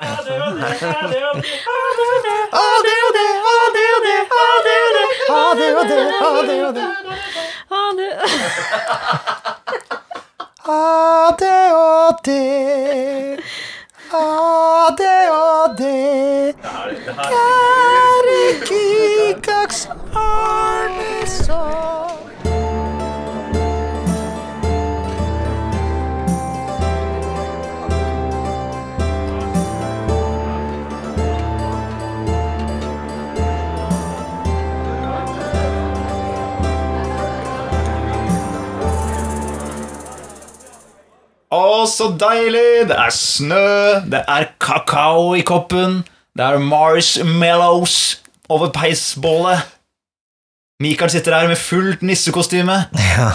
ADHD, 0.00 0.38
og 3.52 3.66
det. 3.74 4.18
ADHD, 11.32 12.30
det 14.98 15.28
og 15.30 15.78
det. 15.78 16.54
Kjære 17.30 18.40
Kikaks 18.66 19.88
Arneson. 20.14 22.01
Å, 41.62 41.84
så 41.86 42.08
deilig! 42.18 42.88
Det 42.90 42.96
er 42.98 43.12
snø, 43.14 43.62
det 44.10 44.22
er 44.26 44.48
kakao 44.62 45.34
i 45.38 45.44
koppen, 45.46 46.00
det 46.36 46.44
er 46.48 46.58
marshmallows 46.64 47.96
over 48.52 48.72
peisbålet. 48.74 49.68
Mikael 50.82 51.12
sitter 51.12 51.36
her 51.36 51.46
med 51.46 51.60
fullt 51.60 52.00
nissekostyme. 52.02 52.74
Ja, 52.98 53.28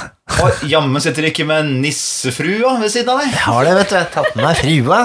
Og 0.44 0.66
jammen 0.68 1.00
sitter 1.00 1.30
ikke 1.30 1.46
med 1.48 1.70
nissefrua 1.80 2.74
ved 2.82 2.92
siden 2.92 3.14
av 3.14 3.22
deg. 3.22 3.30
jeg 3.32 3.44
har 3.46 3.64
det, 3.64 3.76
vet 3.78 3.88
du. 3.88 3.96
Jeg 3.96 4.04
har 4.04 4.10
tatt 4.18 4.36
med 4.36 4.44
meg 4.44 4.58
frua. 4.60 5.00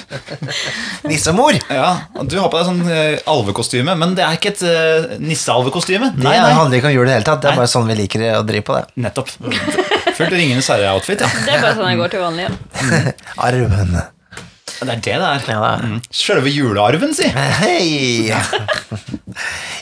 Nissemor. 1.10 1.54
Ja, 1.70 1.92
Du 2.26 2.34
har 2.40 2.50
på 2.50 2.58
deg 2.58 2.66
sånn 2.66 2.82
uh, 2.88 3.22
alvekostyme, 3.30 3.94
men 4.00 4.16
det 4.18 4.24
er 4.26 4.40
ikke 4.40 4.52
et 4.56 4.64
uh, 4.66 5.14
nissealvekostyme. 5.22 6.10
Nei, 6.16 6.24
Nei, 6.26 6.34
nei, 6.42 6.50
handler 6.58 6.80
ikke 6.80 6.90
om 6.90 6.96
jul 6.96 7.06
i 7.06 7.10
det 7.12 7.20
hele 7.20 7.28
tatt. 7.30 7.44
Det 7.44 7.52
er 7.52 7.54
Nei. 7.54 7.62
bare 7.62 7.72
sånn 7.76 7.86
vi 7.92 7.98
liker 8.02 8.26
å 8.40 8.42
drive 8.50 8.66
på 8.66 8.80
det. 8.80 8.84
nettopp. 9.06 9.30
Fullt 10.16 10.32
Ringenes 10.34 10.68
herre-outfit. 10.72 11.20
Ja. 11.24 11.28
Det 11.46 11.54
er 11.56 11.62
bare 11.64 11.74
sånn 11.78 11.90
jeg 11.92 12.00
går 12.00 12.12
til 12.14 12.24
vanlig. 12.24 12.46
Ja. 12.48 13.12
Arven. 13.46 13.94
Det 14.80 14.86
er 14.88 14.94
det 14.94 15.00
det 15.04 15.14
er. 15.16 15.42
Ja, 15.50 15.58
er. 15.74 15.82
Mm. 15.84 15.98
Selve 16.14 16.48
julearven, 16.54 17.12
si. 17.16 17.26
Hei! 17.34 18.30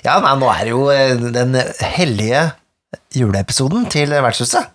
Ja, 0.05 0.17
nei, 0.25 0.33
nå 0.41 0.49
er 0.53 0.65
det 0.67 0.73
jo 0.73 0.83
eh, 0.95 1.15
den 1.35 1.55
hellige 1.95 2.43
juleepisoden 3.15 3.87
til 3.93 4.11
Vertshuset. 4.15 4.71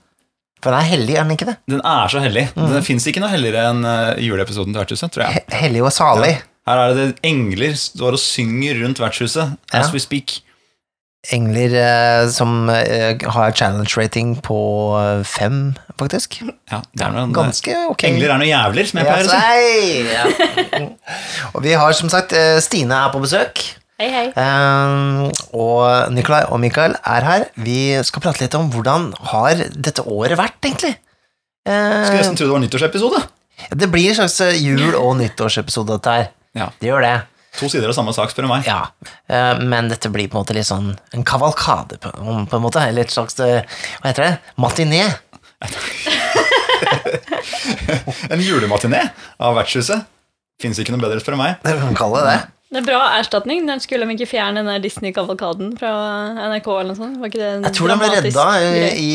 For 0.64 0.72
den 0.72 0.80
er 0.80 0.88
hellig, 0.94 1.16
er 1.20 1.26
den 1.28 1.36
ikke 1.36 1.48
det? 1.50 1.58
Den 1.74 1.82
er 1.84 2.08
så 2.12 2.22
hellig. 2.24 2.46
Det 2.56 2.84
fins 2.88 3.08
ikke 3.10 3.20
noe 3.24 3.32
helligere 3.34 3.66
enn 3.74 3.84
eh, 3.88 4.22
juleepisoden 4.24 4.72
til 4.72 4.80
Vertshuset, 4.84 5.12
tror 5.16 5.26
jeg. 5.28 5.42
He- 5.44 5.62
Hellig 5.66 5.84
og 5.84 5.92
salig. 5.96 6.38
Her 6.64 6.80
er 6.86 6.94
det 6.96 7.08
engler 7.28 7.74
står 7.76 8.16
og 8.16 8.22
synger 8.24 8.78
rundt 8.86 9.02
vertshuset 9.04 9.58
as 9.76 9.90
Ja. 9.90 9.92
we 9.92 10.00
speak. 10.00 10.38
Engler 11.32 11.72
eh, 11.80 12.26
som 12.36 12.68
eh, 12.70 13.16
har 13.32 13.54
challenge 13.56 13.94
rating 13.96 14.34
på 14.44 14.58
eh, 15.00 15.22
fem, 15.24 15.70
faktisk. 16.00 16.42
Ja, 16.72 16.82
det 16.92 17.06
er 17.06 17.14
noen, 17.16 17.32
Ganske 17.36 17.78
ok. 17.94 18.04
Engler 18.10 18.34
er 18.34 18.42
noen 18.42 18.50
jævler, 18.52 18.90
som 18.90 19.00
jeg 19.00 19.08
Ja, 19.08 19.14
pleier 19.14 19.30
å 19.30 19.38
si. 19.40 20.04
Ja. 20.12 20.82
og 21.54 21.64
vi 21.64 21.78
har 21.80 21.96
som 21.96 22.12
sagt 22.12 22.36
eh, 22.36 22.58
Stine 22.66 22.98
er 23.06 23.14
på 23.16 23.22
besøk. 23.24 23.64
Hei, 24.02 24.10
hei. 24.12 24.26
Eh, 24.36 25.48
og 25.56 26.12
Nikolai 26.12 26.44
og 26.52 26.60
Mikael 26.60 26.98
er 27.00 27.24
her. 27.30 27.48
Vi 27.56 27.80
skal 28.04 28.26
prate 28.26 28.44
litt 28.44 28.60
om 28.60 28.68
hvordan 28.74 29.12
har 29.32 29.64
dette 29.80 30.04
året 30.04 30.36
vært, 30.40 30.60
egentlig. 30.66 30.96
Eh, 31.64 32.02
Skulle 32.04 32.20
nesten 32.20 32.36
tro 32.36 32.50
det 32.50 32.56
var 32.58 32.66
nyttårsepisode. 32.66 33.24
det 33.80 33.88
blir 33.94 34.10
en 34.12 34.18
slags 34.26 34.42
eh, 34.44 34.58
jul- 34.60 34.98
og 35.00 35.16
nyttårsepisode, 35.22 35.96
dette 35.96 36.18
her. 36.20 36.34
Ja, 36.58 36.68
Det 36.82 36.90
gjør 36.92 37.06
det. 37.08 37.14
To 37.60 37.70
sider 37.70 37.92
av 37.92 37.96
samme 37.98 38.14
sak, 38.16 38.32
spør 38.34 38.48
du 38.48 38.52
meg. 38.52 38.66
Ja. 38.66 38.88
Eh, 39.30 39.62
men 39.62 39.92
dette 39.92 40.10
blir 40.14 40.30
på 40.30 40.40
en 40.40 40.44
måte 40.44 40.56
litt 40.58 40.70
sånn 40.70 40.94
en 41.14 41.26
kavalkade, 41.28 42.00
på, 42.02 42.14
på 42.18 42.58
en 42.58 42.64
måte. 42.64 42.82
Eller 42.82 43.06
et 43.06 43.14
slags 43.14 43.38
eh, 43.44 43.62
Hva 44.02 44.10
heter 44.10 44.30
det? 44.30 44.34
Matiné. 44.62 45.06
En 48.30 48.42
julematiné 48.42 49.00
av 49.42 49.56
vertshuset. 49.58 50.06
Fins 50.62 50.80
ikke 50.80 50.94
noe 50.94 51.02
bedre, 51.04 51.22
spør 51.22 51.36
du 51.36 51.42
meg. 51.42 51.62
Det 51.66 51.76
kan 51.80 51.98
kalle 51.98 52.22
det. 52.28 52.38
Det 52.74 52.82
er 52.82 52.86
bra 52.88 53.02
erstatning. 53.20 53.68
Den 53.70 53.82
skulle 53.84 54.08
de 54.10 54.16
ikke 54.18 54.32
fjerne 54.32 54.64
den 54.66 54.82
Disney-kavalkaden 54.82 55.76
fra 55.78 55.92
NRK 56.50 56.70
eller 56.74 56.90
noe 56.94 56.98
sånt? 56.98 57.20
Var 57.22 57.30
ikke 57.30 57.42
det 57.42 57.50
en 57.52 57.68
Jeg 57.68 57.78
tror 57.78 57.92
den 57.94 58.02
ble 58.02 58.10
redda 58.16 58.46
i, 58.64 58.88
i, 59.04 59.12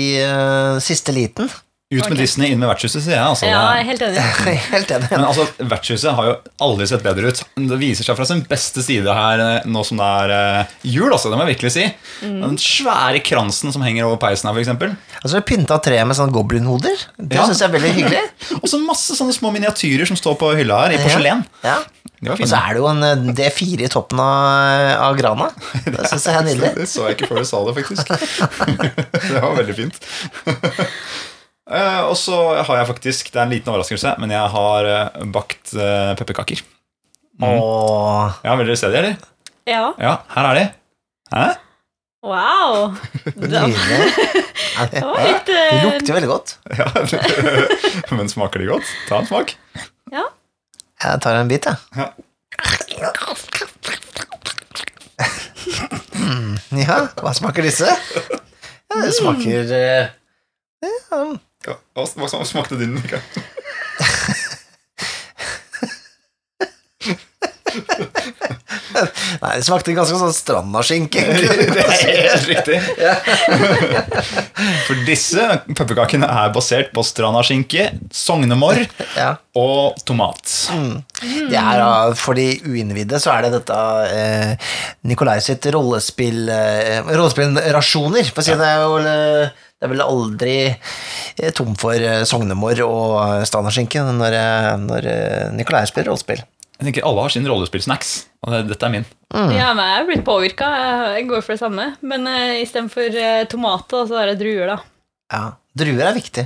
i, 0.00 0.04
eh, 0.24 0.78
siste 0.82 1.14
liten. 1.14 1.50
Ut 1.86 2.02
med 2.02 2.16
Ok. 2.16 2.18
Disney, 2.18 2.48
inn 2.50 2.58
med 2.58 2.66
vertshuset, 2.66 2.98
sier 3.04 3.14
jeg. 3.14 3.22
Altså, 3.22 3.46
Ja, 3.46 3.60
jeg 3.76 3.84
er 3.84 3.86
helt 3.92 4.00
enig. 4.02 4.22
Helt 4.74 4.88
enig. 4.90 5.06
Men 5.12 5.22
altså, 5.28 5.44
vertshuset 5.70 6.16
har 6.18 6.26
jo 6.26 6.32
aldri 6.66 6.86
sett 6.90 7.04
bedre 7.04 7.30
ut. 7.30 7.42
Det 7.54 7.76
viser 7.78 8.02
seg 8.08 8.16
fra 8.18 8.24
sin 8.26 8.40
beste 8.50 8.82
side 8.82 9.12
her 9.14 9.42
eh, 9.44 9.68
nå 9.70 9.84
som 9.86 10.00
det 10.00 10.08
er 10.24 10.32
eh, 10.34 10.72
jul, 10.82 11.06
altså, 11.14 11.30
det 11.30 11.38
må 11.38 11.44
jeg 11.46 11.52
virkelig 11.54 11.70
si. 11.76 11.84
Den 12.26 12.58
svære 12.58 13.20
kransen 13.22 13.70
som 13.70 13.84
henger 13.86 14.08
over 14.08 14.18
peisen 14.24 14.50
her, 14.50 14.58
f.eks. 14.58 14.96
Altså, 15.20 15.42
Pynta 15.46 15.78
treet 15.86 16.08
med 16.10 16.18
sånne 16.18 16.34
goblinhoder. 16.34 17.04
Det 17.22 17.38
Ja. 17.38 17.46
synes 17.46 17.62
jeg 17.62 17.70
er 17.70 17.76
veldig 17.76 17.92
hyggelig. 18.00 18.24
Og 18.64 18.66
så 18.74 18.82
masse 18.82 19.14
sånne 19.20 19.38
små 19.38 19.54
miniatyrer 19.54 20.10
som 20.10 20.18
står 20.18 20.34
på 20.42 20.50
hylla 20.58 20.80
her, 20.88 20.96
i 20.98 21.00
porselen. 21.06 21.46
Ja. 21.62 21.78
Var 22.26 22.34
Og 22.42 22.48
så 22.50 22.58
er 22.66 22.74
det 22.74 22.82
jo 22.82 22.90
en 22.90 23.06
eh, 23.12 23.30
D4 23.44 23.86
i 23.86 23.92
toppen 23.94 24.18
av, 24.26 24.90
av 25.06 25.14
grana. 25.22 25.52
Det 25.86 26.02
syns 26.10 26.26
jeg 26.32 26.34
er 26.42 26.50
nydelig. 26.50 26.74
Det 26.82 26.90
så 26.90 27.06
jeg 27.06 27.20
ikke 27.20 27.30
før 27.30 27.46
du 27.46 27.50
sa 27.54 27.62
det, 27.70 27.78
faktisk. 27.78 28.12
det 29.30 29.38
var 29.46 29.54
veldig 29.62 29.78
fint. 29.84 30.02
Eh, 31.66 32.00
og 32.06 32.14
så 32.14 32.36
har 32.62 32.76
jeg 32.78 32.86
faktisk 32.86 33.32
Det 33.32 33.40
er 33.40 33.46
en 33.48 33.50
liten 33.50 33.72
overraskelse, 33.72 34.12
men 34.22 34.30
jeg 34.30 34.50
har 34.54 34.86
uh, 34.86 35.24
bakt 35.34 35.72
uh, 35.74 36.12
pepperkaker. 36.18 36.62
Åh, 37.42 38.36
Ja, 38.46 38.54
Vil 38.56 38.68
dere 38.70 38.76
se 38.78 38.90
de, 38.92 38.98
eller? 39.00 39.16
Ja. 39.66 39.88
Ja, 39.98 40.12
her 40.30 40.50
er 40.52 40.60
de. 40.60 40.66
Hæ? 41.34 41.46
Wow! 42.26 42.94
Det. 43.36 43.62
Det, 44.92 45.00
var 45.00 45.20
litt 45.24 45.46
det 45.48 45.56
eh, 45.72 45.84
lukter 45.86 46.14
veldig 46.18 46.28
godt. 46.28 46.54
Ja, 46.78 46.86
Men 48.14 48.28
smaker 48.28 48.60
de 48.60 48.66
godt? 48.68 48.90
Ta 49.08 49.20
en 49.22 49.28
smak. 49.28 49.54
Ja. 50.12 50.26
Jeg 51.02 51.20
tar 51.24 51.38
en 51.40 51.48
bit, 51.48 51.66
jeg. 51.66 51.76
Ja. 51.96 52.10
Mm, 56.16 56.56
ja, 56.82 56.98
hva 57.20 57.32
smaker 57.36 57.64
disse? 57.66 57.88
Ja, 57.88 59.00
det 59.02 59.12
smaker 59.16 59.72
eh, 59.76 60.12
ja, 60.84 61.20
Ja, 61.66 61.74
hva, 61.96 62.44
smakte 62.46 62.78
din? 62.80 62.94
Mikael? 62.94 63.22
Nei, 69.42 69.50
det 69.58 69.64
smakte 69.66 69.92
ganske 69.96 70.16
sånn 70.18 70.32
strandaskinke. 70.34 71.20
Det 71.76 71.82
er 71.82 72.30
helt 72.32 72.46
riktig. 72.48 72.78
For 74.86 75.02
disse 75.06 75.44
pepperkakene 75.76 76.28
er 76.30 76.52
basert 76.54 76.92
på 76.96 77.04
strandaskinke, 77.04 77.88
sognemorr 78.14 78.80
Ja. 79.18 79.34
og 79.58 79.98
tomat. 80.08 80.48
Det 81.20 81.58
er, 81.60 82.16
for 82.18 82.38
de 82.38 82.48
uinnvidde 82.64 83.20
så 83.22 83.34
er 83.36 83.46
det 83.46 83.52
dette 83.58 83.78
eh, 84.14 84.72
Nikolai 85.10 85.38
sitt 85.44 85.68
rollespill 85.74 86.46
eh, 86.52 87.02
rollespillrasjoner. 87.12 88.32
For 88.32 88.42
å 88.42 88.48
si 88.48 88.56
det, 88.56 88.72
er 88.72 88.84
jo, 88.86 88.96
det 89.76 89.84
er 89.84 89.92
vel 89.92 90.04
aldri 90.04 90.56
eh, 90.72 91.52
tom 91.56 91.74
for 91.76 92.00
sognemor 92.24 92.80
og 92.86 93.44
standardskinke 93.48 94.04
når, 94.16 94.36
eh, 94.40 94.70
når 94.80 95.08
eh, 95.12 95.82
spiller 95.90 96.08
rollespill. 96.08 96.40
Jeg 96.76 96.90
tenker 96.90 97.06
Alle 97.08 97.24
har 97.24 97.32
sin 97.32 97.46
rollespillsnacks, 97.48 98.10
og 98.44 98.56
dette 98.68 98.84
er 98.84 98.92
min. 98.92 99.06
Ja, 99.32 99.70
men 99.72 99.84
jeg 99.84 100.00
er 100.00 100.08
blitt 100.10 100.26
påvirka. 100.26 100.66
Jeg 101.16 101.24
går 101.28 101.44
for 101.44 101.54
det 101.54 101.62
samme. 101.62 101.86
Men 102.04 102.28
uh, 102.28 102.52
istedenfor 102.60 103.16
uh, 103.16 103.46
tomater, 103.48 104.04
så 104.10 104.18
er 104.20 104.32
det 104.32 104.42
druer, 104.42 104.74
da. 104.74 104.76
Ja, 105.32 105.40
Druer 105.76 106.10
er 106.10 106.16
viktig. 106.16 106.44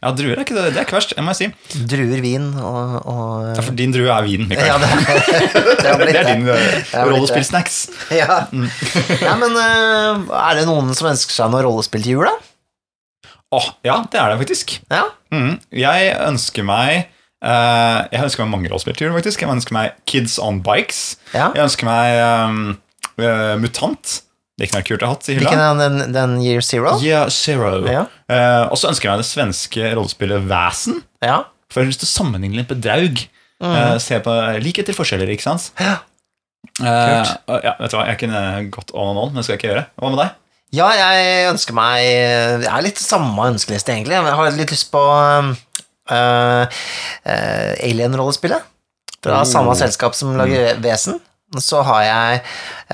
Ja, 0.00 0.12
Druer 0.16 0.38
er 0.38 0.44
ikke 0.44 0.56
det, 0.56 0.66
det 0.72 0.80
er 0.80 0.86
ikke 0.86 0.96
verst, 0.96 1.14
jeg 1.16 1.24
må 1.24 1.32
si. 1.36 1.48
Druer, 1.88 2.20
vin 2.24 2.46
og, 2.56 2.92
og 3.08 3.48
Ja, 3.56 3.64
for 3.64 3.76
din 3.76 3.92
drue 3.92 4.12
er 4.12 4.28
vin. 4.28 4.46
Mikael. 4.48 4.68
Ja, 4.68 4.76
det, 4.80 4.92
det 5.80 5.96
det 6.12 6.20
er 6.22 6.28
din 6.30 6.46
eh, 6.48 6.94
rollespillsnacks. 7.08 7.80
Ja. 8.20 8.44
ja, 9.20 9.34
men 9.40 9.56
uh, 9.56 10.28
er 10.44 10.60
det 10.60 10.68
noen 10.68 10.92
som 10.96 11.10
ønsker 11.12 11.36
seg 11.36 11.52
noe 11.52 11.64
rollespill 11.64 12.04
til 12.04 12.16
jul, 12.16 12.28
da? 12.28 12.49
Åh, 13.50 13.66
ja, 13.86 13.96
det 14.12 14.20
er 14.20 14.30
det 14.32 14.38
faktisk. 14.44 14.76
Ja. 14.92 15.04
Mm, 15.34 15.56
Jeg 15.74 16.10
ønsker 16.26 16.66
meg 16.66 17.08
uh, 17.42 18.06
Jeg 18.12 18.22
ønsker 18.22 18.44
meg 18.44 18.52
mange 18.54 18.70
rollespill 18.70 18.98
faktisk. 19.16 19.42
Jeg 19.42 19.50
ønsker 19.50 19.74
meg 19.74 19.96
Kids 20.06 20.38
on 20.42 20.60
Bikes. 20.62 21.16
Ja. 21.34 21.50
Jeg 21.56 21.64
ønsker 21.66 21.88
meg 21.88 22.20
um, 22.50 22.60
uh, 23.18 23.56
Mutant. 23.58 24.20
Det 24.60 24.66
er 24.66 24.68
ikke 24.68 24.76
noe 24.78 24.86
kult 24.90 25.00
jeg 25.00 25.08
har 25.08 25.14
hatt 25.16 25.28
i 25.30 25.34
hylla. 25.38 25.48
Hvilken 25.48 25.64
er 25.64 25.78
den, 25.80 26.14
den 26.14 26.36
Year 26.44 26.60
Zero? 26.60 26.94
Yeah, 27.00 27.30
Zero. 27.32 27.72
Ja. 27.88 28.04
Uh, 28.28 28.68
og 28.70 28.76
så 28.78 28.90
ønsker 28.92 29.08
jeg 29.08 29.14
meg 29.16 29.22
det 29.24 29.30
svenske 29.30 29.92
rollespillet 29.96 30.46
Væsen. 30.50 31.00
Ja. 31.24 31.38
For 31.70 31.80
jeg 31.80 31.86
har 31.88 31.92
lyst 31.94 32.02
til 32.04 32.10
å 32.10 32.14
sammenligne 32.18 32.60
litt 32.60 32.70
med 32.74 32.82
Draug. 32.84 33.22
Eh, 33.60 33.96
se 34.00 34.16
på 34.24 34.34
likheter, 34.64 34.96
forskjeller, 34.96 35.28
ikke 35.34 35.44
sant? 35.44 35.66
Ja. 35.78 35.98
Og 36.80 37.60
ja, 37.64 37.74
vet 37.76 37.92
du 37.92 37.96
hva, 37.98 38.06
Jeg 38.08 38.18
kunne 38.22 38.40
gått 38.72 38.92
on 38.96 39.10
and 39.12 39.20
on, 39.20 39.32
men 39.34 39.40
det 39.40 39.44
skal 39.46 39.54
jeg 39.56 39.60
ikke 39.60 39.70
gjøre. 39.70 39.84
Hva 40.00 40.12
med 40.14 40.20
deg? 40.22 40.38
Ja, 40.70 40.86
jeg 40.94 41.48
ønsker 41.50 41.74
meg 41.74 42.04
Jeg 42.04 42.70
er 42.70 42.84
litt 42.84 43.00
samme 43.02 43.48
ønskeliste, 43.50 43.94
egentlig. 43.94 44.14
Jeg 44.18 44.38
har 44.38 44.52
litt 44.54 44.74
lyst 44.74 44.90
på 44.92 45.02
uh, 45.02 46.82
Alien-rollespillet. 47.90 48.68
fra 49.20 49.42
mm. 49.42 49.50
samme 49.50 49.74
selskap 49.78 50.14
som 50.14 50.36
lager 50.38 50.78
Vesen. 50.84 51.18
Så 51.58 51.82
har 51.82 52.02
jeg 52.06 52.42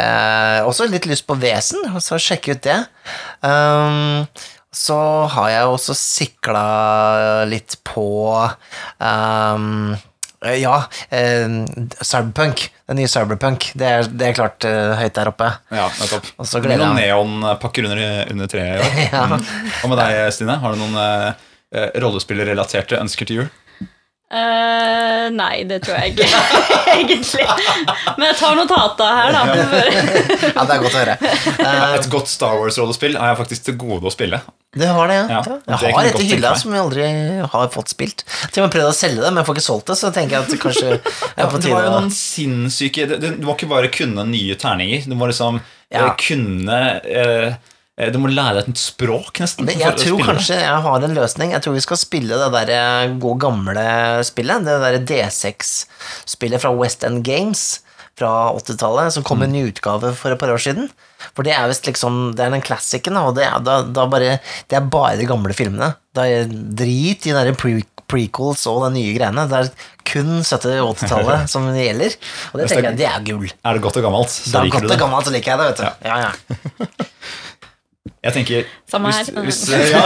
uh, 0.00 0.64
også 0.64 0.88
litt 0.88 1.04
lyst 1.08 1.26
på 1.28 1.36
Vesen, 1.36 1.84
så 2.00 2.16
sjekke 2.16 2.56
ut 2.56 2.64
det. 2.64 2.78
Um, 3.44 4.24
så 4.72 4.96
har 5.32 5.50
jeg 5.52 5.72
også 5.72 5.96
sikla 5.96 6.64
litt 7.48 7.78
på 7.84 8.08
um, 9.00 9.92
ja, 10.60 10.76
eh, 11.10 11.46
Cyberpunk. 12.00 12.68
Den 12.86 13.00
nye 13.00 13.10
Cyberpunk. 13.10 13.70
Det 13.74 13.86
er, 13.86 14.06
det 14.06 14.28
er 14.28 14.36
klart 14.36 14.66
eh, 14.68 14.94
høyt 15.00 15.16
der 15.18 15.30
oppe. 15.32 15.50
Ja, 15.74 15.88
nettopp. 15.98 16.30
Og 16.38 16.48
så 16.48 16.62
gleder 16.62 16.84
noen 16.84 17.00
jeg 17.02 17.10
neonpakker 17.10 17.88
under, 17.88 18.02
under 18.30 18.50
treet 18.50 18.78
i 18.78 18.86
år. 18.86 18.96
Ja. 19.16 19.26
Mm. 19.30 19.44
Hva 19.80 19.90
med 19.90 20.00
deg, 20.02 20.18
Stine? 20.34 20.58
Har 20.62 20.74
du 20.74 20.80
noen 20.80 20.98
uh, 20.98 21.46
eh, 21.74 21.88
rollespillrelaterte 22.02 23.00
ønsker 23.02 23.28
til 23.28 23.42
jul? 23.42 23.48
Eh, 24.26 25.24
nei, 25.30 25.60
det 25.70 25.76
tror 25.84 26.00
jeg 26.00 26.16
ikke, 26.16 26.26
egentlig. 26.96 27.44
Men 28.18 28.24
jeg 28.32 28.38
tar 28.40 28.56
notater 28.58 29.12
her, 29.20 29.30
da. 29.30 29.42
Ja, 30.50 30.64
det 30.66 30.74
er 30.74 30.80
godt 30.82 30.96
å 30.96 30.98
høre. 30.98 31.14
Uh, 31.60 31.92
Et 32.00 32.08
godt 32.10 32.30
Star 32.32 32.56
Wars-rollespill 32.58 33.14
er 33.14 33.30
jeg 33.30 33.38
faktisk 33.38 33.68
til 33.68 33.76
gode 33.78 34.10
å 34.10 34.12
spille. 34.14 34.40
Det 34.76 34.88
har 34.92 35.08
det, 35.08 35.14
ja. 35.20 35.26
Ja, 35.30 35.38
ja. 35.46 35.76
det 35.78 35.86
Jeg 35.86 35.94
har 35.94 36.08
et 36.10 36.18
i 36.20 36.26
hylla 36.32 36.50
som 36.58 36.74
jeg 36.74 36.82
aldri 36.82 37.06
har 37.54 37.70
fått 37.72 37.94
spilt. 37.94 38.26
Til 38.50 38.64
og 38.64 38.66
med 38.66 38.74
prøvd 38.74 38.90
å 38.90 38.96
selge 38.98 39.22
det, 39.22 39.30
men 39.30 39.40
jeg 39.40 39.48
får 39.48 39.56
ikke 39.56 39.66
solgt 39.68 39.92
det, 39.92 39.98
så 40.02 40.10
tenker 40.18 40.36
jeg 40.36 40.42
at 40.42 40.58
kanskje 40.66 40.90
jeg 40.90 40.98
er 41.46 41.52
på 41.54 41.62
det 41.62 41.72
var 41.72 41.86
jo 41.86 41.94
noen 41.94 42.12
sinnssyke 42.12 43.06
Du 43.14 43.28
må 43.46 43.54
ikke 43.54 43.70
bare 43.70 43.92
kunne 43.94 44.26
nye 44.28 44.58
terninger. 44.60 45.06
Du 45.08 45.14
må 45.16 45.30
liksom 45.30 45.62
Ja. 45.94 46.08
eh, 46.08 46.12
kunne 46.18 46.76
eh, 47.06 47.46
eh, 47.46 47.74
Du 47.96 48.18
må 48.20 48.28
lære 48.28 48.58
deg 48.60 48.74
et 48.74 48.80
språk, 48.80 49.38
nesten. 49.40 49.70
Jeg 49.72 49.96
tror 49.96 50.18
det. 50.20 50.26
kanskje 50.26 50.58
jeg 50.60 50.80
har 50.84 51.04
en 51.06 51.14
løsning. 51.16 51.54
Jeg 51.54 51.64
tror 51.64 51.76
vi 51.78 51.84
skal 51.84 51.96
spille 51.96 52.36
det 52.36 52.50
der 52.52 52.72
eh, 52.76 53.14
gode 53.22 53.40
gamle 53.46 53.84
spillet. 54.28 54.66
Det 54.68 54.74
der 54.82 54.98
D6-spillet 55.08 56.60
fra 56.60 56.74
West 56.76 57.06
End 57.08 57.24
Games 57.24 57.62
fra 58.16 58.52
80-tallet, 58.56 59.12
som 59.16 59.24
kom 59.24 59.42
i 59.44 59.48
en 59.48 59.52
ny 59.56 59.62
utgave 59.70 60.12
for 60.16 60.32
et 60.32 60.40
par 60.40 60.52
år 60.52 60.60
siden. 60.60 60.90
For 61.32 61.44
det 61.44 61.52
er 61.56 61.68
visst 61.68 61.88
liksom 61.88 62.34
Det 62.36 62.44
er 62.44 62.52
den 62.52 62.64
klassikken, 62.64 63.16
og 63.16 63.34
det 63.36 63.44
er, 63.48 63.58
da, 63.64 63.80
da 63.84 64.04
bare, 64.12 64.38
det 64.68 64.76
er 64.76 64.88
bare 64.92 65.16
de 65.20 65.28
gamle 65.28 65.56
filmene. 65.56 65.94
Det 66.16 66.24
er 66.36 66.48
drit 66.52 67.28
i 67.28 67.32
de 67.32 67.36
der 67.36 67.56
pre 67.56 67.78
prequels 68.06 68.60
og 68.70 68.84
de 68.84 68.92
nye 69.00 69.16
greiene. 69.16 69.48
Det 69.50 69.58
er 69.58 69.72
kun 70.06 70.36
70- 70.38 70.76
og 70.84 70.92
80-tallet 71.00 71.50
som 71.50 71.64
gjelder. 71.74 72.14
Og 72.52 72.60
det 72.60 72.68
tenker 72.70 72.92
jeg, 72.92 72.98
det 73.00 73.08
er 73.08 73.24
gull. 73.26 73.48
Er 73.50 73.76
det 73.76 73.82
godt 73.88 73.98
og 73.98 74.06
gammelt, 74.06 74.36
Det 74.36 74.52
så 74.52 74.60
er 74.60 74.68
liker 74.68 74.84
godt 74.84 74.94
og 74.94 75.02
gammelt, 75.02 75.26
så 75.26 75.34
liker 75.34 75.52
jeg 75.52 75.58
det, 75.58 75.66
vet 75.72 75.80
du. 75.80 76.06
Ja, 76.06 76.20
ja. 76.28 77.06
Jeg 78.24 78.32
tenker 78.36 78.62
Samme 78.90 79.12
her. 79.12 79.42
hvis, 79.46 79.60
ja. 79.94 80.02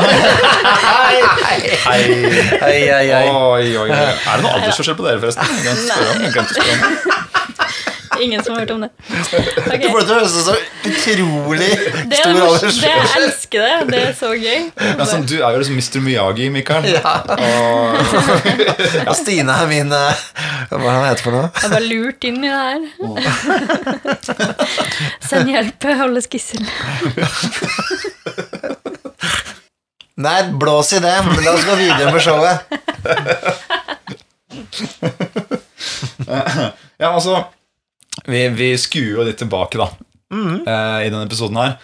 Hei, 0.84 1.18
hei. 1.44 1.58
hei. 1.86 2.02
oi, 2.62 2.80
oi. 2.92 3.08
Oi, 3.10 3.76
oi, 3.76 3.76
oi. 3.76 3.88
Er 3.90 4.36
det 4.36 4.42
noe 4.44 4.52
aldersforskjell 4.58 4.96
på 4.98 5.06
dere, 5.08 5.20
forresten? 5.22 5.44
Jeg 5.56 5.62
glemte 5.66 5.80
å 5.80 5.94
spørre 5.94 6.10
om. 6.14 6.22
Jeg 6.24 6.32
glemte 6.36 6.52
å 6.52 6.60
spørre 6.60 6.74
om. 6.76 8.00
Ingen 8.24 8.44
som 8.44 8.54
har 8.54 8.60
hørt 8.64 8.70
om 8.74 8.80
det. 8.84 8.90
Okay. 9.10 9.80
Du 9.80 9.88
får 9.90 10.00
det 10.00 10.06
til 10.06 10.14
å 10.14 10.18
høres 10.18 10.30
ut 10.30 10.36
som 10.36 10.44
så 10.46 10.56
utrolig 10.90 11.70
Det 12.10 12.18
stor 12.20 12.30
aldersforskjell 12.30 12.80
det, 12.80 12.90
jeg 12.90 13.22
elsker 13.22 13.58
det. 13.64 13.74
Det 13.90 14.00
er 14.08 14.14
så 14.18 14.30
gøy. 14.34 14.60
Ja, 14.90 15.04
sånn, 15.10 15.26
du 15.28 15.36
er 15.38 15.48
jo 15.54 15.58
liksom 15.62 15.76
Mr. 15.80 15.98
Miyagi, 16.04 16.46
Mikael. 16.54 16.84
Ja. 16.90 17.14
Og 17.30 17.96
ja. 19.06 19.14
Stine 19.18 19.52
er 19.62 19.66
min 19.70 19.92
eh, 19.94 20.22
Hva 20.70 20.76
er 20.76 20.82
det 20.84 20.90
han 20.94 21.08
heter 21.08 21.24
for 21.26 21.32
noe? 21.36 21.48
Jeg 21.54 21.64
er 21.66 21.72
bare 21.74 21.88
lurt 21.88 22.20
inn 22.28 22.40
i 22.44 22.48
det 22.50 22.60
her. 22.66 22.80
Send 25.30 25.46
hjelp, 25.52 25.80
holdes 26.00 26.26
gissel. 26.30 26.62
Nei, 30.20 30.40
blås 30.60 30.92
i 30.92 31.00
det. 31.00 31.14
men 31.26 31.44
La 31.44 31.54
oss 31.56 31.64
gå 31.64 31.74
videre 31.80 32.12
med 32.12 32.22
showet. 32.24 32.56
Ja, 37.00 37.14
altså 37.14 37.44
Vi, 38.26 38.44
vi 38.56 38.70
skuer 38.80 39.20
jo 39.20 39.26
litt 39.26 39.38
tilbake, 39.40 39.80
da, 39.80 39.90
eh, 40.34 41.06
i 41.06 41.10
denne 41.10 41.26
episoden 41.28 41.60
her. 41.60 41.76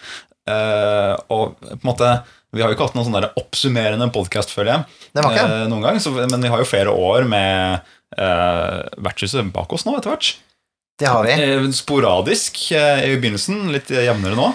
Uh, 0.47 1.13
og 1.27 1.57
på 1.59 1.73
en 1.73 1.89
måte 1.89 2.07
Vi 2.55 2.61
har 2.63 2.71
jo 2.71 2.77
ikke 2.77 2.85
hatt 2.85 2.93
noen 2.95 3.09
sånn 3.09 3.25
oppsummerende 3.35 4.05
podkast, 4.15 4.53
føler 4.55 4.71
jeg. 4.71 5.01
Det 5.11 5.23
var 5.25 5.33
ikke. 5.35 5.47
Uh, 5.51 5.63
noen 5.67 5.83
gang, 5.83 5.97
så, 5.99 6.13
Men 6.15 6.39
vi 6.39 6.51
har 6.53 6.61
jo 6.63 6.69
flere 6.69 6.93
år 6.95 7.27
med 7.27 7.89
uh, 8.15 8.79
vertshuset 9.03 9.51
bak 9.51 9.75
oss 9.75 9.83
nå, 9.83 9.97
etter 9.99 10.13
hvert. 10.13 10.29
Det 10.97 11.11
har 11.11 11.27
vi. 11.27 11.35
Sporadisk 11.75 12.71
i 12.71 13.17
begynnelsen, 13.19 13.67
litt 13.75 13.91
jevnere 13.91 14.39
nå. 14.39 14.47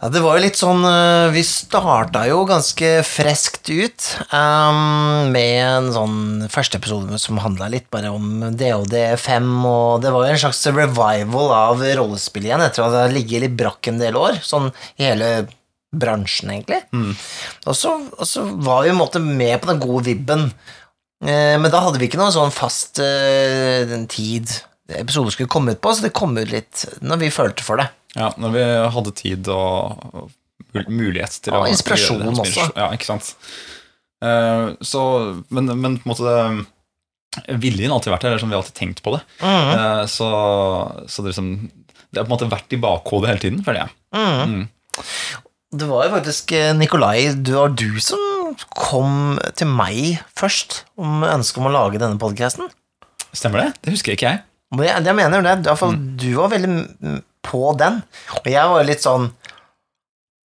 Ja, 0.00 0.10
det 0.12 0.20
var 0.24 0.36
jo 0.36 0.44
litt 0.44 0.58
sånn 0.58 0.82
eh, 0.88 1.30
Vi 1.32 1.42
starta 1.46 2.24
jo 2.28 2.42
ganske 2.48 2.90
freskt 3.06 3.70
ut 3.70 4.08
um, 4.34 5.30
med 5.32 5.58
en 5.62 5.90
sånn 5.94 6.18
første 6.52 6.80
episode 6.80 7.18
som 7.22 7.40
handla 7.42 7.70
litt 7.72 7.88
bare 7.94 8.12
om 8.12 8.44
DOD5, 8.58 9.50
og 9.70 10.04
det 10.04 10.12
var 10.14 10.26
jo 10.26 10.34
en 10.34 10.42
slags 10.44 10.62
revival 10.68 11.54
av 11.56 11.84
rollespill 11.98 12.48
igjen. 12.50 12.64
Etter 12.64 12.84
at 12.84 12.94
det 12.94 13.02
har 13.06 13.16
ligget 13.16 13.46
litt 13.46 13.58
brakk 13.58 13.90
en 13.90 14.00
del 14.02 14.18
år, 14.20 14.40
sånn 14.44 14.70
i 14.98 15.08
hele 15.08 15.34
bransjen, 15.94 16.50
egentlig. 16.50 16.82
Og, 17.64 17.74
så, 17.78 17.94
og 18.18 18.26
så 18.26 18.42
var 18.50 18.82
vi 18.82 18.90
på 18.90 18.96
en 18.96 19.04
måte 19.04 19.22
med 19.22 19.60
på 19.62 19.70
den 19.70 19.82
gode 19.84 20.08
vibben, 20.10 20.48
Eh, 21.24 21.56
men 21.60 21.70
da 21.72 21.80
hadde 21.86 22.00
vi 22.00 22.08
ikke 22.08 22.20
noen 22.20 22.34
sånn 22.34 22.52
fast 22.52 23.00
eh, 23.02 23.88
tid 24.12 24.50
episoden 24.88 25.32
skulle 25.32 25.48
komme 25.52 25.72
ut 25.74 25.80
på, 25.84 25.92
så 25.96 26.04
det 26.06 26.12
kom 26.16 26.36
ut 26.38 26.50
litt 26.52 26.84
når 27.00 27.22
vi 27.24 27.30
følte 27.34 27.64
for 27.64 27.80
det. 27.80 27.88
Ja, 28.14 28.32
når 28.38 28.52
vi 28.54 28.64
hadde 28.94 29.12
tid 29.18 29.48
og 29.50 30.28
mulighet 30.90 31.40
til 31.44 31.54
Ja, 31.54 31.62
å 31.64 31.70
inspirasjon 31.70 32.20
gjøre 32.22 32.34
det. 32.34 32.44
også. 32.44 32.66
Ja, 32.76 32.90
ikke 32.94 33.08
sant. 33.08 33.32
Eh, 34.24 34.66
så, 34.86 35.00
men, 35.54 35.70
men 35.80 35.98
på 36.00 36.06
en 36.08 36.12
måte 36.12 36.36
Viljen 37.58 37.90
har 37.90 37.96
alltid 37.98 38.12
vært 38.14 38.22
der, 38.22 38.30
eller 38.34 38.42
sånn, 38.44 38.52
vi 38.52 38.54
har 38.54 38.62
alltid 38.62 38.76
tenkt 38.78 39.00
på 39.02 39.16
det. 39.16 39.22
Mm. 39.42 39.70
Eh, 39.74 40.04
så 40.06 40.28
så 41.10 41.24
det, 41.24 41.32
liksom, 41.32 41.48
det 42.14 42.20
har 42.20 42.28
på 42.28 42.30
en 42.30 42.34
måte 42.36 42.50
vært 42.52 42.76
i 42.76 42.78
bakhodet 42.84 43.32
hele 43.32 43.42
tiden, 43.42 43.64
føler 43.66 43.84
jeg. 43.84 43.94
Mhm. 44.14 44.64
Det 45.74 45.88
var 45.90 46.04
jo 46.06 46.12
faktisk 46.14 46.52
eh, 46.54 46.70
Nikolai, 46.78 47.32
du 47.34 47.56
var 47.56 47.72
du 47.74 47.96
som 47.98 48.54
kom 48.78 49.40
til 49.58 49.66
meg 49.66 50.20
først 50.38 50.84
om 51.02 51.24
ønsket 51.26 51.58
om 51.58 51.66
å 51.66 51.72
lage 51.74 51.98
denne 51.98 52.20
podkasten. 52.22 52.68
Stemmer 53.34 53.64
det? 53.64 53.70
Det 53.82 53.96
husker 53.96 54.14
ikke 54.14 54.30
jeg. 54.30 54.44
Jeg, 54.82 55.04
jeg 55.06 55.16
mener 55.16 55.44
det. 55.44 55.56
I 55.62 55.70
hvert 55.70 55.80
fall, 55.80 55.96
Du 56.20 56.28
var 56.38 56.52
veldig 56.52 56.74
mm, 56.74 57.22
på 57.44 57.72
den. 57.78 58.02
Og 58.40 58.46
jeg 58.50 58.70
var 58.72 58.86
litt 58.88 59.04
sånn 59.04 59.30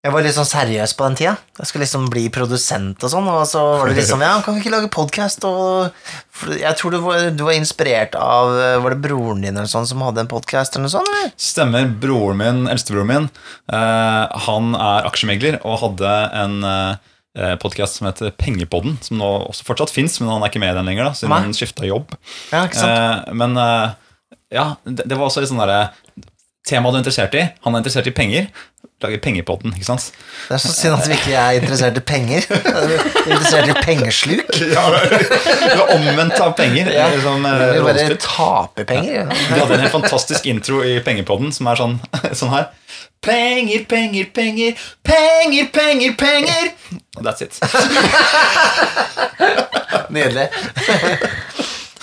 Jeg 0.04 0.12
var 0.14 0.22
litt 0.22 0.36
sånn 0.36 0.46
seriøs 0.46 0.92
på 0.94 1.08
den 1.08 1.16
tida. 1.18 1.32
Jeg 1.58 1.68
skulle 1.68 1.84
liksom 1.84 2.06
bli 2.12 2.28
produsent 2.32 3.02
og 3.02 3.10
sånn, 3.12 3.26
og 3.32 3.42
så 3.50 3.64
var 3.80 3.90
det 3.90 3.98
liksom 3.98 4.22
Ja, 4.22 4.36
kan 4.44 4.54
vi 4.54 4.62
ikke 4.62 4.72
lage 4.76 4.90
podkast? 4.94 5.42
Jeg 6.54 6.78
tror 6.78 6.94
du 6.94 7.00
var, 7.02 7.26
du 7.34 7.42
var 7.48 7.58
inspirert 7.58 8.14
av 8.18 8.54
eh, 8.54 8.76
Var 8.84 8.94
det 8.94 9.02
broren 9.04 9.42
din 9.42 9.56
eller 9.56 9.70
sånn 9.70 9.88
som 9.90 10.04
hadde 10.06 10.22
en 10.24 10.30
podkast? 10.30 10.78
Stemmer. 11.34 11.90
Broren 12.00 12.40
min, 12.40 12.64
eldstebroren 12.70 13.10
min, 13.10 13.30
eh, 13.74 14.40
han 14.48 14.74
er 14.78 15.10
aksjemegler 15.10 15.60
og 15.66 15.80
hadde 15.82 16.16
en 16.44 16.60
uh, 17.38 17.54
podkast 17.62 17.98
som 17.98 18.08
heter 18.08 18.32
Pengepodden, 18.38 18.98
som 19.04 19.18
nå 19.20 19.28
også 19.48 19.66
fortsatt 19.66 19.92
fins, 19.94 20.18
men 20.20 20.30
han 20.32 20.42
er 20.42 20.50
ikke 20.50 20.62
med 20.62 20.74
i 20.74 20.78
den 20.78 20.88
lenger, 20.90 21.10
da, 21.10 21.14
siden 21.18 21.34
han 21.34 21.56
skifta 21.56 21.86
jobb. 21.86 22.14
Ja, 22.50 22.64
ikke 22.66 22.80
sant? 22.80 22.94
Eh, 23.28 23.34
men 23.38 23.58
eh, 23.62 23.96
ja, 24.54 24.74
det, 24.84 25.14
var 25.14 25.28
også 25.28 25.42
litt 25.44 25.50
sånn 25.52 25.60
derre 25.60 25.88
Temaet 26.68 26.92
du 26.92 26.98
er 26.98 27.00
interessert 27.00 27.34
i. 27.38 27.42
Han 27.64 27.72
er 27.74 27.80
interessert 27.80 28.08
i 28.10 28.12
penger. 28.12 28.48
Lager 29.00 29.20
pengepotten, 29.22 29.72
ikke 29.72 29.86
sant? 29.86 30.08
Det 30.48 30.56
er 30.56 30.60
så 30.60 30.72
synd 30.74 30.96
at 30.98 31.06
vi 31.08 31.14
ikke 31.14 31.36
er 31.38 31.56
interessert 31.60 31.96
i 31.96 32.02
penger. 32.04 32.44
Er 32.58 33.36
interessert 33.36 33.70
i 33.70 33.76
pengesluk. 33.86 34.50
Ja, 34.74 34.84
Du 34.90 35.78
er 35.78 35.92
omvendt 35.94 36.36
av 36.42 36.52
penger. 36.58 36.90
Ja. 36.92 37.06
Liksom, 37.14 37.46
Vi 37.46 37.80
bare 37.86 38.18
taper 38.20 38.88
penger. 38.90 39.30
Vi 39.30 39.60
hadde 39.60 39.78
en 39.78 39.84
helt 39.86 39.94
fantastisk 39.94 40.50
intro 40.50 40.82
i 40.84 40.98
Pengepodden 41.06 41.54
som 41.54 41.70
er 41.70 41.80
sånn, 41.80 41.96
sånn 42.42 42.52
her. 42.52 42.68
Penger, 43.24 43.86
penger, 43.88 44.28
penger, 44.34 44.76
penger, 45.06 45.70
penger, 45.72 46.14
penger. 46.20 46.72
That's 47.22 47.42
it. 47.42 47.56
Nydelig. 50.10 50.50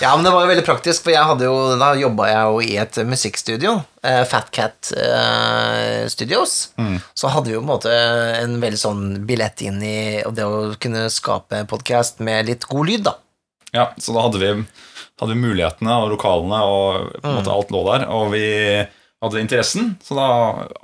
Ja, 0.02 0.12
men 0.16 0.26
det 0.28 0.32
var 0.34 0.44
jo 0.44 0.50
veldig 0.52 0.66
praktisk, 0.68 1.06
for 1.06 1.14
jeg 1.14 1.24
hadde 1.24 1.48
jo, 1.48 1.56
da 1.80 1.94
jobba 1.96 2.26
jeg 2.28 2.48
jo 2.50 2.58
i 2.66 2.74
et 2.82 2.98
musikkstudio, 3.08 3.76
eh, 4.04 4.24
Fat 4.28 4.50
Cat 4.56 4.90
eh, 4.92 6.04
Studios. 6.12 6.56
Så 7.16 7.32
hadde 7.32 7.48
vi 7.48 7.56
jo 7.56 7.62
på 7.62 7.68
en 7.68 7.72
måte 7.72 7.94
en 8.42 8.58
veldig 8.64 8.82
sånn 8.82 9.06
billett 9.28 9.64
inn 9.64 9.80
i 9.86 9.96
det 10.36 10.44
å 10.48 10.74
kunne 10.84 11.06
skape 11.14 11.64
podkast 11.72 12.20
med 12.26 12.52
litt 12.52 12.68
god 12.68 12.92
lyd, 12.92 13.06
da. 13.08 13.16
Ja, 13.76 13.90
så 14.00 14.12
da 14.16 14.26
hadde 14.28 14.40
vi, 14.44 14.52
hadde 15.22 15.32
vi 15.34 15.40
mulighetene 15.48 15.96
og 16.04 16.12
lokalene, 16.18 16.60
og 16.68 17.16
på 17.22 17.32
en 17.32 17.40
måte 17.40 17.56
alt 17.56 17.72
lå 17.76 17.86
der. 17.88 18.06
Og 18.12 18.30
vi 18.36 18.46
hadde 19.24 19.42
interessen, 19.42 19.94
så 20.04 20.20
da 20.20 20.28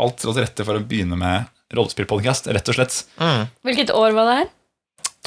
alt 0.02 0.24
lå 0.24 0.32
til 0.36 0.46
rette 0.46 0.68
for 0.68 0.80
å 0.80 0.84
begynne 0.88 1.20
med 1.20 1.52
rollespillpodkast, 1.76 2.48
rett 2.52 2.72
og 2.72 2.80
slett. 2.80 3.04
Hvilket 3.68 3.92
år 3.96 4.16
var 4.16 4.28
det 4.32 4.40
her? 4.42 4.52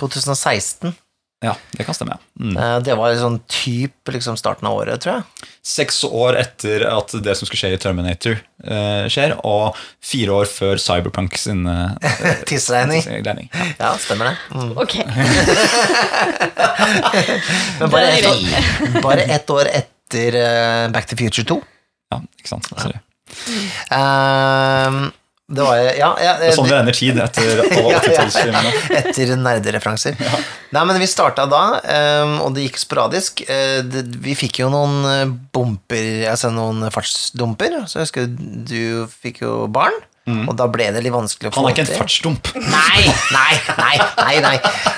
2016. 0.00 0.97
Ja, 1.44 1.52
det 1.76 1.84
kan 1.86 1.94
stemme. 1.96 2.16
ja. 2.16 2.20
Mm. 2.40 2.56
Eh, 2.56 2.76
det 2.86 2.94
var 2.98 3.14
sånn 3.20 3.36
typ 3.50 4.10
liksom 4.14 4.36
starten 4.40 4.66
av 4.70 4.78
året, 4.80 5.00
tror 5.04 5.18
jeg. 5.18 5.48
Seks 5.64 6.00
år 6.08 6.38
etter 6.40 6.84
at 6.88 7.12
det 7.24 7.34
som 7.38 7.46
skulle 7.48 7.60
skje 7.60 7.72
i 7.76 7.80
Terminator, 7.82 8.38
eh, 8.64 9.04
skjer, 9.12 9.36
og 9.44 9.76
fire 10.04 10.30
år 10.40 10.48
før 10.50 10.80
Cyberpunk 10.80 11.36
sin 11.40 11.66
eh, 11.68 11.90
Tidsregning. 12.48 13.50
Ja. 13.52 13.68
Ja, 13.78 13.92
stemmer 14.00 14.32
det. 14.32 14.36
Mm. 14.56 14.72
Ok. 14.80 14.94
Men 17.80 17.90
bare 17.90 18.06
Det 18.06 18.18
ett 18.18 18.26
år, 18.26 19.00
bare 19.02 19.22
ett 19.22 19.50
år 19.50 19.64
etter 19.72 20.34
eh, 20.40 20.88
Back 20.94 21.06
to 21.06 21.16
Future 21.16 21.44
2. 21.48 21.60
Ja, 22.14 22.20
ikke 22.38 22.48
sant. 22.48 22.68
Sorry. 22.78 22.98
Ehm, 23.90 25.10
det 25.46 25.60
var 25.60 25.76
ja, 25.76 26.10
ja, 26.24 26.30
Det 26.40 26.46
er 26.48 26.54
sånn 26.56 26.70
det 26.70 26.76
ender 26.78 26.96
tid 26.96 27.18
etter 27.20 27.58
alle 27.64 27.82
Ja, 27.82 27.90
ja, 27.92 27.98
80-tallsfilmene. 28.00 28.70
Etter 29.00 29.32
nerdereferanser. 29.36 30.16
Nei, 30.72 30.84
men 30.88 30.98
vi 31.02 31.08
starta 31.10 31.44
da, 31.50 31.64
ehm, 31.84 32.38
og 32.40 32.54
det 32.56 32.64
gikk 32.64 32.80
sporadisk. 32.80 33.44
Eh, 33.44 33.84
vi 34.24 34.36
fikk 34.38 34.62
jo 34.62 34.70
noen 34.72 34.96
eh, 35.10 35.34
bomper, 35.54 36.24
altså 36.32 36.48
noen 36.54 36.88
fartsdumper. 36.94 37.82
Så 37.84 38.00
jeg 38.00 38.08
husker 38.08 38.32
du 38.32 39.04
fikk 39.12 39.42
jo 39.44 39.66
barn, 39.68 40.00
og 40.25 40.54
da 40.57 40.64
ble 40.73 40.87
det 40.95 41.02
litt 41.04 41.12
vanskelig 41.12 41.50
å 41.50 41.52
få 41.52 41.59
til. 41.59 41.64
Han 41.64 41.69
er 41.69 41.75
ikke 41.75 41.85
en 41.85 41.99
fartsdump. 42.00 42.50
Nei, 42.75 43.02
nei, 43.35 43.57
nei, 43.76 43.97
nei, 44.16 44.37
nei. 44.40 44.54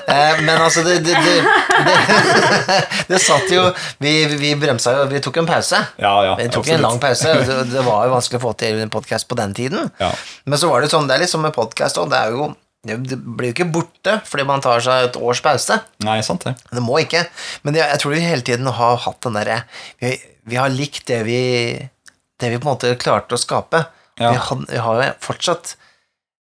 Eh, 0.07 0.43
men 0.47 0.61
altså, 0.63 0.85
det 0.87 1.01
det, 1.03 1.17
det, 1.19 2.77
det 3.09 3.19
satt 3.29 3.51
jo 3.51 3.65
Vi, 3.99 4.13
vi 4.39 4.53
bremsa 4.61 4.93
jo, 5.01 5.07
vi 5.11 5.19
tok 5.25 5.41
en 5.43 5.49
pause. 5.49 5.81
Ja, 5.99 6.13
ja, 6.29 6.37
Vi 6.39 6.47
tok 6.47 6.63
absolutt. 6.63 6.77
en 6.77 6.85
lang 6.87 7.01
pause. 7.03 7.33
Det, 7.49 7.57
det 7.73 7.83
var 7.87 8.07
jo 8.07 8.15
vanskelig 8.15 8.39
å 8.39 8.45
få 8.45 8.53
til 8.61 8.79
en 8.85 8.93
podkast 8.93 9.27
på 9.31 9.39
den 9.41 9.57
tiden. 9.57 9.91
Ja. 9.99 10.13
Men 10.47 10.63
så 10.63 10.71
var 10.71 10.85
det 10.87 10.93
sånn, 10.95 11.09
det 11.11 11.17
er 11.19 11.25
liksom 11.27 11.43
med 11.47 11.57
podkast 11.57 11.99
òg, 11.99 12.13
det 12.15 12.23
er 12.23 12.37
jo 12.37 12.53
det 12.87 12.95
blir 13.19 13.49
jo 13.49 13.55
ikke 13.57 13.65
borte 13.75 14.13
fordi 14.31 14.45
man 14.47 14.61
tar 14.63 14.79
seg 14.85 15.09
et 15.09 15.17
års 15.19 15.41
pause. 15.43 15.81
Nei, 16.07 16.21
sant 16.23 16.45
det. 16.47 16.53
Det 16.71 16.83
må 16.85 17.01
ikke. 17.03 17.25
Men 17.67 17.75
jeg, 17.75 17.89
jeg 17.91 17.99
tror 18.05 18.15
vi 18.15 18.23
hele 18.23 18.47
tiden 18.47 18.71
har 18.79 19.01
hatt 19.03 19.19
den 19.27 19.35
derre 19.41 19.57
vi, 19.99 20.13
vi 20.47 20.61
har 20.61 20.71
likt 20.71 21.03
det 21.11 21.25
vi 21.27 21.41
Det 22.39 22.51
vi 22.53 22.61
på 22.61 22.69
en 22.69 22.75
måte 22.77 22.93
klarte 23.01 23.35
å 23.35 23.41
skape. 23.41 23.81
Ja. 24.17 24.31
Vi, 24.33 24.41
har, 24.41 24.65
vi 24.71 24.81
har 24.81 25.03
jo 25.03 25.11
fortsatt 25.25 25.77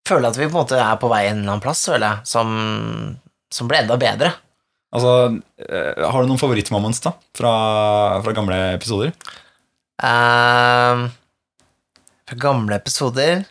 Føler 0.04 0.34
at 0.34 0.38
vi 0.38 0.50
på 0.50 0.52
en 0.52 0.60
måte 0.60 0.76
er 0.76 0.98
på 1.00 1.08
vei 1.08 1.22
en 1.30 1.38
eller 1.38 1.54
annen 1.54 1.64
plass, 1.64 1.86
føler 1.88 2.04
jeg, 2.04 2.28
som, 2.28 2.50
som 3.48 3.70
ble 3.72 3.78
enda 3.86 3.96
bedre. 3.96 4.34
Altså, 4.92 5.14
eh, 5.64 6.02
har 6.04 6.20
du 6.20 6.28
noen 6.28 6.42
favorittmoments 6.42 7.00
da, 7.06 7.14
fra, 7.40 7.54
fra 8.26 8.34
gamle 8.36 8.58
episoder? 8.74 9.14
Uh, 10.04 11.08
fra 12.28 12.38
gamle 12.42 12.76
episoder 12.76 13.46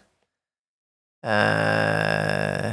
uh, 1.24 2.68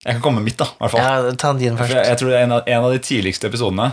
Jeg 0.00 0.16
kan 0.16 0.22
komme 0.24 0.40
med 0.40 0.48
mitt, 0.48 0.56
da, 0.64 0.70
hvert 0.80 0.96
fall. 0.96 1.04
Ja, 1.04 1.36
ta 1.36 1.52
din 1.60 1.76
først. 1.76 1.92
jeg, 1.92 2.08
jeg 2.08 2.22
tror 2.22 2.32
det 2.32 2.40
er 2.40 2.48
en 2.48 2.56
av, 2.56 2.64
en 2.72 2.88
av 2.88 2.96
de 2.96 3.04
tidligste 3.04 3.50
episodene 3.50 3.90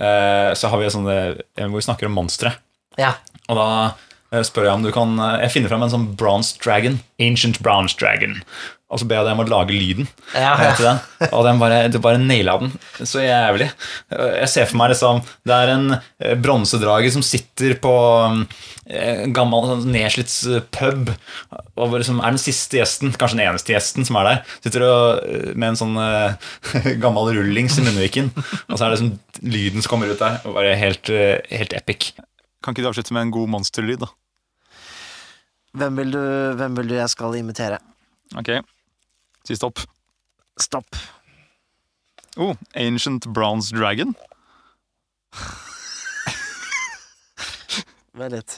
eh, 0.00 0.50
så 0.56 0.70
har 0.72 0.80
vi 0.80 0.92
sånne, 0.92 1.16
hvor 1.60 1.76
vi 1.76 1.84
snakker 1.84 2.08
om 2.08 2.16
monstre. 2.16 2.54
Ja. 2.98 3.12
Og 3.48 3.58
da 3.58 3.66
spør 4.46 4.68
jeg 4.68 4.74
om 4.78 4.84
du 4.86 4.92
kan 4.94 5.16
eh, 5.18 5.40
Jeg 5.46 5.56
finner 5.56 5.72
fram 5.72 5.82
en 5.86 5.94
sånn 5.94 6.10
bronze 6.18 6.58
dragon. 6.62 7.00
Ancient 7.20 7.58
bronze 7.64 7.96
dragon. 8.00 8.38
Og 8.90 8.98
så 8.98 9.06
ber 9.06 9.20
jeg 9.20 9.28
dem 9.28 9.38
om 9.38 9.44
å 9.44 9.50
lage 9.50 9.70
lyden 9.74 10.08
Ja, 10.34 10.56
eh, 10.56 10.64
ja. 10.66 10.70
til 10.74 10.86
den. 10.88 11.00
Og 11.30 11.44
den 11.46 11.60
bare, 11.62 11.76
du 11.94 12.00
bare 12.02 12.18
naila 12.18 12.56
den 12.58 12.72
så 13.06 13.22
jævlig. 13.22 13.68
Eh, 14.10 14.32
Jeg 14.40 14.50
ser 14.50 14.66
for 14.70 14.80
meg 14.80 14.90
liksom 14.94 15.20
Det 15.46 15.54
er 15.54 15.74
en 15.76 15.86
bronsedrager 15.90 16.40
bronsedrage 16.42 17.12
som 17.14 17.22
sitter 17.22 17.76
på 17.82 17.92
eh, 18.90 19.22
en 19.24 19.34
gammel 19.36 19.68
sånn 19.68 19.92
nedslitt 19.94 20.32
eh, 20.50 20.64
pub 20.74 21.12
og 21.80 21.94
liksom 21.96 22.18
er 22.20 22.34
den 22.34 22.42
siste 22.42 22.76
gjesten, 22.80 23.12
kanskje 23.16 23.38
den 23.38 23.46
eneste 23.46 23.72
gjesten 23.72 24.04
som 24.04 24.18
er 24.20 24.26
der. 24.26 24.40
Sitter 24.64 24.84
og, 24.84 25.22
eh, 25.24 25.52
med 25.54 25.70
en 25.72 25.78
sånn 25.80 25.94
eh, 26.02 26.96
gammel 27.04 27.30
rullings 27.38 27.78
i 27.80 27.84
munnviken, 27.86 28.32
og 28.36 28.74
så 28.76 28.84
er 28.84 28.90
det 28.90 28.98
liksom 28.98 29.12
lyden 29.54 29.84
som 29.86 29.94
kommer 29.94 30.10
ut 30.12 30.20
der. 30.20 30.40
Og 30.44 30.58
bare 30.58 30.74
helt, 30.76 31.08
eh, 31.14 31.38
helt 31.56 31.72
epic. 31.78 32.10
Kan 32.60 32.74
ikke 32.74 32.84
du 32.84 32.90
avslutte 32.90 33.14
med 33.16 33.28
en 33.28 33.32
god 33.38 33.48
monsterlyd, 33.54 34.02
da? 34.02 34.10
Hvem 35.78 35.96
vil, 36.00 36.10
du, 36.14 36.20
hvem 36.58 36.76
vil 36.80 36.88
du 36.90 36.94
jeg 36.96 37.10
skal 37.12 37.36
imitere? 37.38 37.78
Ok, 38.38 38.50
si 39.46 39.54
stopp. 39.58 39.78
Stopp. 40.60 40.96
Oh, 42.36 42.54
Ancient 42.74 43.26
Bronze 43.34 43.74
Dragon. 43.74 44.14
Vent 48.18 48.34
litt. 48.34 48.56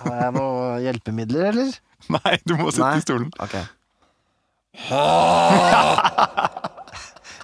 Har 0.00 0.14
jeg 0.20 0.32
noen 0.36 0.82
hjelpemidler, 0.84 1.42
eller? 1.52 1.70
Nei, 2.14 2.34
du 2.46 2.52
må 2.58 2.70
sitte 2.74 2.98
i 2.98 3.02
stolen. 3.04 3.30
Ok. 3.42 3.54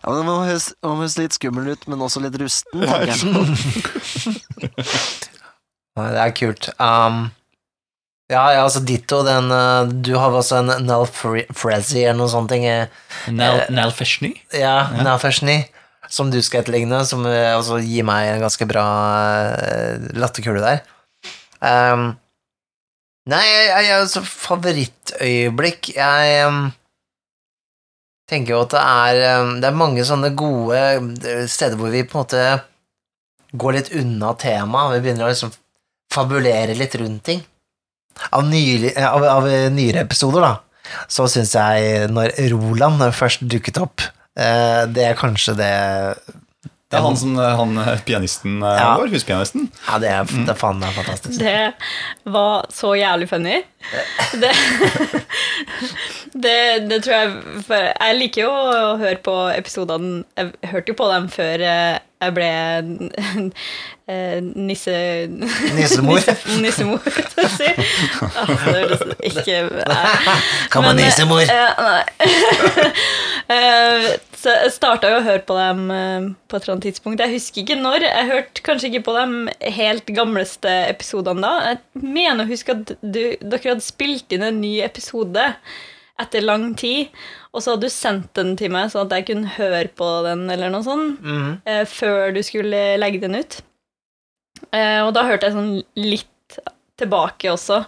Ja, 0.00 0.08
men 0.14 0.24
må 0.26 0.34
høres, 0.46 0.66
høres 0.84 1.16
litt 1.20 1.34
skummel 1.36 1.64
ut, 1.74 1.82
men 1.90 1.98
også 2.02 2.18
litt 2.24 2.36
rusten. 2.40 2.78
tenker 2.82 3.10
jeg. 3.12 3.20
Nei, 5.98 6.08
det 6.14 6.20
er 6.22 6.32
kult. 6.38 6.64
Um, 6.80 7.16
ja, 8.30 8.44
ja, 8.54 8.62
altså 8.62 8.80
ditto 8.86 9.20
den 9.26 9.50
uh, 9.50 9.88
Du 9.90 10.12
har 10.16 10.30
også 10.38 10.60
en 10.62 10.70
Nell 10.86 11.04
Fre- 11.10 11.48
Frezzy 11.56 12.04
eller 12.04 12.20
noe 12.22 12.30
sånt. 12.30 12.48
ting, 12.52 12.64
eh, 12.70 12.86
Nell, 13.28 13.64
Nell 13.74 13.90
Feshny? 13.94 14.32
Ja, 14.54 14.88
Nell 15.02 15.18
Feshny. 15.22 15.64
som 16.10 16.30
du 16.30 16.40
skal 16.42 16.62
etterligne, 16.64 17.04
som 17.06 17.22
eh, 17.26 17.52
også 17.54 17.76
gir 17.84 18.02
meg 18.06 18.32
en 18.32 18.40
ganske 18.42 18.66
bra 18.66 18.82
latterkule 20.18 20.62
der. 20.64 20.80
Um, 21.60 22.16
nei, 23.30 23.42
jeg, 23.46 23.66
jeg, 23.68 23.98
altså, 24.00 24.22
favorittøyeblikk 24.24 25.90
Jeg 25.92 26.46
um, 26.48 26.70
tenker 28.30 28.54
jo 28.54 28.62
at 28.64 28.72
det 28.72 28.80
er 28.80 29.42
um, 29.42 29.50
Det 29.60 29.68
er 29.68 29.76
mange 29.76 30.06
sånne 30.08 30.30
gode 30.38 30.78
eh, 30.80 31.44
steder 31.52 31.76
hvor 31.76 31.92
vi 31.92 32.00
på 32.08 32.16
en 32.16 32.22
måte 32.24 32.44
går 33.60 33.76
litt 33.76 33.88
unna 33.98 34.32
temaet. 34.38 34.92
Vi 34.96 35.00
begynner 35.04 35.26
å 35.26 35.30
liksom 35.32 35.50
fabulere 36.14 36.74
litt 36.78 36.94
rundt 37.00 37.24
ting. 37.26 37.40
Av, 38.30 38.44
nylig, 38.46 38.92
eh, 38.96 39.08
av, 39.08 39.24
av 39.24 39.48
nyere 39.72 40.04
episoder, 40.04 40.44
da, 40.44 40.96
så 41.10 41.26
syns 41.30 41.54
jeg 41.56 42.10
når 42.12 42.34
Roland 42.52 43.02
først 43.16 43.46
dukket 43.50 43.80
opp, 43.82 44.04
eh, 44.38 44.84
det 44.90 45.06
er 45.06 45.18
kanskje 45.18 45.56
det 45.58 45.74
Det 46.90 46.98
er 46.98 47.04
han, 47.04 47.16
som, 47.16 47.36
han 47.38 47.76
eh, 47.78 48.00
pianisten 48.02 48.56
eh, 48.66 48.78
Ja. 48.80 48.96
vår, 48.98 49.12
huspianisten. 49.14 49.68
Ja, 49.86 49.98
det 50.02 50.08
er, 50.10 50.24
det 50.26 50.50
er 50.50 50.58
faen 50.58 50.80
meg 50.82 50.90
fantastisk. 50.96 51.38
Det 51.38 52.32
var 52.34 52.66
så 52.74 52.94
jævlig 52.98 53.28
funny. 53.30 53.60
Det, 54.40 54.50
det, 56.44 56.56
det 56.90 56.98
tror 57.02 57.14
jeg 57.16 57.30
For 57.66 57.86
jeg 57.88 58.16
liker 58.18 58.42
jo 58.44 58.50
å 58.52 58.92
høre 59.00 59.16
på 59.24 59.32
episodene 59.54 60.20
Jeg 60.36 60.52
hørte 60.70 60.92
jo 60.92 60.98
på 61.00 61.08
dem 61.10 61.26
før 61.32 61.64
eh, 61.64 61.96
jeg 62.20 62.34
ble 62.36 62.50
eh, 64.12 64.36
nisse... 64.52 64.92
Nissemor. 65.72 66.20
Nissemor, 66.60 67.00
skal 67.32 67.46
jeg 67.46 67.52
si. 67.54 67.70
Altså, 68.20 68.56
det 68.60 68.74
høres 68.76 69.00
ikke. 69.30 69.56
Kan 70.74 70.84
man 70.84 71.00
nissemor? 71.00 71.40
eh, 71.48 71.72
nei. 71.80 72.04
Så 74.40 74.52
jeg 74.54 74.72
starta 74.72 75.10
jo 75.10 75.18
å 75.18 75.24
høre 75.24 75.42
på 75.44 75.56
dem 75.58 75.80
eh, 75.92 76.28
på 76.48 76.56
et 76.56 76.64
eller 76.64 76.74
annet 76.76 76.86
tidspunkt. 76.88 77.20
Jeg 77.20 77.34
husker 77.34 77.60
ikke 77.62 77.76
når. 77.76 78.06
Jeg 78.06 78.28
hørte 78.30 78.64
kanskje 78.64 78.88
ikke 78.88 79.04
på 79.10 79.16
de 79.18 79.72
helt 79.76 80.12
gamleste 80.16 80.72
episodene 80.88 81.44
da. 81.44 81.72
Jeg 81.74 82.04
mener 82.16 82.46
å 82.46 82.50
huske 82.50 82.76
at 82.76 82.94
du, 83.02 83.22
dere 83.36 83.74
hadde 83.74 83.84
spilt 83.84 84.32
inn 84.32 84.46
en 84.46 84.62
ny 84.62 84.78
episode 84.86 85.50
etter 86.20 86.44
lang 86.44 86.70
tid, 86.76 87.08
og 87.52 87.62
så 87.62 87.74
hadde 87.74 87.88
du 87.88 87.92
sendt 87.92 88.32
den 88.36 88.52
til 88.60 88.72
meg, 88.72 88.90
sånn 88.92 89.06
at 89.06 89.14
jeg 89.16 89.28
kunne 89.30 89.52
høre 89.54 89.88
på 89.96 90.08
den, 90.26 90.42
eller 90.52 90.72
noe 90.72 90.84
sånt, 90.84 91.22
mm. 91.24 91.86
før 91.88 92.34
du 92.36 92.42
skulle 92.44 92.82
legge 93.00 93.22
den 93.22 93.38
ut. 93.40 93.56
Eh, 94.68 95.00
og 95.00 95.14
da 95.16 95.24
hørte 95.24 95.48
jeg 95.48 95.56
sånn 95.56 95.72
litt 95.96 96.58
tilbake 97.00 97.48
også. 97.54 97.80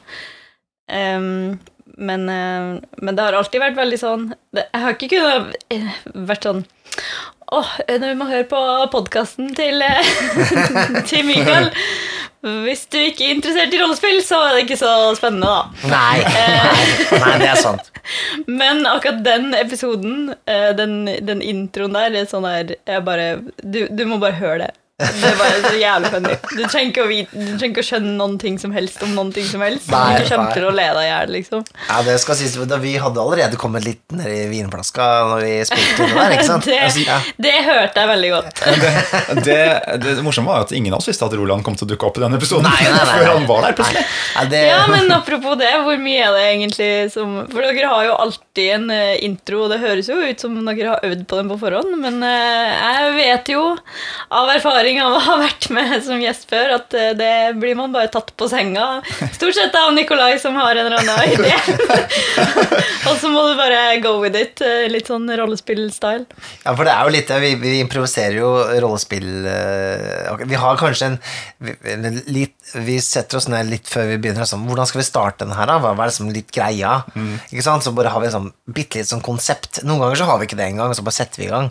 Em, 0.93 1.59
men, 1.97 2.29
eh, 2.29 2.81
men 3.03 3.17
det 3.17 3.27
har 3.27 3.37
alltid 3.37 3.61
vært 3.63 3.77
veldig 3.77 3.99
sånn 4.01 4.23
Jeg 4.57 4.81
har 4.85 4.95
ikke 4.97 5.11
kunnet 5.13 5.57
eh, 5.73 6.01
vært 6.29 6.49
sånn 6.49 6.65
Åh, 7.53 7.73
vi 7.85 8.15
må 8.17 8.25
høre 8.31 8.47
på 8.49 8.59
podkasten 8.95 9.51
til, 9.57 9.83
eh, 9.85 10.13
til 11.11 11.27
Mikael. 11.29 11.69
Hvis 12.65 12.87
du 12.89 12.97
ikke 12.97 13.27
er 13.27 13.35
interessert 13.37 13.75
i 13.77 13.79
rollespill, 13.79 14.23
så 14.25 14.39
er 14.47 14.55
det 14.57 14.63
ikke 14.65 14.79
så 14.81 14.93
spennende, 15.19 15.51
da. 15.51 15.91
Nei, 15.93 16.23
nei, 16.25 17.19
nei, 17.21 17.35
det 17.43 17.51
er 17.53 17.61
sant. 17.61 17.93
Men 18.61 18.87
akkurat 18.89 19.21
den 19.27 19.53
episoden, 19.55 20.33
eh, 20.49 20.71
den, 20.79 21.05
den 21.29 21.45
introen 21.45 21.95
der, 21.99 22.17
er 22.23 22.31
sånn 22.31 22.49
der 22.49 22.73
jeg 22.79 23.05
bare, 23.07 23.29
du, 23.61 23.85
du 23.93 24.07
må 24.09 24.19
bare 24.23 24.41
høre 24.41 24.65
det. 24.65 24.73
Det 25.03 25.29
er 25.33 25.37
bare 25.39 25.61
så 25.65 25.73
jævlig 25.81 26.11
funny. 26.13 26.37
Du 26.53 26.63
trenger 26.71 26.91
ikke 26.93 27.03
å, 27.05 27.09
vite, 27.11 27.33
du 27.37 27.53
trenger 27.59 27.73
ikke 27.73 27.85
å 27.85 27.89
skjønne 27.89 28.13
noen 28.19 28.37
ting 28.43 28.59
som 28.63 28.73
helst 28.77 29.03
om 29.07 29.13
noen 29.17 29.33
ting 29.35 29.47
som 29.49 29.63
helst. 29.65 29.91
Nei, 29.93 30.21
du 30.23 30.29
kommer 30.31 30.53
til 30.57 30.67
å 30.69 30.73
le 30.75 30.87
deg 30.97 31.03
i 31.03 31.09
hjel, 31.11 31.33
liksom. 31.37 31.65
Ja, 31.89 32.01
det 32.07 32.17
skal 32.23 32.39
sies, 32.39 32.55
da 32.71 32.79
Vi 32.83 32.95
hadde 33.03 33.23
allerede 33.23 33.59
kommet 33.61 33.85
litt 33.87 34.15
ned 34.17 34.31
i 34.31 34.47
vinflaska 34.53 35.09
når 35.33 35.45
vi 35.47 35.53
spilte 35.69 36.07
det 36.09 36.17
der, 36.19 36.37
ikke 36.39 36.49
sant? 36.49 36.69
Det, 36.73 36.79
Ja. 37.03 37.19
det 37.43 37.55
hørte 37.67 38.03
jeg 38.05 38.09
veldig 38.13 38.31
godt. 38.33 38.63
Det, 38.73 38.93
det, 39.47 39.59
det 40.05 40.15
morsomme 40.25 40.53
var 40.53 40.65
at 40.67 40.73
ingen 40.77 40.95
av 40.95 41.01
oss 41.03 41.09
visste 41.11 41.27
at 41.27 41.35
Roland 41.37 41.65
kom 41.67 41.75
til 41.79 41.87
å 41.89 41.91
dukke 41.93 42.09
opp 42.09 42.19
i 42.21 42.25
den 42.25 42.37
episoden. 42.39 42.69
Nei, 42.69 42.87
nei, 42.87 43.03
nei, 43.03 43.17
Før 43.23 43.33
han 43.35 43.47
var 43.49 43.67
der 43.67 43.77
plutselig. 43.79 44.05
Ja, 44.63 44.81
men 44.91 45.11
apropos 45.15 45.57
det, 45.61 45.71
hvor 45.85 45.99
mye 46.01 46.23
er 46.29 46.37
det 46.37 46.45
egentlig 46.53 46.91
som 47.13 47.35
For 47.53 47.65
dere 47.65 47.91
har 47.91 48.07
jo 48.07 48.15
alltid 48.27 48.71
en 48.77 48.87
eh, 48.95 49.17
intro, 49.27 49.65
og 49.67 49.73
det 49.73 49.81
høres 49.83 50.09
jo 50.11 50.17
ut 50.23 50.43
som 50.43 50.55
dere 50.67 50.95
har 50.95 51.07
øvd 51.09 51.25
på 51.31 51.39
den 51.41 51.51
på 51.53 51.59
forhånd, 51.63 51.95
men 52.03 52.19
eh, 52.27 52.73
jeg 52.73 53.13
vet 53.19 53.53
jo 53.55 53.63
av 54.33 54.51
erfaring 54.55 54.92
av 55.01 55.15
å 55.17 55.21
ha 55.25 55.37
vært 55.41 55.71
med 55.73 55.95
som 56.05 56.21
gjest 56.21 56.45
før, 56.51 56.75
at 56.77 56.95
eh, 56.99 57.13
det 57.17 57.31
blir 57.63 57.77
man 57.79 57.95
bare 57.95 58.11
tatt 58.13 58.35
på 58.37 58.49
senga. 58.51 59.01
Stort 59.33 59.57
sett 59.57 59.75
av 59.81 59.95
Nikolai 59.97 60.35
som 60.43 60.59
har 60.61 60.77
en 60.77 60.91
eller 60.91 61.01
annen 61.01 61.33
idé. 61.39 61.55
og 63.09 63.17
så 63.21 63.31
må 63.33 63.47
du 63.49 63.55
bare 63.59 63.97
go 64.05 64.19
with 64.23 64.37
it. 64.39 64.61
eh, 64.65 64.85
Litt 64.93 65.09
sånn 65.09 65.31
rollespill-style. 65.39 66.27
Ja, 66.67 66.75
for 66.77 66.85
det 66.85 66.93
er 66.93 67.07
jo 67.09 67.15
litt. 67.17 67.33
Vi, 67.47 67.55
vi 67.63 67.75
improviserer 67.81 68.37
jo 68.43 68.51
rollespill 68.85 69.31
eh, 69.49 70.45
Vi 70.51 70.59
har 70.61 70.77
kanskje 70.81 71.13
en 71.15 71.19
en 71.63 72.17
litt, 72.35 72.55
vi 72.87 72.97
setter 73.03 73.39
oss 73.41 73.49
ned 73.51 73.69
litt 73.69 73.89
før 73.91 74.07
vi 74.13 74.19
begynner. 74.23 74.47
Sånn, 74.49 74.63
hvordan 74.69 74.89
skal 74.89 75.03
vi 75.03 75.07
starte 75.07 75.45
den 75.45 75.55
her, 75.57 75.67
da? 75.69 75.79
Hva 75.83 75.93
er 75.97 76.13
det 76.13 76.17
som 76.17 76.29
er 76.31 76.39
litt 76.39 76.53
greia? 76.55 76.95
Ikke 77.51 77.65
sant? 77.67 77.85
Så 77.85 77.93
bare 77.97 78.13
har 78.15 78.23
vi 78.23 78.31
sånn 78.33 78.49
bitte 78.71 79.01
litt 79.01 79.11
sånn 79.11 79.25
konsept. 79.25 79.83
Noen 79.87 80.05
ganger 80.05 80.23
så 80.23 80.29
har 80.31 80.41
vi 80.41 80.49
ikke 80.49 80.61
det 80.61 80.71
engang, 80.71 80.95
så 80.97 81.05
bare 81.05 81.19
setter 81.19 81.43
vi 81.43 81.49
i 81.49 81.53
gang. 81.53 81.69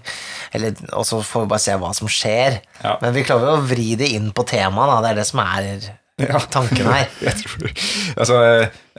Eller, 0.58 0.76
og 0.92 1.08
så 1.08 1.22
får 1.26 1.46
vi 1.46 1.52
bare 1.56 1.66
se 1.66 1.80
hva 1.82 1.94
som 1.98 2.12
skjer. 2.12 2.60
Ja. 2.84 2.98
Men 3.02 3.16
vi 3.18 3.26
klarer 3.28 3.54
jo 3.54 3.58
å 3.62 3.66
vri 3.72 3.94
det 4.00 4.12
inn 4.18 4.32
på 4.36 4.46
temaet, 4.52 4.92
da. 4.92 5.02
Det 5.06 5.14
er 5.14 5.22
det 5.22 5.28
som 5.32 5.44
er 5.46 5.82
tanken 6.52 6.86
her. 6.86 7.08
Jeg 7.26 7.38
tror, 7.40 7.72
altså, 8.18 8.42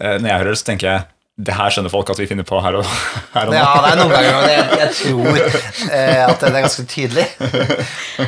eh, 0.01 0.17
når 0.19 0.29
jeg 0.29 0.39
hører 0.39 0.51
det, 0.51 0.59
så 0.59 0.67
tenker 0.67 0.89
jeg 0.89 1.05
det 1.41 1.55
her 1.57 1.73
skjønner 1.73 1.93
folk 1.93 2.11
at 2.12 2.19
vi 2.21 2.27
finner 2.29 2.45
på 2.45 2.59
her 2.61 2.77
og, 2.77 2.89
her 3.33 3.49
og 3.49 3.55
nå. 3.55 3.57
Ja, 3.57 3.69
det 3.81 3.93
er 3.93 4.01
noen 4.03 4.11
ganger 4.12 4.51
jeg, 4.53 4.65
jeg 4.83 4.91
tror 4.99 5.39
eh, 5.41 6.25
at 6.27 6.43
det 6.43 6.51
er 6.51 6.59
ganske 6.59 6.85
tydelig. 6.91 7.25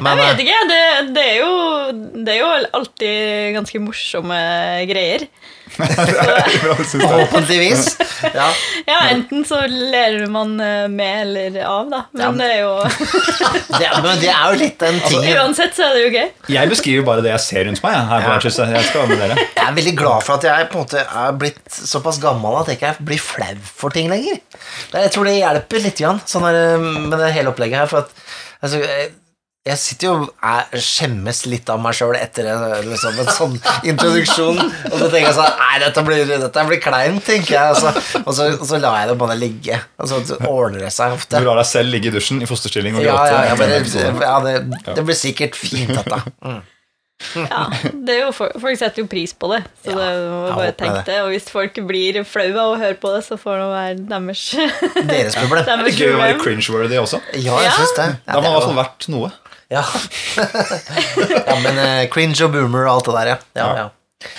Men, 0.00 0.08
Jeg 0.08 0.14
eh, 0.14 0.22
vet 0.22 0.40
ikke, 0.46 0.60
det, 0.70 0.80
det, 1.12 1.24
er 1.24 1.36
jo, 1.42 1.50
det 2.24 2.32
er 2.32 2.40
jo 2.40 2.48
alltid 2.80 3.58
ganske 3.58 3.82
morsomme 3.84 4.38
greier. 4.88 5.26
Forhåpentligvis. 5.76 7.96
Ja. 8.34 8.48
Ja, 8.86 8.98
enten 9.10 9.44
så 9.48 9.60
ler 9.68 10.26
man 10.32 10.60
eh, 10.60 10.88
med 10.88 11.20
eller 11.24 11.64
av, 11.66 11.90
da. 11.90 12.04
Ja, 12.12 12.30
Men 12.30 12.36
men- 12.36 12.38
det 12.38 12.54
er 12.54 12.60
jo 12.62 12.88
Det, 13.78 13.88
men 14.04 14.18
det 14.22 14.28
er 14.30 14.52
jo 14.52 14.56
litt 14.60 14.78
den 14.80 15.00
tingen 15.08 15.38
Uansett 15.40 15.74
så 15.76 15.82
er 15.88 15.92
det 15.96 16.02
jo 16.04 16.10
gøy. 16.14 16.28
Jeg 16.54 16.64
beskriver 16.70 17.04
bare 17.08 17.22
det 17.24 17.30
jeg 17.34 17.42
ser 17.46 17.62
rundt 17.68 17.82
meg. 17.84 17.92
jeg, 17.96 18.04
her 18.12 18.20
på 18.24 18.30
Ja. 18.30 18.36
Jeg 18.74 18.84
skal 18.90 19.02
med 19.10 19.18
dere. 19.24 19.36
Jeg 19.56 19.64
er 19.66 19.74
veldig 19.80 19.96
glad 19.98 20.18
for 20.26 20.32
at 20.38 20.44
jeg 20.48 20.58
på 20.70 20.74
en 20.78 20.82
måte 20.86 21.00
er 21.24 21.30
blitt 21.40 21.66
såpass 21.74 22.18
gammel 22.22 22.52
at 22.60 22.66
jeg 22.72 22.78
ikke 22.80 22.94
blir 23.10 23.22
flau 23.22 23.56
for 23.64 23.88
ting 23.94 24.06
lenger. 24.12 24.36
Jeg 24.94 25.10
tror 25.14 25.24
det 25.28 25.36
hjelper 25.40 25.78
litt 25.84 25.98
grann, 26.00 26.20
sånn 26.28 26.44
her, 26.48 26.56
med 26.78 27.18
det 27.20 27.32
hele 27.36 27.50
opplegget 27.52 27.78
her. 27.84 27.88
For 27.90 27.98
at 28.04 28.10
altså, 28.64 28.76
jeg- 29.66 29.78
sitter 29.80 30.06
jo 30.06 30.14
og 30.28 30.74
skjemmes 30.76 31.46
litt 31.46 31.70
av 31.72 31.80
meg 31.80 31.94
sjøl 31.96 32.16
etter 32.18 32.46
en, 32.52 32.64
liksom, 32.90 33.18
en 33.18 33.30
sånn 33.32 33.54
introduksjon. 33.88 34.58
Og 34.60 34.98
så 35.00 35.08
tenker 35.08 35.30
jeg 35.30 35.36
sånn 35.38 35.56
Nei, 35.62 35.78
dette 35.80 36.04
blir, 36.04 36.24
dette 36.28 36.64
blir 36.68 36.80
kleint, 36.84 37.24
tenker 37.24 37.54
jeg. 37.56 37.70
Og 37.70 37.76
så, 37.80 37.94
og, 38.26 38.34
så, 38.36 38.50
og 38.60 38.66
så 38.68 38.80
lar 38.82 38.98
jeg 39.00 39.08
det 39.14 39.16
bare 39.24 39.38
ligge. 39.40 39.80
Og 39.98 40.08
så 40.12 40.20
ordner 40.50 40.84
det 40.84 40.92
seg 40.92 41.16
ofte. 41.16 41.40
Du 41.40 41.48
lar 41.48 41.56
deg 41.62 41.66
selv 41.70 41.90
ligge 41.94 42.12
i 42.12 42.14
dusjen 42.18 42.42
i 42.44 42.46
fosterstilling 42.50 42.96
og 43.00 43.02
Ja, 43.06 43.16
gråte. 43.16 43.32
ja, 43.32 43.42
ja, 43.48 43.80
etter 43.80 44.22
ja 44.28 44.36
det, 44.44 44.94
det 45.00 45.04
blir 45.08 45.18
sikkert 45.18 45.56
fint, 45.58 45.88
dette. 45.96 46.20
Mm. 46.44 46.62
Ja, 47.38 47.60
det 48.04 48.10
er 48.10 48.18
jo 48.26 48.32
Folk 48.34 48.76
setter 48.76 49.00
jo 49.00 49.06
pris 49.08 49.30
på 49.38 49.46
det, 49.52 49.60
så 49.84 49.92
Ja, 49.92 49.96
det 49.96 50.06
er 50.10 50.16
jo 50.18 50.38
jeg 50.44 50.56
bare 50.58 50.72
tenke 50.72 50.78
tenk 50.82 50.94
det. 50.96 51.04
det. 51.06 51.18
Og 51.22 51.28
hvis 51.30 51.46
folk 51.48 51.78
blir 51.88 52.18
flaue 52.26 52.58
av 52.58 52.72
å 52.74 52.78
høre 52.80 52.98
på 53.00 53.12
det, 53.14 53.20
så 53.24 53.38
får 53.40 53.60
det 53.62 53.68
være 53.70 53.94
deres, 54.10 54.42
Deres 55.08 55.38
problem. 55.38 55.64
Det 55.86 55.94
er 55.94 56.00
gøy 56.02 56.12
å 56.16 56.18
være 56.20 56.38
cringe-worthy 56.42 56.98
også. 57.00 57.20
Ja, 57.38 57.54
jeg 57.62 57.70
Ja. 57.70 57.76
syns 57.78 57.94
det. 57.96 58.08
Da 58.26 58.32
har 58.34 58.42
man 58.42 58.50
i 58.50 58.54
hvert 58.58 58.66
fall 58.68 58.80
vært 58.82 59.08
noe. 59.14 59.30
Ja. 59.74 59.84
ja, 61.48 61.58
men 61.64 61.80
uh, 61.80 62.04
cringe 62.12 62.38
og 62.46 62.54
boomer 62.54 62.86
og 62.86 62.96
alt 62.96 63.10
det 63.10 63.18
der, 63.18 63.32
ja. 63.34 63.38
ja, 63.60 63.68
Ja. 63.82 63.90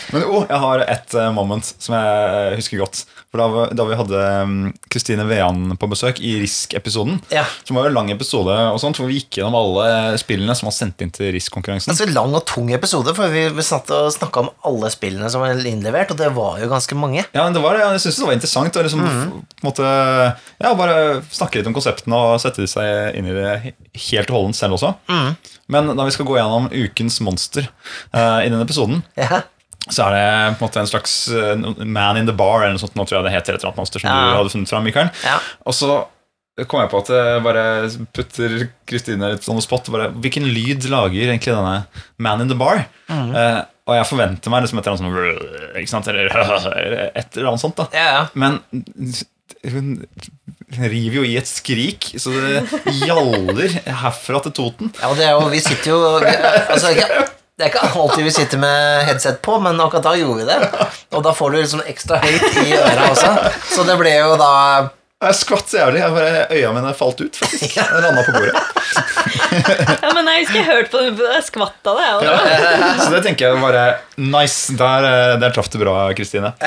Men 0.09 0.23
oh, 0.25 0.45
jeg 0.49 0.57
har 0.57 0.81
et 0.81 1.13
eh, 1.13 1.27
moment 1.35 1.67
som 1.77 1.93
jeg 1.93 2.55
husker 2.57 2.79
godt. 2.81 3.03
For 3.35 3.41
Da, 3.43 3.47
vi- 3.51 3.75
da 3.75 3.83
vi 3.83 3.95
hadde 3.99 4.19
mm, 4.47 4.73
Kristine 4.89 5.25
Vean 5.27 5.75
på 5.77 5.89
besøk 5.91 6.21
i 6.23 6.37
Risk-episoden, 6.39 7.17
Ja. 7.29 7.43
som 7.65 7.75
var 7.75 7.83
jo 7.83 7.89
en 7.89 7.93
lang 7.97 8.11
episode, 8.13 8.47
og 8.71 8.79
sånt, 8.79 8.95
hvor 8.95 9.07
vi 9.11 9.19
gikk 9.19 9.41
gjennom 9.41 9.57
alle 9.59 10.17
spillene 10.21 10.55
som 10.55 10.69
var 10.69 10.75
sendt 10.77 11.01
inn 11.03 11.11
til 11.11 11.33
Risk-konkurransen. 11.35 11.91
Altså 11.91 12.07
lang 12.13 12.31
og 12.33 12.45
tung 12.47 12.71
episode, 12.71 13.11
for 13.13 13.27
vi, 13.33 13.49
vi 13.51 13.61
satt 13.65 13.91
og 13.91 14.07
snakka 14.15 14.45
om 14.45 14.49
alle 14.63 14.89
spillene 14.93 15.29
som 15.29 15.43
var 15.43 15.51
innlevert, 15.59 16.11
og 16.15 16.17
det 16.21 16.29
var 16.33 16.61
jo 16.63 16.69
ganske 16.71 16.95
mange. 16.95 17.25
Ja, 17.35 17.43
men 17.43 17.53
det 17.57 17.63
var, 17.65 17.75
jeg 17.81 17.99
synes 18.05 18.21
det 18.21 18.29
var 18.29 18.37
interessant 18.37 18.79
å 18.79 18.83
liksom, 18.87 19.03
mm 19.03 19.09
-hmm. 19.09 19.43
måte, 19.67 19.83
ja, 20.63 20.73
bare 20.73 21.21
snakke 21.31 21.55
litt 21.59 21.67
om 21.67 21.73
konseptene 21.75 22.15
og 22.15 22.39
sette 22.39 22.67
seg 22.67 23.15
inn 23.15 23.27
i 23.27 23.33
det 23.35 23.73
helt 24.11 24.29
og 24.31 24.35
holdent 24.37 24.55
selv 24.55 24.73
også. 24.79 24.95
Men 25.67 25.91
da 25.97 26.05
vi 26.05 26.11
skal 26.11 26.25
gå 26.25 26.37
gjennom 26.37 26.69
ukens 26.71 27.19
monster 27.21 27.67
uh, 28.13 28.39
i 28.45 28.49
denne 28.49 28.63
episoden, 28.63 29.03
Ja. 29.17 29.41
Så 29.89 30.07
er 30.07 30.15
det 30.15 30.57
på 30.57 30.63
en 30.65 30.67
måte 30.69 30.79
en 30.81 30.89
slags 30.89 31.13
eh, 31.29 31.55
man 31.85 32.17
in 32.17 32.25
the 32.25 32.33
bar, 32.33 32.63
eller 32.63 32.73
noe 32.77 32.81
sånt, 32.81 32.95
nå 32.97 33.05
tror 33.05 33.19
jeg 33.19 33.27
det 33.29 33.33
heter 33.35 33.53
et 33.53 33.59
eller 33.61 33.69
annet 33.73 33.81
monster 33.83 34.01
som 34.01 34.09
Ja. 34.09 34.31
du 34.31 34.37
hadde 34.39 34.53
funnet 34.55 34.69
fram, 34.73 34.83
Mikael. 34.87 35.11
Ja. 35.23 35.37
Og 35.65 35.73
så 35.77 35.91
kom 36.71 36.79
jeg 36.79 36.89
på 36.93 37.01
at 37.03 37.09
jeg 37.11 37.43
bare 37.43 37.63
putter 38.15 38.53
Kristine 38.87 39.33
litt 39.33 39.43
sånn 39.43 39.59
spot. 39.61 39.89
Bare, 39.91 40.09
hvilken 40.23 40.45
lyd 40.47 40.85
lager 40.89 41.27
egentlig 41.27 41.51
denne 41.51 41.81
Man 42.17 42.41
in 42.45 42.47
the 42.49 42.55
Bar? 42.55 42.85
Eh, 43.11 43.61
og 43.85 43.93
jeg 43.99 44.07
forventer 44.09 44.49
meg 44.49 44.63
liksom 44.63 44.79
et 44.79 44.87
eller 44.87 45.03
annet 45.75 45.91
sånt? 45.91 46.07
Eller 46.09 47.11
et 47.21 47.35
eller 47.37 47.51
annet 47.51 47.61
sånt. 47.61 47.75
da 47.77 47.89
Ja, 47.93 48.05
ja. 48.15 48.23
Men 48.33 48.61
hun 49.65 50.05
river 50.79 51.19
jo 51.19 51.23
i 51.27 51.35
et 51.37 51.47
skrik, 51.49 52.07
så 52.21 52.31
det 52.33 52.63
gjaller 53.03 53.75
herfra 53.85 54.41
til 54.45 54.53
Toten. 54.57 54.89
ja 55.01 55.09
og 55.11 55.17
det 55.19 55.27
er 55.27 55.35
jo, 55.35 55.43
vi 55.53 55.59
sitter 55.61 55.91
jo 55.91 55.99
vi, 56.23 56.31
altså, 56.73 56.91
ikke, 56.95 57.19
Det 57.55 57.63
er 57.63 57.69
ikke 57.71 57.87
alltid 57.87 58.25
vi 58.25 58.31
sitter 58.35 58.59
med 58.59 59.05
headset 59.07 59.37
på, 59.45 59.53
men 59.63 59.77
akkurat 59.79 60.03
da 60.03 60.11
gjorde 60.19 60.41
vi 60.41 60.47
det. 60.49 60.87
Og 61.15 61.21
da 61.23 61.31
får 61.31 61.53
du 61.53 61.57
liksom 61.61 61.83
ekstra 61.87 62.17
høyt 62.19 62.57
i 62.65 62.73
øra 62.75 63.05
også. 63.13 63.29
Så 63.71 63.85
det 63.87 63.95
ble 64.01 64.11
jo 64.11 64.33
da 64.41 64.49
Jeg 65.23 65.37
skvatt 65.39 65.71
så 65.71 65.77
jævlig. 65.79 66.01
Jeg 66.03 66.11
bare, 66.17 66.41
øya 66.51 66.73
mine 66.75 66.91
falt 66.99 67.21
ut, 67.23 67.39
faktisk. 67.39 67.77
Jeg 67.77 68.03
landa 68.03 68.25
på 68.27 68.35
bordet. 68.35 68.59
Ja, 69.55 70.09
men 70.11 70.27
jeg 70.27 70.41
husker 70.43 70.57
jeg 70.59 70.65
hørte 70.67 70.91
på 70.91 70.99
det, 70.99 71.27
jeg 71.31 71.43
skvatt 71.47 71.87
av 71.87 71.99
det. 72.01 72.07
Ja. 72.27 72.89
Så 72.99 73.07
det 73.13 73.21
tenker 73.23 73.47
jeg 73.47 73.61
bare 73.63 73.85
Nice. 74.19 74.75
Der, 74.75 75.07
eh, 75.07 75.35
der 75.39 75.55
traff 75.55 75.71
du 75.71 75.79
bra, 75.79 75.95
Kristine. 76.17 76.51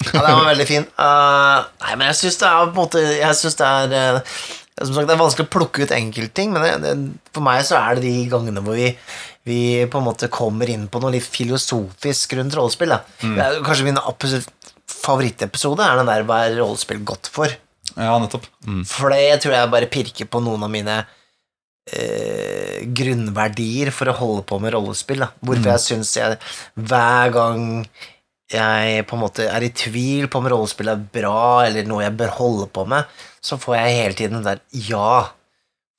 Ja, 0.00 0.22
den 0.24 0.32
var 0.38 0.46
veldig 0.46 0.64
fin. 0.64 0.86
Uh, 0.96 1.60
nei, 1.84 1.96
men 2.00 2.06
jeg 2.08 2.16
syns 2.22 2.38
det 2.40 2.46
er 2.48 2.62
på 2.62 2.70
en 2.70 2.78
måte 2.78 3.00
Jeg 3.04 3.36
synes 3.36 3.58
det 3.58 3.66
er 3.68 3.90
uh, 4.16 4.38
Som 4.80 4.94
sagt, 4.96 5.08
det 5.10 5.14
er 5.14 5.20
vanskelig 5.20 5.48
å 5.48 5.52
plukke 5.52 5.84
ut 5.84 5.92
enkeltting, 5.92 6.54
men 6.54 6.64
det, 6.64 6.72
det, 6.84 6.92
for 7.36 7.44
meg 7.44 7.62
så 7.68 7.76
er 7.80 7.98
det 7.98 8.06
de 8.06 8.28
gangene 8.32 8.62
hvor 8.64 8.78
vi, 8.78 8.88
vi 9.48 9.60
på 9.90 10.00
en 10.00 10.06
måte 10.06 10.30
kommer 10.32 10.70
inn 10.72 10.86
på 10.88 11.02
noe 11.02 11.12
litt 11.14 11.26
filosofisk 11.28 12.36
rundt 12.38 12.56
rollespill. 12.56 12.96
Det 13.20 13.44
er 13.44 13.60
Kanskje 13.66 13.90
min 13.90 14.00
favorittepisode 14.90 15.84
er 15.84 16.00
den 16.00 16.10
der 16.10 16.24
'Hva 16.24 16.44
er 16.46 16.58
rollespill 16.60 17.04
godt 17.04 17.30
for?' 17.32 17.56
Ja, 17.96 18.18
nettopp. 18.22 18.46
Mm. 18.66 18.84
For 18.86 19.10
det 19.10 19.40
tror 19.42 19.56
jeg 19.56 19.72
bare 19.72 19.90
pirker 19.90 20.28
på 20.30 20.42
noen 20.44 20.62
av 20.62 20.70
mine 20.70 20.96
eh, 21.90 22.86
grunnverdier 22.86 23.90
for 23.94 24.10
å 24.10 24.16
holde 24.16 24.44
på 24.46 24.60
med 24.62 24.74
rollespill. 24.76 25.24
Da. 25.24 25.30
Hvorfor 25.42 25.72
jeg 25.74 25.84
syns 25.86 26.14
jeg 26.16 26.38
hver 26.78 27.34
gang 27.34 27.64
jeg 28.50 29.06
på 29.06 29.16
en 29.16 29.22
måte 29.22 29.46
er 29.46 29.62
i 29.62 29.72
tvil 29.74 30.26
på 30.30 30.40
om 30.40 30.48
rollespill 30.50 30.90
er 30.90 31.02
bra, 31.18 31.66
eller 31.66 31.86
noe 31.86 32.02
jeg 32.02 32.16
bør 32.18 32.32
holde 32.38 32.70
på 32.74 32.86
med, 32.90 33.20
så 33.44 33.58
får 33.60 33.76
jeg 33.78 33.96
hele 33.96 34.16
tiden 34.18 34.38
den 34.38 34.46
der 34.46 34.60
ja, 34.88 35.30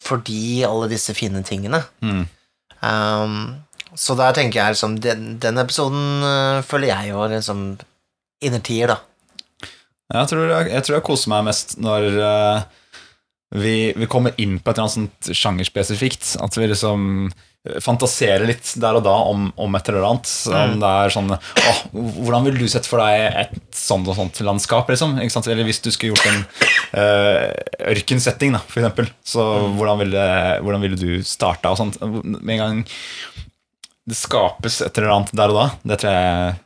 fordi 0.02 0.64
alle 0.68 0.90
disse 0.92 1.16
fine 1.18 1.44
tingene. 1.46 1.84
Mm. 2.02 2.26
Um, 2.82 3.38
så 3.94 4.16
der 4.18 4.34
tenker 4.34 4.58
jeg 4.58 4.74
liksom 4.74 4.96
Den, 5.04 5.36
den 5.38 5.60
episoden 5.62 6.24
uh, 6.26 6.64
føler 6.66 6.90
jeg 6.90 7.12
jo 7.12 7.26
liksom 7.30 7.66
innertier, 8.42 8.96
da. 8.96 8.98
Jeg 10.12 10.28
tror 10.32 10.50
jeg, 10.50 10.72
jeg 10.74 10.84
tror 10.84 10.96
jeg 10.98 11.06
koser 11.08 11.32
meg 11.32 11.46
mest 11.48 11.76
når 11.80 12.08
uh, 12.18 12.64
vi, 13.56 13.92
vi 13.96 14.10
kommer 14.10 14.36
inn 14.42 14.58
på 14.60 14.72
et 14.72 14.80
eller 14.80 14.88
annet 14.88 14.98
sånt 14.98 15.38
sjangerspesifikt. 15.38 16.36
At 16.44 16.58
vi 16.58 16.68
liksom 16.72 17.30
eh, 17.68 17.80
fantaserer 17.84 18.46
litt 18.50 18.74
der 18.82 19.00
og 19.00 19.06
da 19.06 19.14
om, 19.32 19.50
om 19.56 19.78
et 19.78 19.92
eller 19.92 20.08
annet. 20.08 20.32
Om 20.48 20.78
det 20.82 20.94
er 21.04 21.16
sånn 21.16 21.36
åh, 21.36 21.82
Hvordan 21.92 22.48
vil 22.50 22.60
du 22.62 22.66
sette 22.72 22.90
for 22.90 23.04
deg 23.04 23.38
et 23.44 23.60
sånt 23.78 24.10
og 24.10 24.18
sånt 24.18 24.42
landskap? 24.46 24.90
Liksom? 24.92 25.18
Eller 25.22 25.68
hvis 25.68 25.84
du 25.84 25.92
skulle 25.92 26.16
gjort 26.16 26.32
en 26.32 26.42
uh, 26.98 27.48
ørkensetting, 27.94 28.58
da, 28.58 28.64
for 28.66 28.82
eksempel. 28.82 29.12
Så 29.24 29.46
hvordan, 29.78 30.04
ville, 30.06 30.26
hvordan 30.66 30.86
ville 30.86 31.00
du 31.00 31.24
starta 31.28 31.74
og 31.74 31.80
sånt? 31.82 32.02
Med 32.02 32.58
en 32.58 32.64
gang 32.66 32.84
det 34.10 34.18
skapes 34.18 34.82
et 34.82 34.98
eller 34.98 35.14
annet 35.14 35.34
der 35.38 35.54
og 35.54 35.60
da, 35.60 35.66
det 35.88 36.02
tror 36.02 36.16
jeg 36.16 36.60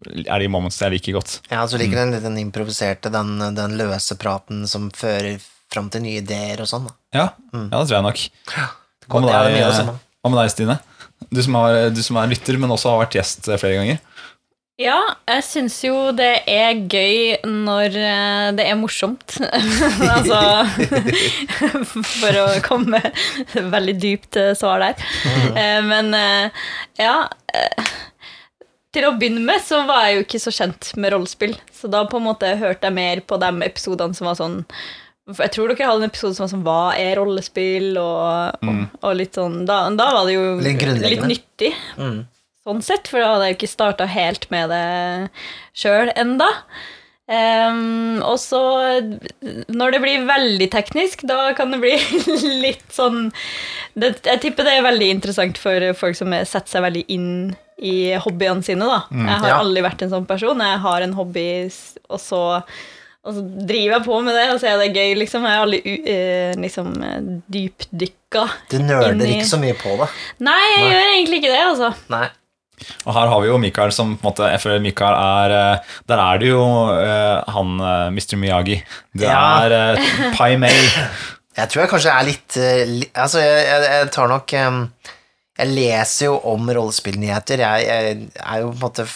er 0.00 0.40
de 0.40 0.48
moments 0.48 0.80
jeg 0.80 0.94
liker 0.94 1.16
godt. 1.18 1.38
Ja, 1.50 1.64
så 1.68 1.80
liker 1.80 1.98
den 2.00 2.22
den 2.24 2.38
improviserte, 2.40 3.12
den, 3.12 3.34
den 3.56 3.76
løse 3.80 4.16
praten 4.20 4.66
som 4.70 4.88
fører 4.96 5.40
fram 5.70 5.90
til 5.92 6.04
nye 6.04 6.20
ideer 6.22 6.62
og 6.62 6.70
sånn. 6.70 6.88
Ja, 7.14 7.30
ja 7.52 7.66
det 7.74 7.82
tror 7.84 7.98
jeg 7.98 8.06
nok. 8.08 8.22
Ja, 8.54 8.68
med 9.10 9.28
Det 9.28 9.34
er 9.34 9.44
det 9.44 9.52
mye 9.56 9.66
av 9.66 9.72
det 9.72 9.80
samme. 9.80 9.98
Hva 10.20 10.30
med 10.32 10.40
deg 10.42 10.52
Stine? 10.52 10.78
Du 11.30 11.42
som, 11.44 11.56
har, 11.60 11.90
du 11.92 12.00
som 12.04 12.18
er 12.20 12.30
lytter, 12.30 12.56
men 12.60 12.72
også 12.72 12.94
har 12.94 13.02
vært 13.04 13.18
gjest 13.18 13.48
eh, 13.48 13.58
flere 13.60 13.80
ganger. 13.80 14.00
Ja, 14.80 14.96
jeg 15.28 15.44
syns 15.44 15.74
jo 15.84 16.08
det 16.16 16.30
er 16.48 16.78
gøy 16.88 17.42
når 17.44 17.96
eh, 18.00 18.46
det 18.56 18.64
er 18.64 18.78
morsomt. 18.80 19.36
altså 20.14 20.40
For 22.22 22.38
å 22.40 22.46
komme 22.64 23.02
veldig 23.52 23.96
dypt 24.00 24.40
svar 24.56 24.80
der. 24.86 25.04
Eh, 25.52 25.80
Men 25.84 26.14
ja 26.96 27.14
Til 28.90 29.06
å 29.06 29.12
begynne 29.20 29.44
med 29.44 29.60
så 29.62 29.82
var 29.88 30.08
jeg 30.08 30.16
jo 30.16 30.24
ikke 30.24 30.42
så 30.42 30.54
kjent 30.62 30.94
med 30.96 31.12
rollespill. 31.14 31.54
Så 31.76 31.92
da 31.92 32.06
på 32.08 32.16
en 32.18 32.26
måte 32.30 32.56
hørte 32.58 32.88
jeg 32.88 32.96
mer 32.96 33.20
på 33.20 33.36
de 33.40 33.52
episodene 33.68 34.16
som 34.16 34.32
var 34.32 34.40
sånn 34.40 34.62
Jeg 35.38 35.52
tror 35.52 35.68
dere 35.68 35.86
hadde 35.88 36.02
en 36.04 36.10
episode 36.10 36.34
som 36.36 36.44
var 36.46 36.50
sånn 36.52 36.64
Hva 36.66 36.98
er 36.98 37.16
rollespill? 37.20 37.96
Og, 37.96 38.66
og, 38.66 38.84
og 39.02 39.16
litt 39.16 39.34
sånn 39.38 39.64
da, 39.68 39.88
da 39.94 40.10
var 40.16 40.26
det 40.26 40.34
jo 40.34 40.46
Litt 40.60 40.82
litt 41.04 41.26
nyttig, 41.28 41.74
Mm. 41.96 42.26
sånn 42.66 42.82
sett, 42.82 43.08
for 43.08 43.20
da 43.20 43.34
hadde 43.34 43.44
jeg 43.50 43.54
jo 43.54 43.58
ikke 43.60 43.74
starta 43.74 44.06
helt 44.06 44.50
med 44.50 44.68
det 44.70 45.30
sjøl 45.74 46.10
enda. 46.16 46.48
Um, 47.30 48.18
og 48.26 48.40
så, 48.42 48.60
når 49.70 49.92
det 49.94 50.00
blir 50.02 50.24
veldig 50.26 50.66
teknisk, 50.72 51.22
da 51.30 51.52
kan 51.54 51.70
det 51.70 51.78
bli 51.78 51.92
litt 52.64 52.88
sånn 52.90 53.28
det, 53.94 54.16
Jeg 54.26 54.40
tipper 54.42 54.66
det 54.66 54.72
er 54.80 54.82
veldig 54.88 55.10
interessant 55.14 55.60
for 55.60 55.92
folk 55.94 56.18
som 56.18 56.32
er- 56.34 56.48
setter 56.50 56.74
seg 56.74 56.82
veldig 56.88 57.04
inn 57.14 57.28
i 57.78 58.16
hobbyene 58.18 58.64
sine. 58.66 58.82
da. 58.84 59.04
Jeg 59.14 59.38
har 59.44 59.48
Ja. 59.48 59.60
aldri 59.62 59.80
vært 59.86 60.02
en 60.02 60.10
sånn 60.10 60.26
person. 60.28 60.58
Jeg 60.58 60.78
har 60.82 61.00
en 61.06 61.14
hobby, 61.16 61.70
og 62.10 62.18
så, 62.20 62.40
og 63.24 63.34
så 63.36 63.42
driver 63.68 63.94
jeg 63.98 64.04
på 64.06 64.18
med 64.24 64.34
det, 64.34 64.46
og 64.54 64.60
så 64.62 64.68
er 64.70 64.78
det 64.80 64.94
gøy, 64.96 65.14
liksom. 65.20 65.42
Jeg 65.44 65.52
har 65.58 65.64
aldri 65.66 65.80
u- 65.84 66.04
eh, 66.08 66.52
liksom, 66.56 66.92
dypdykka 67.52 68.44
Du 68.70 68.78
nerder 68.80 69.12
inn 69.12 69.22
i- 69.26 69.32
ikke 69.38 69.48
så 69.50 69.58
mye 69.60 69.74
på 69.76 69.96
det. 70.00 70.08
Nei, 70.40 70.60
jeg 70.74 70.78
Nei. 70.84 70.90
gjør 70.92 71.08
egentlig 71.14 71.40
ikke 71.42 71.52
det, 71.54 71.64
altså. 71.66 71.90
Nei. 72.14 72.28
Og 73.04 73.12
her 73.12 73.26
har 73.28 73.40
vi 73.42 73.46
jo 73.50 73.58
Mikael 73.60 73.92
som 73.92 74.14
på 74.16 74.24
en 74.24 74.30
måte, 74.32 74.46
Jeg 74.50 74.60
føler 74.62 74.80
Mikael 74.80 75.12
er 75.12 75.52
eh, 75.74 75.78
Der 76.08 76.16
er 76.18 76.38
det 76.40 76.48
jo 76.48 76.62
uh, 76.64 77.44
han 77.52 77.74
Mr. 78.14 78.36
Miyagi. 78.40 78.82
Det 79.14 79.28
Ja. 79.28 79.66
er 79.66 79.98
uh, 79.98 80.36
Pai 80.36 80.56
Mei. 80.56 80.72
Jeg 81.60 81.68
tror 81.68 81.82
jeg 81.82 81.90
kanskje 81.90 82.14
er 82.14 82.24
litt, 82.24 82.56
li, 82.88 83.06
Altså, 83.14 83.38
jeg, 83.42 83.66
jeg, 83.66 83.82
jeg 84.00 84.10
tar 84.14 84.28
nok 84.28 84.52
um, 84.66 84.92
Jeg 85.58 85.68
leser 85.74 86.24
jo 86.30 86.38
om 86.54 86.70
rollespillnyheter. 86.72 87.58
Jeg, 87.58 87.84
jeg 87.84 88.28
er 88.46 88.60
jo 88.62 88.70
på 88.70 88.78
en 88.78 88.80
måte 88.86 89.06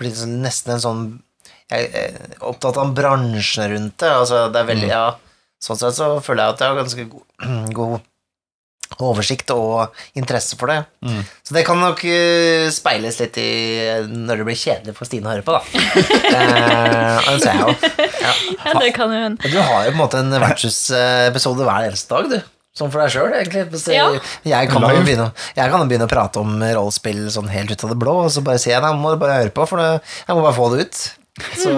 blitt 0.00 0.16
sånn- 0.18 0.40
nesten 0.42 0.72
en 0.74 0.80
sånn 0.82 1.04
Jeg 1.72 1.90
er 1.96 2.38
opptatt 2.44 2.78
av 2.80 2.94
bransjen 2.96 3.70
rundt 3.72 3.98
det. 4.02 4.12
Altså, 4.12 4.46
det 4.52 4.60
er 4.60 4.68
veldig 4.68 4.88
Ja, 4.90 5.04
sånn 5.62 5.80
sett 5.80 5.96
så 5.96 6.14
føler 6.24 6.44
jeg 6.44 6.56
at 6.56 6.64
jeg 6.64 6.72
har 6.72 6.80
ganske 6.82 7.06
god, 7.12 7.28
god 7.80 8.00
oversikt 9.00 9.50
og 9.54 9.94
interesse 10.18 10.58
for 10.60 10.72
det. 10.72 10.82
Mm. 11.04 11.20
Så 11.46 11.56
det 11.56 11.64
kan 11.64 11.80
nok 11.80 12.02
eh, 12.08 12.68
speiles 12.74 13.20
litt 13.22 13.38
i 13.40 13.50
når 14.10 14.42
det 14.42 14.48
blir 14.48 14.58
kjedelig 14.58 14.96
for 14.98 15.08
Stine 15.08 15.30
å 15.30 15.32
høre 15.32 15.46
på, 15.46 15.56
da. 15.56 15.62
eh, 16.36 17.30
det 17.40 17.54
jeg. 17.54 17.76
Ja. 18.22 18.34
Ja, 18.66 18.74
det 18.78 18.92
kan 18.96 19.12
jo 19.12 19.22
hende. 19.22 19.52
Du 19.52 19.58
har 19.58 19.86
jo 19.86 19.94
på 19.94 19.96
en 19.96 20.02
måte 20.02 20.20
en 20.22 20.34
vertshusepisode 20.42 21.68
hver 21.68 21.88
eneste 21.88 22.12
dag, 22.12 22.28
du. 22.34 22.52
Sånn 22.76 22.88
for 22.92 23.02
deg 23.04 23.12
sjøl, 23.12 23.32
egentlig. 23.36 23.66
Så 23.80 23.92
Ja. 23.92 24.06
Jeg, 24.48 24.70
kan 24.72 24.84
jo 24.84 25.02
begynne, 25.04 25.32
jeg 25.56 25.72
kan 25.72 25.82
jo 25.82 25.88
begynne 25.90 26.08
å 26.08 26.12
prate 26.12 26.40
om 26.40 26.54
rollespill 26.62 27.26
sånn 27.32 27.50
helt 27.52 27.72
ut 27.72 27.84
av 27.84 27.92
det 27.92 27.98
blå, 28.00 28.14
og 28.26 28.30
så 28.32 28.44
bare 28.44 28.60
sier 28.62 28.78
jeg 28.78 28.84
nei, 28.84 28.94
må 28.96 29.12
du 29.12 29.20
bare 29.20 29.42
høre 29.42 29.52
på, 29.52 29.66
for 29.68 29.82
jeg 29.82 30.32
må 30.36 30.40
bare 30.40 30.56
få 30.56 30.70
det 30.72 30.86
ut. 30.86 31.02
Så 31.58 31.74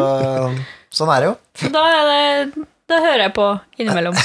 sånn 0.95 1.13
er 1.15 1.25
det 1.25 1.29
jo. 1.31 1.35
Så 1.61 1.71
da, 1.75 1.85
er 1.91 2.11
det, 2.11 2.65
da 2.91 2.99
hører 3.01 3.23
jeg 3.27 3.33
på 3.37 3.45
innimellom. 3.81 4.17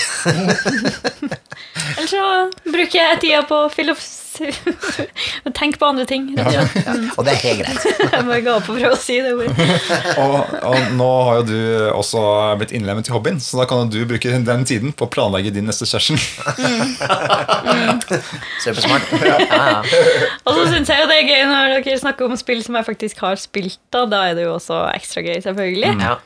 Eller 1.98 2.10
så 2.12 2.24
bruker 2.68 2.98
jeg 2.98 3.20
tida 3.22 3.44
på 3.48 3.60
filosofi 3.72 4.18
og 5.46 5.54
tenke 5.56 5.80
på 5.80 5.88
andre 5.88 6.06
ting. 6.08 6.30
Ja. 6.36 6.64
Mm. 6.64 7.10
Og 7.16 7.24
det 7.28 7.34
er 7.34 7.40
helt 7.44 7.62
greit. 7.64 7.86
Jeg 8.14 8.26
bare 8.28 8.40
ga 8.46 8.54
opp 8.56 8.70
å 8.72 8.76
prøve 8.76 8.92
å 8.96 9.00
si 9.00 9.18
det 9.24 9.34
ordet. 9.36 9.52
Og, 10.22 10.36
og 10.70 10.94
nå 10.96 11.08
har 11.28 11.40
jo 11.42 11.46
du 11.50 11.60
også 11.92 12.22
blitt 12.60 12.72
innlemmet 12.76 13.10
i 13.10 13.16
hobbyen, 13.16 13.40
så 13.44 13.60
da 13.60 13.68
kan 13.70 13.84
jo 13.84 13.90
du 13.92 14.08
bruke 14.10 14.32
den 14.48 14.66
tiden 14.70 14.94
på 14.96 15.08
å 15.08 15.12
planlegge 15.12 15.52
din 15.56 15.68
neste 15.68 15.88
session. 15.90 16.20
Supersmart. 18.64 19.12
Ja, 19.24 19.40
ja. 19.44 19.72
Og 20.46 20.56
så 20.56 20.68
syns 20.72 20.92
jeg 20.92 21.04
jo 21.04 21.10
det 21.12 21.20
er 21.20 21.32
gøy 21.32 21.48
når 21.50 21.80
dere 21.80 22.04
snakker 22.04 22.30
om 22.30 22.40
spill 22.40 22.64
som 22.64 22.80
jeg 22.80 22.88
faktisk 22.88 23.26
har 23.26 23.40
spilt. 23.40 23.80
Da, 23.92 24.06
da 24.10 24.30
er 24.30 24.40
det 24.40 24.48
jo 24.48 24.56
også 24.56 24.86
ekstra 24.94 25.26
gøy, 25.26 25.40
selvfølgelig. 25.48 25.98
ja. 26.00 26.20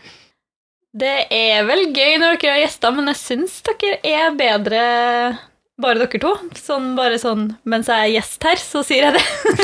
Det 0.93 1.25
er 1.33 1.63
vel 1.65 1.87
gøy 1.89 2.19
når 2.21 2.35
dere 2.37 2.53
har 2.53 2.59
gjester, 2.61 2.93
men 2.93 3.09
jeg 3.09 3.17
syns 3.17 3.55
dere 3.65 3.95
er 4.05 4.35
bedre 4.37 4.81
bare 5.81 5.97
dere 6.03 6.19
to. 6.21 6.31
Sånn, 6.59 6.91
bare 6.97 7.17
sånn 7.17 7.47
mens 7.65 7.87
jeg 7.89 7.97
er 8.05 8.11
gjest 8.13 8.45
her, 8.45 8.59
så 8.61 8.83
sier 8.85 9.07
jeg 9.07 9.15
det. 9.15 9.23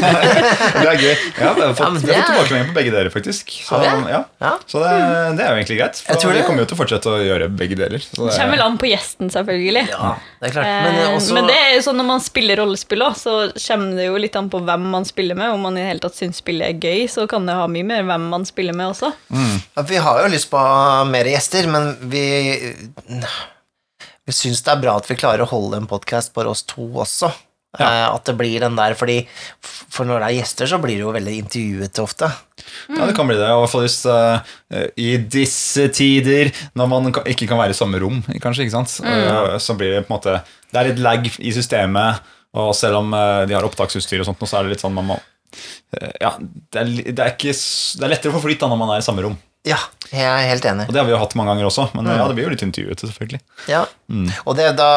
Det 0.79 0.87
er 0.89 1.01
gøy. 1.03 1.13
Ja, 1.37 1.51
vi 1.53 1.61
har 1.61 1.75
fått, 1.77 1.99
vi 2.01 2.13
har 2.13 2.23
fått 2.23 2.31
tilbakemelding 2.31 2.69
på 2.71 2.75
begge 2.79 2.93
dere, 2.95 3.11
faktisk. 3.13 3.51
Så, 3.67 3.77
ja. 3.83 4.21
ja. 4.41 4.51
så 4.69 4.81
det, 4.81 4.93
det 5.37 5.43
er 5.45 5.51
jo 5.53 5.59
egentlig 5.59 5.77
greit. 5.81 5.99
Jeg 6.01 6.07
For 6.07 6.21
tror 6.23 6.33
vi 6.37 6.45
kommer 6.47 6.63
jo 6.63 6.69
til 6.71 6.77
å 6.77 6.79
fortsette 6.79 7.13
å 7.13 7.19
gjøre 7.21 7.49
begge 7.59 7.77
deler. 7.77 8.01
Så 8.01 8.25
det, 8.25 8.33
Kommer 8.39 8.57
vel 8.57 8.63
an 8.65 8.79
på 8.81 8.89
gjesten, 8.89 9.29
selvfølgelig. 9.33 9.85
ja 9.91 10.15
det 10.39 10.49
er 10.49 10.55
klart. 10.55 10.69
Men, 10.69 10.95
Men, 10.95 11.13
også, 11.19 11.35
men 11.35 11.51
det 11.51 11.57
er 11.59 11.69
jo 11.75 11.83
sånn 11.85 11.99
når 11.99 12.09
man 12.09 12.23
spiller 12.23 12.61
rollespill 12.63 13.05
òg, 13.05 13.19
så 13.19 13.35
kommer 13.67 13.99
det 13.99 14.07
jo 14.09 14.17
litt 14.23 14.39
an 14.39 14.49
på 14.49 14.63
hvem 14.65 14.89
man 14.95 15.05
spiller 15.07 15.37
med. 15.37 15.53
Om 15.53 15.67
man 15.67 15.77
i 15.77 15.83
det 15.83 15.91
hele 15.91 16.03
tatt 16.07 16.17
syns 16.17 16.41
spillet 16.41 16.71
er 16.73 16.89
gøy, 16.89 17.05
så 17.11 17.27
kan 17.29 17.45
det 17.49 17.57
ha 17.59 17.67
mye 17.69 17.85
mer 17.85 18.07
hvem 18.07 18.29
man 18.33 18.47
spiller 18.49 18.77
med 18.77 18.95
også. 18.95 19.11
Ja, 19.29 19.85
Vi 19.89 20.01
har 20.01 20.23
jo 20.23 20.33
lyst 20.33 20.49
på 20.49 20.65
mer 21.11 21.29
gjester, 21.29 21.69
men 21.69 21.91
vi 22.09 22.25
Vi 24.29 24.35
syns 24.37 24.61
det 24.61 24.75
er 24.75 24.81
bra 24.83 24.93
at 24.99 25.07
vi 25.09 25.17
klarer 25.17 25.41
å 25.41 25.49
holde 25.49 25.79
en 25.79 25.89
podkast 25.89 26.35
bare 26.35 26.51
oss 26.51 26.61
to 26.69 26.85
også. 27.01 27.31
Eh, 27.77 28.05
At 28.09 28.25
det 28.25 28.33
blir 28.37 28.61
den 28.61 28.77
der, 28.77 28.95
fordi 28.97 29.19
For 29.61 30.05
når 30.05 30.21
det 30.21 30.27
er 30.27 30.35
gjester, 30.39 30.69
så 30.69 30.79
blir 30.81 30.97
det 30.97 31.05
jo 31.05 31.13
veldig 31.13 31.35
intervjuete 31.43 32.03
ofte. 32.03 32.29
ja, 32.89 33.05
det 33.05 33.15
kan 33.17 33.29
bli 33.29 33.37
det. 33.37 33.47
I 33.47 33.57
hvert 33.57 33.71
fall 33.71 33.85
hvis 33.85 33.99
uh, 34.05 34.41
i 34.97 35.17
disse 35.17 35.87
tider, 35.93 36.51
når 36.77 36.91
man 36.91 37.11
ikke 37.13 37.47
kan 37.49 37.61
være 37.61 37.73
i 37.73 37.77
samme 37.77 38.01
rom, 38.01 38.21
kanskje, 38.41 38.67
ikke 38.67 38.77
sant? 38.77 38.99
Eh, 39.01 39.57
så 39.57 39.77
blir 39.77 39.95
det 39.95 40.05
på 40.05 40.13
en 40.13 40.17
måte 40.17 40.37
Det 40.69 40.77
er 40.77 40.91
litt 40.91 41.01
lag 41.01 41.25
i 41.25 41.53
systemet, 41.55 42.21
og 42.53 42.73
selv 42.77 43.01
om 43.01 43.13
uh, 43.13 43.45
de 43.49 43.57
har 43.57 43.65
opptaksutstyr 43.65 44.21
og 44.21 44.29
sånt, 44.29 44.45
så 44.45 44.59
er 44.59 44.67
det 44.67 44.75
litt 44.75 44.85
sånn 44.85 44.97
man 44.97 45.13
må 45.15 45.19
ja, 46.21 46.35
det 46.37 46.77
er, 46.77 46.89
det, 47.09 47.23
er 47.23 47.31
ikke, 47.31 47.55
det 47.55 48.03
er 48.05 48.11
lettere 48.11 48.29
å 48.29 48.35
få 48.35 48.43
flyt 48.43 48.59
da 48.61 48.67
når 48.69 48.77
man 48.77 48.91
er 48.93 48.99
i 49.01 49.05
samme 49.05 49.23
rom. 49.25 49.33
Ja, 49.67 49.77
jeg 50.09 50.23
er 50.23 50.49
helt 50.49 50.65
enig. 50.65 50.87
Og 50.87 50.95
det 50.95 51.01
har 51.01 51.07
vi 51.07 51.13
jo 51.13 51.21
hatt 51.21 51.35
mange 51.37 51.51
ganger 51.53 51.67
også, 51.67 51.89
men 51.97 52.07
ja, 52.07 52.25
det 52.29 52.37
blir 52.37 52.47
jo 52.47 52.53
litt 52.53 52.63
intervjuete, 52.65 53.09
selvfølgelig. 53.11 53.41
Ja. 53.71 53.83
Mm. 54.07 54.29
Og 54.45 54.55
det 54.57 54.69
da 54.79 54.91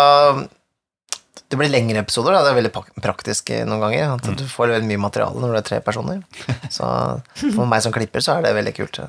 Det 1.53 1.59
blir 1.61 1.69
lengre 1.69 2.01
episoder, 2.01 2.33
da. 2.33 2.45
Det 2.47 2.53
er 2.53 2.61
veldig 2.61 3.03
praktisk 3.05 3.51
noen 3.69 3.83
ganger. 3.83 4.15
At 4.15 4.39
du 4.39 4.47
får 4.49 4.73
veldig 4.73 4.89
mye 4.89 5.03
materiale 5.03 5.43
når 5.43 5.53
det 5.53 5.59
er 5.61 5.67
tre 5.67 5.81
personer. 5.85 6.23
Så 6.77 6.87
for 7.43 7.69
meg 7.69 7.83
som 7.85 7.93
klipper, 7.93 8.25
så 8.25 8.39
er 8.39 8.47
det 8.47 8.55
veldig 8.57 8.73
kult. 8.79 9.03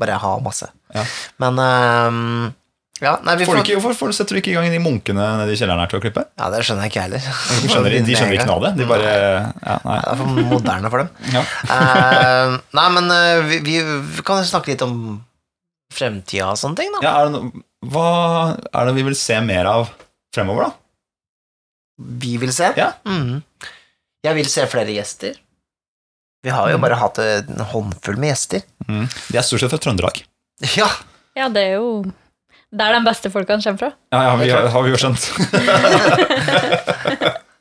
Bare 0.00 0.16
ha 0.22 0.30
masse. 0.40 0.70
Ja. 0.94 1.04
Men 1.42 1.60
ehm, 1.60 2.46
ja, 3.00 3.14
nei, 3.24 3.34
vi 3.40 3.46
Får 3.48 3.54
du 3.56 3.58
får, 3.60 3.66
ikke, 3.66 3.80
hvorfor 3.84 4.12
setter 4.12 4.36
du 4.36 4.40
ikke 4.42 4.50
i 4.52 4.54
gang 4.58 4.68
de 4.72 4.78
munkene 4.82 5.24
nede 5.40 5.54
i 5.54 5.56
kjelleren 5.56 5.80
her 5.80 5.88
til 5.92 6.00
å 6.00 6.02
klippe? 6.04 6.24
Ja, 6.38 6.50
det 6.52 6.60
skjønner 6.66 6.84
jeg 6.84 6.92
ikke 6.92 7.04
heller. 7.06 7.22
De 7.62 7.70
skjønner, 7.72 7.96
de 8.06 8.16
skjønner 8.18 8.36
ikke 8.36 8.46
noe 8.50 8.58
av 8.58 8.64
det. 8.66 8.72
De 8.80 8.88
bare 8.90 9.08
ja, 9.14 9.78
nei. 9.86 9.96
Ja, 9.96 10.02
det 10.04 10.12
er 10.12 10.20
for 10.20 10.44
moderne 10.52 10.92
for 10.92 11.02
dem. 11.04 11.10
Ja. 11.36 11.42
uh, 11.70 12.58
nei, 12.76 12.86
men 12.98 13.10
uh, 13.14 13.40
vi, 13.48 13.58
vi, 13.66 13.76
vi 14.18 14.24
kan 14.26 14.42
jo 14.42 14.50
snakke 14.50 14.74
litt 14.74 14.84
om 14.84 14.96
fremtida 15.96 16.52
og 16.52 16.60
sånne 16.60 16.78
ting, 16.82 16.92
da. 16.98 17.00
Ja, 17.08 17.14
er 17.22 17.30
det 17.30 17.34
no, 17.38 17.64
hva 17.90 18.06
er 18.68 18.90
det 18.90 18.96
vi 19.00 19.06
vil 19.08 19.16
se 19.18 19.38
mer 19.42 19.66
av 19.70 19.88
fremover, 20.36 20.68
da? 20.68 20.76
Vi 22.20 22.36
vil 22.40 22.52
se. 22.54 22.70
Ja. 22.78 22.92
Mhm. 23.08 23.40
Jeg 24.24 24.36
vil 24.36 24.48
se 24.52 24.66
flere 24.68 24.92
gjester. 24.92 25.38
Vi 26.44 26.52
har 26.52 26.68
jo 26.70 26.76
Mm. 26.76 26.82
bare 26.84 26.96
hatt 27.00 27.18
en 27.24 27.60
håndfull 27.72 28.16
med 28.20 28.30
gjester. 28.34 28.62
De 28.86 29.36
er 29.36 29.44
stort 29.44 29.60
sett 29.60 29.72
fra 29.72 29.78
Trøndelag. 29.80 30.22
Ja, 30.76 30.88
Ja, 31.36 31.48
det 31.48 31.60
er 31.70 31.74
jo 31.78 32.04
der 32.72 32.92
de 32.94 33.00
beste 33.06 33.30
folkene 33.34 33.62
kommer 33.64 33.78
fra. 33.78 33.90
Ja, 34.14 34.20
ja, 34.28 34.36
vi, 34.38 34.50
har 34.74 34.82
vi 34.86 34.90
jo 34.92 34.98
skjønt. 35.00 35.24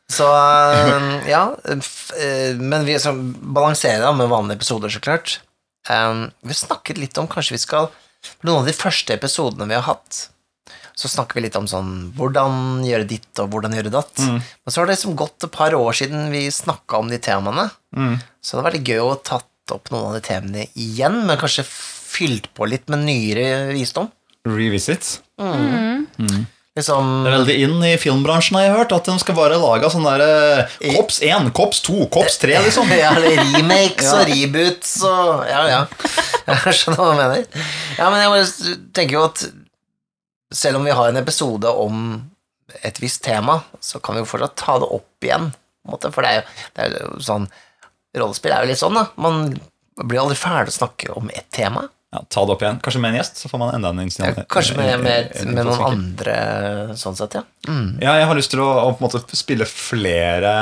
så 0.09 0.27
eh, 0.33 1.29
Ja. 1.29 1.55
f- 1.79 2.13
eh, 2.17 2.55
Men 2.57 2.85
vi 2.85 2.97
som 2.99 3.33
balanserer 3.53 4.05
det 4.05 4.15
med 4.17 4.29
vanlige 4.29 4.57
episoder, 4.59 4.89
så 4.89 4.99
klart. 5.01 5.39
Eh, 5.89 6.25
vi 6.43 6.53
snakket 6.53 6.97
litt 6.97 7.17
om 7.17 7.27
Kanskje 7.27 7.55
vi 7.55 7.61
skal 7.63 7.87
Noen 8.43 8.61
av 8.61 8.65
de 8.67 8.73
første 8.75 9.13
episodene 9.15 9.63
vi 9.69 9.77
har 9.77 9.85
hatt, 9.87 10.25
så 10.99 11.07
snakker 11.07 11.37
vi 11.39 11.45
litt 11.45 11.55
om 11.55 11.67
sånn 11.71 12.09
Hvordan 12.17 12.81
gjøre 12.83 13.05
ditt, 13.07 13.29
og 13.39 13.47
hvordan 13.53 13.71
gjøre 13.77 13.93
datt. 13.93 14.19
Mm. 14.19 14.41
Men 14.43 14.73
så 14.73 14.81
har 14.81 14.89
det 14.89 14.97
liksom 14.97 15.15
gått 15.15 15.45
et 15.47 15.53
par 15.55 15.71
år 15.77 15.95
siden 15.95 16.27
vi 16.33 16.41
snakka 16.51 16.99
om 16.99 17.07
de 17.09 17.17
temaene. 17.23 17.69
Mm. 17.95 18.17
Så 18.43 18.57
det 18.57 18.59
var 18.59 18.67
veldig 18.71 18.83
gøy 18.91 18.99
å 19.05 19.13
tatt 19.23 19.45
opp 19.71 19.87
noen 19.93 20.09
av 20.09 20.17
de 20.17 20.23
temaene 20.27 20.65
igjen, 20.75 21.21
men 21.29 21.39
kanskje 21.39 21.63
fylt 21.69 22.49
på 22.57 22.67
litt 22.67 22.89
med 22.91 23.05
nyere 23.07 23.69
visdom. 23.71 24.09
Revisit. 24.57 25.19
Liksom 26.77 27.07
Det 27.25 27.29
er 27.31 27.33
veldig 27.33 27.55
inn 27.65 27.77
i 27.83 27.93
filmbransjen, 27.99 28.55
har 28.55 28.65
jeg 28.67 28.75
hørt, 28.77 28.93
at 28.95 29.07
de 29.09 29.15
skal 29.19 29.35
bare 29.35 29.57
lage 29.59 29.89
sånn 29.91 30.05
derre 30.07 30.67
Kops 30.95 31.17
1, 31.25 31.49
Kops 31.57 31.81
2, 31.87 32.05
Kops 32.13 32.37
3, 32.39 32.59
liksom. 32.67 32.91
Ja, 33.01 33.11
remakes 33.19 34.05
Ja. 34.07 34.19
og 34.21 34.29
reboots 34.29 34.93
og 35.07 35.43
Ja, 35.49 35.63
ja. 35.67 35.81
Jeg 36.49 36.75
skjønner 36.77 37.01
hva 37.01 37.09
du 37.11 37.19
mener. 37.19 37.65
Ja, 37.99 38.07
men 38.09 38.21
jeg 38.23 38.31
bare 38.33 38.77
tenker 38.97 39.17
jo 39.19 39.25
at 39.27 39.43
selv 40.55 40.79
om 40.79 40.87
vi 40.87 40.95
har 40.97 41.11
en 41.11 41.19
episode 41.19 41.69
om 41.69 41.99
et 42.85 42.97
visst 43.01 43.21
tema, 43.25 43.59
så 43.85 43.99
kan 44.01 44.15
vi 44.17 44.23
jo 44.23 44.29
fortsatt 44.31 44.55
ta 44.57 44.77
det 44.81 44.87
opp 44.95 45.25
igjen. 45.27 45.51
For 45.85 46.21
det 46.25 46.31
er 46.31 46.39
jo, 46.39 46.43
det 46.77 46.85
er 46.87 46.95
jo 47.03 47.11
sånn 47.25 47.45
Rollespill 48.17 48.53
er 48.55 48.63
jo 48.65 48.71
litt 48.71 48.81
sånn, 48.81 48.97
da. 48.97 49.03
Man 49.21 49.51
blir 50.01 50.23
aldri 50.23 50.37
ferdig 50.39 50.73
å 50.73 50.77
snakke 50.79 51.13
om 51.13 51.29
ett 51.29 51.45
tema. 51.53 51.83
Ja, 52.09 52.23
ta 52.25 52.41
det 52.45 52.55
opp 52.55 52.63
igjen. 52.63 52.79
Kanskje 52.81 53.01
med 53.03 53.13
en 53.13 53.19
gjest, 53.19 53.37
så 53.37 53.49
får 53.51 53.61
man 53.61 53.73
enda 53.75 53.91
en 53.93 53.99
Ja, 54.09 54.31
kanskje 54.49 54.77
med, 54.79 55.03
med, 55.03 55.33
med 55.45 55.67
noen 55.67 55.83
andre, 55.85 56.37
sånn 56.97 57.17
sett, 57.19 57.37
ja. 57.37 57.43
Mm. 57.69 57.99
Ja, 58.01 58.15
jeg 58.17 58.29
har 58.31 58.39
lyst 58.39 58.53
til 58.55 58.63
å, 58.65 58.69
å 58.81 58.95
på 58.95 59.03
en 59.03 59.09
måte 59.11 59.37
spille 59.37 59.67
flere 59.69 60.53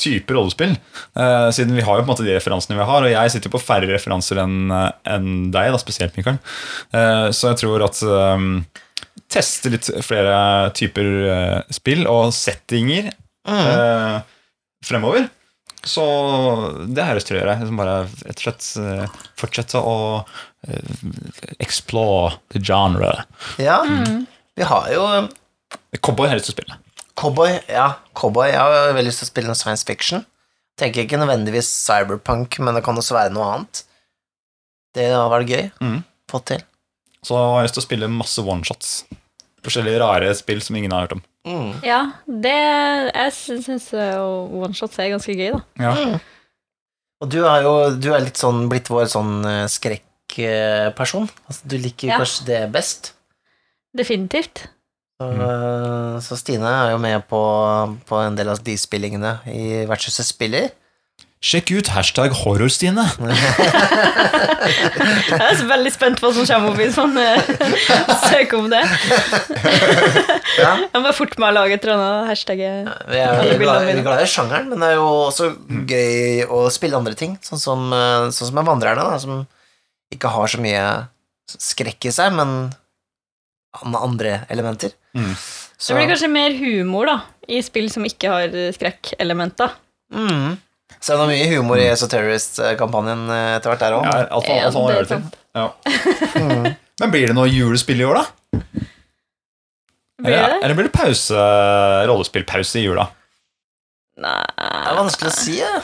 typer 0.00 0.34
rollespill. 0.34 0.74
Uh, 1.14 1.50
siden 1.54 1.76
vi 1.76 1.84
har 1.86 1.98
jo 1.98 2.02
på 2.02 2.08
en 2.08 2.12
måte 2.14 2.26
de 2.26 2.34
referansene 2.34 2.78
vi 2.78 2.88
har, 2.88 3.06
og 3.06 3.12
jeg 3.12 3.34
sitter 3.36 3.52
på 3.52 3.62
færre 3.62 3.90
referanser 3.90 4.40
enn 4.42 4.72
en 4.72 5.26
deg, 5.54 5.70
da, 5.74 5.80
spesielt 5.80 6.16
Mikael. 6.18 6.40
Uh, 6.94 7.28
så 7.36 7.52
jeg 7.52 7.62
tror 7.62 7.86
at 7.86 8.00
um, 8.02 8.62
teste 9.30 9.70
litt 9.72 9.90
flere 10.02 10.70
typer 10.76 11.10
uh, 11.30 11.58
spill 11.70 12.06
og 12.10 12.32
settinger 12.34 13.12
eh, 13.46 14.16
fremover. 14.86 15.28
Så 15.86 16.04
det 16.88 17.04
jeg 17.04 17.16
lyst 17.16 17.30
til 17.30 17.38
å 17.38 17.40
gjøre. 17.40 17.56
Liksom 17.62 17.80
bare 17.80 17.96
rett 18.04 18.40
og 18.40 18.44
slett 18.44 18.66
eh, 18.82 19.20
fortsette 19.40 19.80
å 19.80 19.96
eh, 20.68 21.04
explore 21.62 22.34
the 22.52 22.60
genre. 22.60 23.14
Ja, 23.62 23.80
vi 24.58 24.66
har 24.68 24.90
jo 24.92 25.06
Cowboy 26.02 26.28
har 26.28 26.36
jeg 26.36 26.42
lyst 26.42 26.50
til 26.50 26.54
å 26.54 26.58
spille. 26.58 26.80
Cowboy. 27.20 27.54
Ja, 27.68 27.88
Cowboy. 28.16 28.50
Jeg 28.52 28.60
har 28.60 28.92
veldig 28.96 29.08
lyst 29.08 29.22
til 29.24 29.28
å 29.28 29.32
spille 29.32 29.56
science 29.58 29.86
fiction. 29.88 30.24
Tenker 30.80 31.04
ikke 31.04 31.20
nødvendigvis 31.20 31.68
cyberpunk, 31.68 32.60
men 32.64 32.76
det 32.76 32.84
kan 32.86 32.96
også 32.96 33.16
være 33.16 33.32
noe 33.34 33.48
annet. 33.54 33.82
Det 34.96 35.10
har 35.12 35.30
vært 35.32 35.50
gøy. 35.52 35.64
Mm. 35.84 35.98
Fått 36.30 36.46
til. 36.52 36.62
Så 37.26 37.36
har 37.36 37.58
jeg 37.60 37.68
lyst 37.68 37.76
til 37.76 37.84
å 37.84 37.88
spille 37.88 38.12
masse 38.12 38.44
oneshots. 38.44 38.92
Forskjellige 39.64 40.00
rare 40.00 40.30
spill 40.38 40.62
som 40.64 40.78
ingen 40.78 40.94
har 40.94 41.04
hørt 41.04 41.18
om. 41.18 41.24
Mm. 41.48 41.70
Ja, 41.86 42.00
det 42.28 42.52
Jeg 42.52 43.32
syns 43.32 43.88
oneshots 43.96 44.98
er 45.00 45.14
ganske 45.14 45.32
gøy, 45.32 45.54
da. 45.54 45.62
Ja. 45.80 46.18
Og 47.20 47.30
du 47.32 47.40
er 47.44 47.64
jo 47.64 47.72
du 48.00 48.10
er 48.14 48.24
litt 48.24 48.40
sånn 48.40 48.66
blitt 48.72 48.88
vår 48.92 49.08
sånn 49.12 49.40
eh, 49.48 49.64
skrekkperson. 49.68 51.28
Altså, 51.46 51.68
du 51.68 51.76
liker 51.80 52.12
Ja. 52.12 52.20
kanskje 52.20 52.46
det 52.48 52.60
best. 52.72 53.14
Definitivt. 53.96 54.68
Så, 55.20 55.26
mm. 55.28 56.20
så 56.24 56.36
Stine 56.40 56.68
er 56.68 56.92
jo 56.94 57.00
med 57.02 57.26
på, 57.28 57.40
på 58.08 58.20
en 58.24 58.36
del 58.38 58.48
av 58.48 58.62
de 58.64 58.76
spillingene 58.80 59.34
i 59.52 59.84
Vertshuset 59.90 60.24
spiller. 60.24 60.70
Sjekk 61.40 61.70
ut 61.72 61.88
hashtag 61.94 62.34
horrorstine. 62.36 63.00
Jeg 65.30 65.40
er 65.40 65.54
så 65.56 65.64
veldig 65.70 65.92
spent 65.94 66.18
på 66.20 66.28
hva 66.28 66.34
som 66.36 66.44
kommer 66.50 66.68
opp 66.74 66.76
hvis 66.82 66.98
man 67.00 67.16
eh, 67.16 67.40
søk 68.28 68.52
om 68.58 68.66
det. 68.68 68.82
Ja. 70.60 70.74
Jeg 70.84 71.00
må 71.00 71.12
fort 71.16 71.32
med 71.40 71.48
å 71.48 71.54
lage 71.56 71.78
et 71.78 71.86
eller 71.86 71.96
annet 71.96 72.28
hashtag. 72.34 72.60
eh. 72.60 72.92
Vi 73.08 73.22
er 73.24 73.56
glad, 73.62 73.88
er 73.88 74.02
glad 74.04 74.20
i 74.20 74.28
sjangeren, 74.28 74.68
men 74.68 74.84
det 74.84 74.90
er 74.92 74.98
jo 75.00 75.06
også 75.30 75.48
gøy 75.88 76.44
å 76.44 76.60
spille 76.76 77.00
andre 77.00 77.16
ting. 77.16 77.38
Sånn 77.46 77.62
som, 77.64 77.88
eh, 77.96 78.28
sånn 78.36 78.50
som 78.52 78.60
med 78.60 78.68
Vandrerne, 78.68 79.08
da, 79.08 79.16
som 79.24 79.46
ikke 80.12 80.28
har 80.36 80.46
så 80.52 80.60
mye 80.60 80.84
skrekk 81.56 82.10
i 82.10 82.12
seg, 82.20 82.36
men 82.36 82.56
an- 83.80 83.96
andre 84.04 84.42
elementer. 84.52 84.92
Mm. 85.16 85.32
Så 85.80 85.94
det 85.96 86.02
blir 86.02 86.12
kanskje 86.12 86.28
mer 86.36 86.52
humor 86.60 87.08
da, 87.08 87.16
i 87.48 87.62
spill 87.64 87.88
som 87.90 88.04
ikke 88.04 88.28
har 88.28 88.52
skrekkelementer. 88.76 89.72
mm. 90.12 90.58
Så 90.98 91.14
det 91.14 91.22
er 91.22 91.30
mye 91.30 91.48
humor 91.54 91.80
i 91.80 91.86
Esoterrorist-kampanjen 91.92 93.22
eh, 93.32 93.54
etter 93.58 93.72
hvert 93.72 93.84
der 93.84 93.96
òg. 93.96 94.08
Ja, 94.10 94.26
alt 94.36 95.14
alt. 95.14 95.38
Mm. 96.36 96.66
Men 97.00 97.12
blir 97.14 97.30
det 97.30 97.36
noe 97.38 97.48
julespill 97.48 98.02
i 98.02 98.06
år, 98.06 98.20
da? 98.20 98.50
Blir 100.20 100.34
Eller, 100.34 100.52
det? 100.52 100.58
eller 100.64 100.76
blir 100.76 100.90
det 100.90 100.92
pause, 100.92 101.46
rollespillpause 102.10 102.76
i 102.76 102.84
jula? 102.84 103.06
Nei 104.20 104.36
Det 104.52 104.90
er 104.90 104.98
vanskelig 104.98 105.30
å 105.30 105.36
si. 105.36 105.54
Ja. 105.62 105.78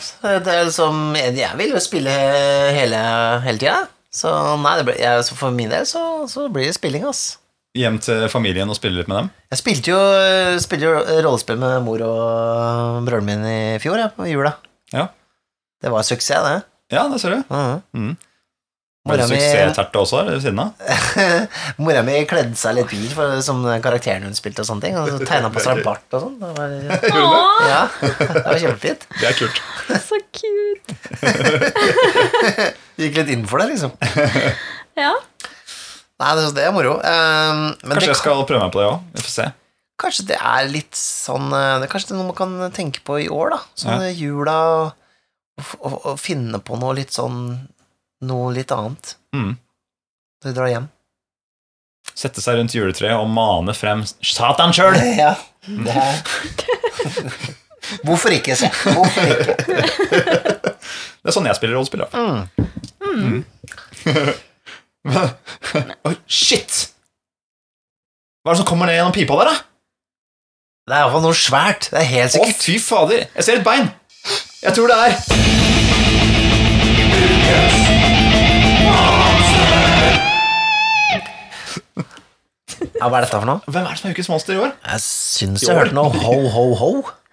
Det 0.45 0.53
er 0.53 0.67
liksom, 0.69 1.15
jeg 1.17 1.57
vil 1.57 1.73
jo 1.73 1.81
spille 1.81 2.13
hele, 2.77 3.01
hele 3.47 3.63
tida. 3.63 3.79
Så 4.13 4.31
nei, 4.61 4.75
det 4.81 4.87
ble, 4.89 4.99
jeg, 5.01 5.25
så 5.29 5.37
for 5.39 5.57
min 5.57 5.73
del 5.73 5.89
så, 5.89 6.03
så 6.29 6.47
blir 6.53 6.69
det 6.69 6.77
spilling, 6.77 7.05
ass. 7.09 7.39
Hjem 7.77 7.99
til 8.01 8.25
familien 8.33 8.71
og 8.73 8.77
spille 8.79 8.97
litt 9.01 9.09
med 9.11 9.19
dem? 9.23 9.33
Jeg 9.53 9.61
spilte 9.61 9.93
jo, 9.93 9.99
spilte 10.65 10.89
jo 10.89 11.21
rollespill 11.27 11.59
med 11.61 11.83
mor 11.85 12.05
og 12.07 13.03
broren 13.09 13.29
min 13.29 13.45
i 13.49 13.59
fjor, 13.83 14.01
ja, 14.01 14.09
på 14.17 14.29
jula. 14.31 14.55
Ja. 14.95 15.09
Det 15.83 15.91
var 15.93 16.03
suksess, 16.07 16.47
det. 16.47 16.63
Ja, 16.95 17.09
det 17.11 17.19
ser 17.23 17.31
du. 17.37 17.43
Mhm. 17.51 17.83
Mm. 17.97 18.15
Ble 19.07 19.17
det 19.21 19.27
suksessterte 19.31 20.01
også 20.01 20.19
der 20.25 20.33
ved 20.35 20.41
siden 20.43 20.59
av? 20.59 20.71
Mora 21.79 22.01
mi 22.03 22.17
kledde 22.27 22.59
seg 22.59 22.75
litt 22.75 22.91
hvit 22.91 23.13
som 23.47 23.61
karakteren 23.85 24.25
hun 24.27 24.35
spilte, 24.35 24.65
og 24.65 24.67
sånne 24.67 24.83
ting. 24.83 24.97
Og 24.99 25.07
så 25.13 25.21
tegna 25.29 25.51
på 25.55 25.63
seg 25.63 25.79
bart 25.87 26.17
og 26.17 26.25
sånn. 26.25 26.35
Det 26.43 26.49
var, 26.57 26.75
ja, 27.71 27.83
det 28.03 28.43
var 28.49 28.59
kjempefint. 28.65 29.07
Det 29.21 29.29
er 29.31 29.37
kult. 29.39 29.63
så 30.09 30.19
cute. 30.35 30.91
Gikk 32.99 33.21
litt 33.21 33.31
inn 33.37 33.47
for 33.47 33.63
det, 33.63 33.69
liksom. 33.77 33.95
Ja. 34.99 35.13
Nei, 36.17 36.33
det, 36.41 36.49
det 36.57 36.65
er 36.67 36.75
moro. 36.75 36.97
Um, 36.99 37.63
men 37.85 37.95
Kanskje 37.95 38.09
det, 38.09 38.13
jeg 38.15 38.21
skal 38.25 38.43
prøve 38.49 38.63
meg 38.65 38.75
på 38.75 38.81
det 38.83 38.89
òg. 38.91 39.07
Vi 39.15 39.23
får 39.23 39.33
se. 39.37 39.47
Kanskje 40.01 40.27
det 40.29 40.37
er 40.39 40.67
litt 40.69 40.95
sånn 40.99 41.47
eh, 41.57 41.79
Det 41.81 41.87
er 41.87 41.93
kanskje 41.93 42.11
det 42.11 42.15
er 42.17 42.21
noe 42.21 42.31
man 42.33 42.39
kan 42.39 42.73
tenke 42.77 43.01
på 43.07 43.17
i 43.25 43.29
år, 43.33 43.55
da. 43.57 43.61
Sånn 43.79 44.03
Ja. 44.03 44.11
i 44.11 44.19
jula 44.19 44.57
Å 45.57 46.13
finne 46.21 46.59
på 46.61 46.77
noe 46.81 46.95
litt 46.99 47.15
sånn 47.17 47.39
Noe 48.29 48.53
litt 48.57 48.73
annet. 48.73 49.15
Mm. 49.37 49.55
Når 50.45 50.49
vi 50.51 50.55
drar 50.57 50.69
hjem. 50.73 50.87
Sette 52.17 52.41
seg 52.45 52.57
rundt 52.57 52.73
juletreet 52.77 53.17
og 53.19 53.29
mane 53.29 53.75
frem 53.77 54.05
Satan 54.25 54.73
sjøl! 54.77 54.97
Ja, 55.21 55.35
det 55.67 55.93
er 55.93 56.15
Hvorfor 58.07 58.33
ikke, 58.35 58.57
se? 58.59 58.69
Hvorfor 58.83 59.27
ikke? 59.31 59.55
Det 61.27 61.31
er 61.31 61.35
sånn 61.35 61.47
jeg 61.49 61.57
spiller 61.59 61.75
rollespill. 61.77 62.03
da. 62.07 62.09
Mm. 63.03 63.43
Oi, 66.07 66.15
shit! 66.31 66.77
Hva 68.43 68.53
er 68.53 68.55
det 68.55 68.61
som 68.61 68.69
kommer 68.69 68.87
ned 68.91 68.99
gjennom 68.99 69.15
pipa 69.15 69.39
der, 69.41 69.51
da? 69.51 69.57
Det 70.87 70.95
er 70.95 71.01
iallfall 71.03 71.23
noe 71.25 71.35
svært. 71.35 71.89
Det 71.91 71.99
er 71.99 72.05
helt 72.07 72.35
Å, 72.39 72.45
fy 72.63 72.77
fader! 72.79 73.25
Jeg 73.35 73.43
ser 73.43 73.57
et 73.59 73.65
bein! 73.67 73.89
Jeg 74.63 74.71
tror 74.77 74.87
det 74.87 74.95
er 75.03 75.17
Ja, 82.97 83.09
hva 83.09 83.19
er 83.19 83.25
dette 83.25 83.33
for 83.35 83.49
noe? 83.49 83.65
Hvem 83.67 83.83
er 83.83 83.97
det 83.97 83.99
som 83.99 84.07
er 84.07 84.15
Ukens 84.15 84.31
monster 84.31 84.55
i 84.55 84.61
år? 84.63 84.77
Jeg 84.93 85.03
syns 85.03 85.65
jeg 85.67 85.75
hørte 85.75 85.97
noe 85.97 86.13
ho, 86.23 86.37
ho, 86.55 86.63
ho. 86.79 86.91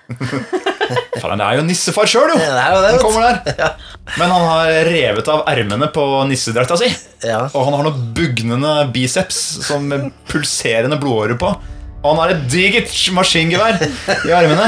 Faen, 1.21 1.37
det 1.37 1.45
er 1.45 1.59
jo 1.59 1.67
nissefar 1.67 2.09
sjøl, 2.09 2.33
jo! 2.33 2.39
Det 2.41 2.47
er 2.49 2.73
jo 2.73 2.81
det, 2.81 2.89
Han 2.95 3.03
kommer 3.03 3.27
der. 3.27 3.53
Ja. 3.61 3.69
Men 4.17 4.33
han 4.33 4.47
har 4.49 4.71
revet 4.89 5.29
av 5.29 5.45
ermene 5.53 5.91
på 5.93 6.07
nissedrakta 6.31 6.79
si. 6.81 6.89
Ja. 7.21 7.43
Og 7.53 7.69
han 7.69 7.77
har 7.77 7.85
noen 7.85 8.01
bugnende 8.17 8.73
biceps 8.97 9.43
som 9.69 9.93
pulserende 10.33 10.97
blodårer 11.05 11.37
på. 11.37 11.53
Og 12.03 12.09
han 12.11 12.19
har 12.19 12.31
et 12.33 12.47
digert 12.51 12.91
maskingevær 13.15 13.77
i 14.27 14.33
armene. 14.35 14.65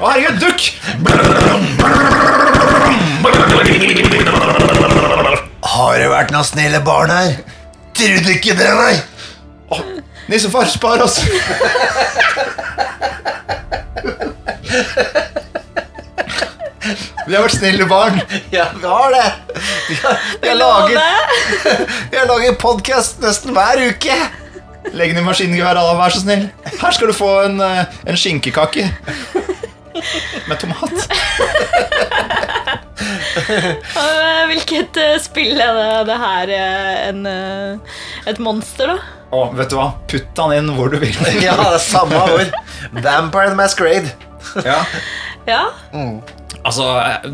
Å, 0.00 0.08
herregud, 0.10 0.40
dukk! 0.42 0.62
Har 5.76 6.00
det 6.00 6.08
vært 6.10 6.32
noen 6.34 6.46
snille 6.48 6.80
barn 6.82 7.12
her? 7.14 7.36
Trodde 7.96 8.34
ikke 8.34 8.56
det, 8.58 8.70
nei. 8.80 8.96
Å, 9.70 9.78
nissefar, 10.30 10.66
spar 10.72 11.04
oss! 11.06 11.20
Vi 17.26 17.34
har 17.34 17.42
vært 17.42 17.56
snille 17.56 17.86
barn. 17.90 18.18
Ja, 18.54 18.68
vi 18.74 18.86
har 18.86 19.14
det. 19.14 19.24
Vi 19.88 19.96
har, 20.02 20.18
vi 20.42 20.50
har 20.50 20.58
laget, 20.58 20.98
vi 22.10 22.18
har 22.20 22.26
laget 22.30 22.58
podkast 22.62 23.22
nesten 23.22 23.54
hver 23.56 23.82
uke. 23.88 24.18
Legg 24.94 25.14
ned 25.16 25.24
maskingeværet, 25.26 25.80
Alla, 25.80 25.96
vær 25.98 26.12
så 26.14 26.20
snill. 26.22 26.46
Her 26.80 26.94
skal 26.94 27.10
du 27.10 27.14
få 27.16 27.30
en, 27.46 27.60
eh, 27.60 27.84
en 28.06 28.16
skinkekake. 28.18 28.86
Med 30.48 30.58
tomat. 30.60 30.92
Eh, 33.36 34.42
Hvilket 34.50 34.96
eh, 35.00 35.16
spill 35.22 35.60
er 35.60 35.72
det, 35.76 35.90
det 36.10 36.16
her 36.22 36.52
en, 37.10 37.26
et 38.30 38.38
monster, 38.42 38.94
da? 38.94 38.98
Å, 39.36 39.40
vet 39.58 39.72
du 39.72 39.76
hva? 39.78 39.88
Putt 40.08 40.38
han 40.40 40.54
inn 40.56 40.70
hvor 40.76 40.92
du 40.92 40.98
vil. 41.02 41.16
Ja, 41.44 41.56
det 41.58 41.80
er 41.80 41.82
samme 41.82 42.20
ord. 42.30 42.54
Vampire 42.94 43.50
the 43.50 43.58
Masquerade. 43.58 44.12
Ja. 44.64 44.80
Ja. 45.48 45.62
Altså, 46.66 46.84
eh, 46.98 47.26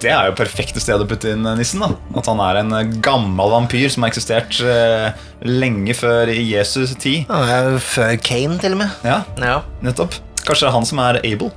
Det 0.00 0.08
er 0.10 0.30
jo 0.30 0.36
perfekte 0.38 0.80
sted 0.80 1.02
å 1.02 1.06
putte 1.08 1.34
inn 1.34 1.44
eh, 1.46 1.56
nissen. 1.58 1.82
da 1.84 1.90
At 2.16 2.28
han 2.30 2.40
er 2.44 2.60
en 2.62 2.72
eh, 2.78 2.92
gammel 3.04 3.52
vampyr 3.52 3.90
som 3.92 4.06
har 4.06 4.12
eksistert 4.12 4.56
eh, 4.64 5.10
lenge 5.44 5.92
før 5.98 6.32
i 6.32 6.38
Jesus 6.48 6.94
tid. 7.00 7.28
Ja, 7.28 7.76
før 7.84 8.14
Kane, 8.24 8.56
til 8.62 8.76
og 8.78 8.82
med. 8.84 8.94
Ja, 9.04 9.20
Ja, 9.40 9.58
nettopp 9.84 10.16
Kanskje 10.40 10.64
det 10.64 10.70
er 10.70 10.76
han 10.78 10.88
som 10.88 11.02
er 11.04 11.20
Able? 11.20 11.50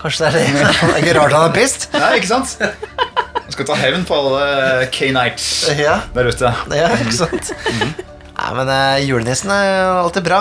Kanskje 0.00 0.28
det 0.30 0.30
er 0.30 0.38
det. 0.38 0.70
Det 0.80 0.92
er 0.94 1.02
ikke 1.02 1.16
rart 1.18 1.34
han 1.34 1.48
er 1.48 1.54
pissed. 1.56 1.88
Nei, 1.96 2.12
ikke 2.20 2.30
sant? 2.30 2.54
Han 3.40 3.54
skal 3.56 3.66
ta 3.72 3.76
hevn 3.80 4.04
på 4.06 4.14
alle 4.14 4.86
K-Nights 4.94 5.48
Ja, 5.80 5.96
der 6.14 6.28
ute. 6.30 6.52
ja 6.78 6.90
ikke 7.00 7.16
sant? 7.16 7.50
Nei, 7.66 8.50
men 8.60 8.70
julenissen 9.08 9.50
er 9.52 9.66
jo 9.72 9.92
alltid 10.04 10.28
bra. 10.30 10.40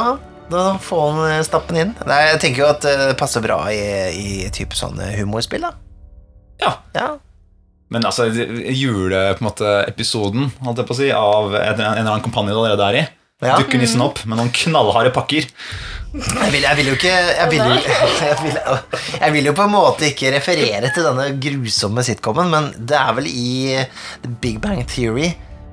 Da 0.54 0.64
får 0.82 1.02
han 1.18 1.44
stappen 1.46 1.78
inn. 1.82 1.92
Nei, 2.10 2.20
jeg 2.30 2.40
tenker 2.46 2.64
jo 2.64 2.70
at 2.72 2.86
det 2.86 3.16
passer 3.20 3.42
bra 3.44 3.64
i, 3.74 3.82
i 4.14 4.50
type 4.54 4.78
sånn 4.78 5.02
humorspill, 5.18 5.66
da. 5.66 5.74
Ja. 6.62 6.74
Ja. 6.96 7.10
Men 7.90 8.06
altså, 8.06 8.28
juleepisoden 8.30 10.52
holdt 10.66 10.78
jeg 10.84 10.88
på 10.90 10.94
å 10.96 11.00
si, 11.00 11.08
av 11.16 11.56
en, 11.56 11.80
en 11.80 11.96
eller 11.96 12.12
annen 12.12 12.26
kampanje 12.26 12.54
du 12.54 12.60
allerede 12.62 12.90
er 12.92 12.96
i, 13.00 13.04
Ja. 13.40 13.54
dukker 13.56 13.80
nissen 13.80 14.02
opp 14.04 14.18
med 14.28 14.36
noen 14.36 14.50
knallharde 14.52 15.14
pakker. 15.16 15.46
Jeg 16.12 16.50
vil, 16.52 16.64
jeg 16.66 16.76
vil 16.80 16.88
jo 16.90 16.96
ikke 16.98 17.14
jeg 17.14 17.50
vil, 17.54 17.62
jeg, 18.26 18.36
vil, 18.44 18.58
jeg 19.22 19.32
vil 19.36 19.46
jo 19.48 19.54
på 19.56 19.64
en 19.64 19.72
måte 19.72 20.10
ikke 20.10 20.32
referere 20.36 20.90
til 20.96 21.06
denne 21.08 21.28
grusomme 21.40 22.04
sitcomen, 22.04 22.50
men 22.52 22.68
det 22.90 22.98
er 23.00 23.14
vel 23.16 23.28
i 23.30 23.78
The 24.26 24.32
Big 24.44 24.58
Bang 24.64 24.82
Theory 24.90 25.30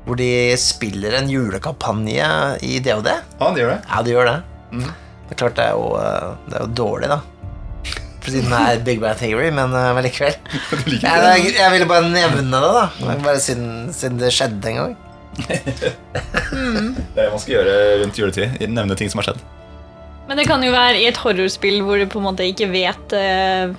hvor 0.07 0.15
de 0.21 0.29
spiller 0.63 1.17
en 1.19 1.27
julekampanje 1.33 2.29
i 2.63 2.79
DOD. 2.85 3.09
Ja, 3.41 3.47
de 3.51 3.59
gjør 3.65 3.73
det. 3.73 3.81
Ja, 3.91 3.99
de 4.07 4.11
gjør 4.15 4.27
det. 4.31 4.37
Det 5.27 5.35
er 5.35 5.39
klart 5.41 5.57
det 5.59 5.65
er 5.67 5.75
jo, 5.75 5.89
det 6.47 6.55
er 6.61 6.63
jo 6.63 6.71
dårlig, 6.79 7.09
da. 7.11 7.19
Siden 8.27 8.51
det 8.51 8.61
er 8.61 8.85
Big 8.87 9.01
Bang 9.03 9.19
Theory, 9.21 9.51
men, 9.55 9.75
eh, 9.75 9.91
men 9.97 10.07
likevel. 10.07 10.37
Jeg, 10.87 11.03
jeg, 11.03 11.53
jeg 11.57 11.73
ville 11.75 11.89
bare 11.91 12.09
nevne 12.11 12.61
det, 12.63 12.73
da. 12.79 12.87
Bare 13.25 13.41
siden, 13.43 13.93
siden 13.95 14.19
det 14.23 14.33
skjedde 14.35 14.73
en 14.73 14.81
gang. 14.83 14.97
Det 15.47 17.21
er 17.21 17.27
det 17.27 17.31
man 17.33 17.41
skal 17.43 17.53
gjøre 17.59 17.77
rundt 18.01 18.19
juletid. 18.19 18.61
Nevne 18.73 18.97
ting 18.97 19.11
som 19.13 19.21
har 19.21 19.31
skjedd. 19.31 19.43
Men 20.27 20.41
det 20.41 20.47
kan 20.49 20.63
jo 20.65 20.73
være 20.75 21.01
i 21.03 21.07
et 21.07 21.19
horrorspill 21.23 21.83
hvor 21.87 22.01
du 22.01 22.07
på 22.11 22.19
en 22.19 22.27
måte 22.27 22.47
ikke 22.49 22.67
vet 22.73 23.15
uh, 23.15 23.75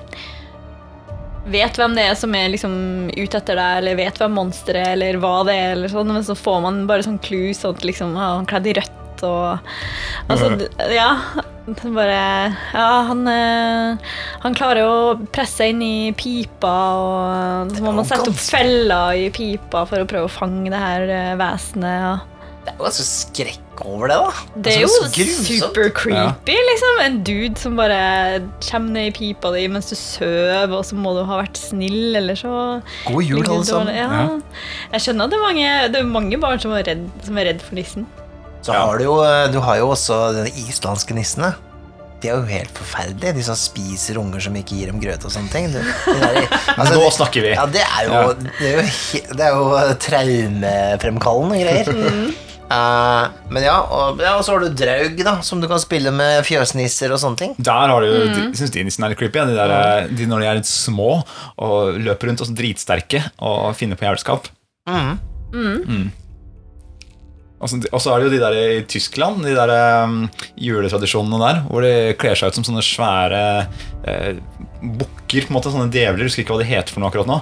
Vet 1.48 1.80
hvem 1.80 1.96
det 1.96 2.04
er 2.08 2.16
som 2.20 2.34
er 2.36 2.50
liksom 2.52 2.74
ute 3.14 3.40
etter 3.40 3.56
deg, 3.56 3.78
eller 3.80 3.96
vet 3.96 4.18
hvem 4.20 4.34
monsteret 4.36 4.84
er, 4.84 4.94
eller 4.98 5.20
hva 5.24 5.46
det 5.48 5.54
er, 5.56 5.70
eller 5.78 5.92
sånn, 5.92 6.12
men 6.12 6.26
så 6.28 6.36
får 6.36 6.58
man 6.66 6.82
bare 6.90 7.06
sånn 7.06 7.22
clues, 7.24 7.62
sånn 7.62 7.78
at 7.78 7.86
liksom, 7.88 8.18
han 8.20 8.48
kledd 8.50 8.68
i 8.68 8.74
rødt 8.76 8.97
og 9.26 9.60
Altså, 10.28 10.52
ja. 10.92 11.12
er 11.68 11.92
Bare 11.96 12.20
Ja, 12.74 13.04
han, 13.10 13.26
eh, 13.28 14.14
han 14.44 14.56
klarer 14.56 14.88
å 14.88 15.28
presse 15.36 15.64
seg 15.64 15.74
inn 15.74 15.84
i 15.84 16.14
pipa, 16.16 16.76
og 16.96 17.76
så 17.76 17.84
må 17.84 17.92
man 17.98 18.08
sette 18.08 18.32
opp 18.32 18.40
feller 18.40 19.20
i 19.20 19.28
pipa 19.36 19.84
for 19.90 20.04
å 20.04 20.08
prøve 20.08 20.30
å 20.30 20.32
fange 20.32 20.72
det 20.72 20.80
her 20.80 21.08
eh, 21.12 21.36
vesenet. 21.40 22.02
Ja. 22.06 22.16
Det 22.68 22.74
er 22.74 22.80
jo 22.82 22.84
ganske 22.84 23.04
skrekk 23.08 23.82
over 23.88 24.12
det, 24.12 24.16
da. 24.20 24.32
det 24.66 24.72
er 24.74 24.82
jo 24.82 24.88
Altså, 24.90 25.08
så 25.14 25.60
super 25.62 25.92
creepy, 25.96 26.56
liksom. 26.70 26.98
En 27.06 27.18
dude 27.24 27.62
som 27.62 27.78
bare 27.80 28.00
kommer 28.66 28.92
ned 28.98 29.12
i 29.12 29.14
pipa 29.16 29.54
di 29.56 29.62
mens 29.72 29.88
du 29.88 29.96
sover, 29.96 30.74
og 30.76 30.84
så 30.84 30.98
må 31.00 31.14
du 31.16 31.22
ha 31.30 31.40
vært 31.40 31.60
snill, 31.62 32.18
eller 32.20 32.36
så 32.36 32.52
God 33.06 33.24
jul, 33.24 33.40
alle 33.46 33.64
sammen. 33.70 33.96
Ja. 33.96 34.68
Jeg 34.98 35.06
skjønner 35.06 35.30
at 35.30 35.36
det 35.36 35.40
er 35.40 35.46
mange, 35.46 35.70
det 35.94 36.02
er 36.02 36.12
mange 36.12 36.42
barn 36.44 36.60
som 36.64 36.76
er 36.76 36.84
redd, 36.90 37.08
som 37.24 37.40
er 37.40 37.54
redd 37.54 37.64
for 37.64 37.80
nissen. 37.80 38.08
Så 38.68 38.74
Ja. 38.76 38.84
har 38.86 38.98
du 39.00 39.06
jo 39.08 39.16
Du 39.54 39.60
har 39.64 39.78
jo 39.80 39.90
også 39.96 40.44
de 40.44 40.52
islandske 40.68 41.16
nissene. 41.16 41.54
De 42.20 42.28
er 42.32 42.40
jo 42.40 42.48
helt 42.50 42.72
forferdelige, 42.74 43.36
de 43.38 43.44
som 43.46 43.56
spiser 43.56 44.18
unger 44.18 44.42
som 44.42 44.56
ikke 44.58 44.74
gir 44.76 44.88
dem 44.90 44.98
grøt 45.00 45.24
og 45.24 45.30
sånne 45.32 45.52
ting. 45.54 45.68
De 45.72 45.84
der, 45.84 46.48
altså, 46.80 46.96
Nå 46.98 47.12
snakker 47.14 47.46
vi! 47.46 47.52
Ja, 47.54 47.66
det 47.70 47.84
er 47.86 48.08
jo, 48.08 48.12
Ja. 48.12 48.34
det 48.34 48.72
er 48.72 48.74
jo, 48.74 48.82
det 49.38 49.46
er 49.46 49.54
jo 49.54 49.94
traumefremkallende 50.08 51.62
greier. 51.64 51.94
Mm. 51.94 52.28
Uh, 52.68 53.30
men 53.48 53.64
ja 53.64 53.78
og, 53.80 54.18
ja, 54.20 54.34
og 54.36 54.42
så 54.44 54.52
har 54.58 54.60
du 54.66 54.74
draug, 54.76 55.14
da, 55.24 55.38
som 55.40 55.62
du 55.64 55.70
kan 55.72 55.80
spille 55.80 56.12
med 56.12 56.42
fjøsnisser 56.44 57.14
og 57.16 57.22
sånne 57.22 57.40
ting. 57.40 57.54
Der 57.64 57.88
har 57.94 58.02
du 58.04 58.08
jo, 58.10 58.18
Mm. 58.28 58.34
de, 58.52 58.58
synes 58.60 58.74
de 58.76 58.84
nissene 58.84 59.06
er 59.08 59.14
litt 59.14 59.22
creepy. 59.22 59.40
ja. 59.40 59.46
De, 59.48 59.56
der, 59.56 60.08
de 60.12 60.26
når 60.28 60.40
de 60.44 60.48
er 60.50 60.58
litt 60.60 60.68
små 60.68 61.24
og 61.64 61.96
løper 62.04 62.28
rundt 62.28 62.44
og 62.44 62.50
så 62.50 62.58
dritsterke 62.60 63.22
og 63.40 63.72
finner 63.80 63.96
på 63.96 64.04
jævelskap. 64.10 64.50
Mhm. 64.90 65.16
Mm. 65.54 66.12
Og 67.58 67.70
så 67.72 68.12
er 68.14 68.20
det 68.22 68.28
jo 68.28 68.34
de 68.36 68.40
der 68.42 68.56
i 68.58 68.82
Tyskland, 68.86 69.42
de 69.42 69.56
der 69.58 69.72
um, 70.06 70.28
juletradisjonene 70.62 71.40
der, 71.42 71.62
hvor 71.66 71.82
de 71.82 71.94
kler 72.22 72.38
seg 72.38 72.52
ut 72.52 72.60
som 72.60 72.66
sånne 72.68 72.84
svære 72.86 73.40
uh, 74.06 74.68
bukker, 74.84 75.48
på 75.48 75.50
en 75.50 75.56
måte, 75.58 75.72
sånne 75.74 75.90
djevler. 75.90 76.28
Husker 76.30 76.44
ikke 76.44 76.54
hva 76.54 76.62
de 76.62 76.68
heter 76.70 76.94
for 76.94 77.02
noe 77.02 77.10
akkurat 77.10 77.30
nå. 77.32 77.40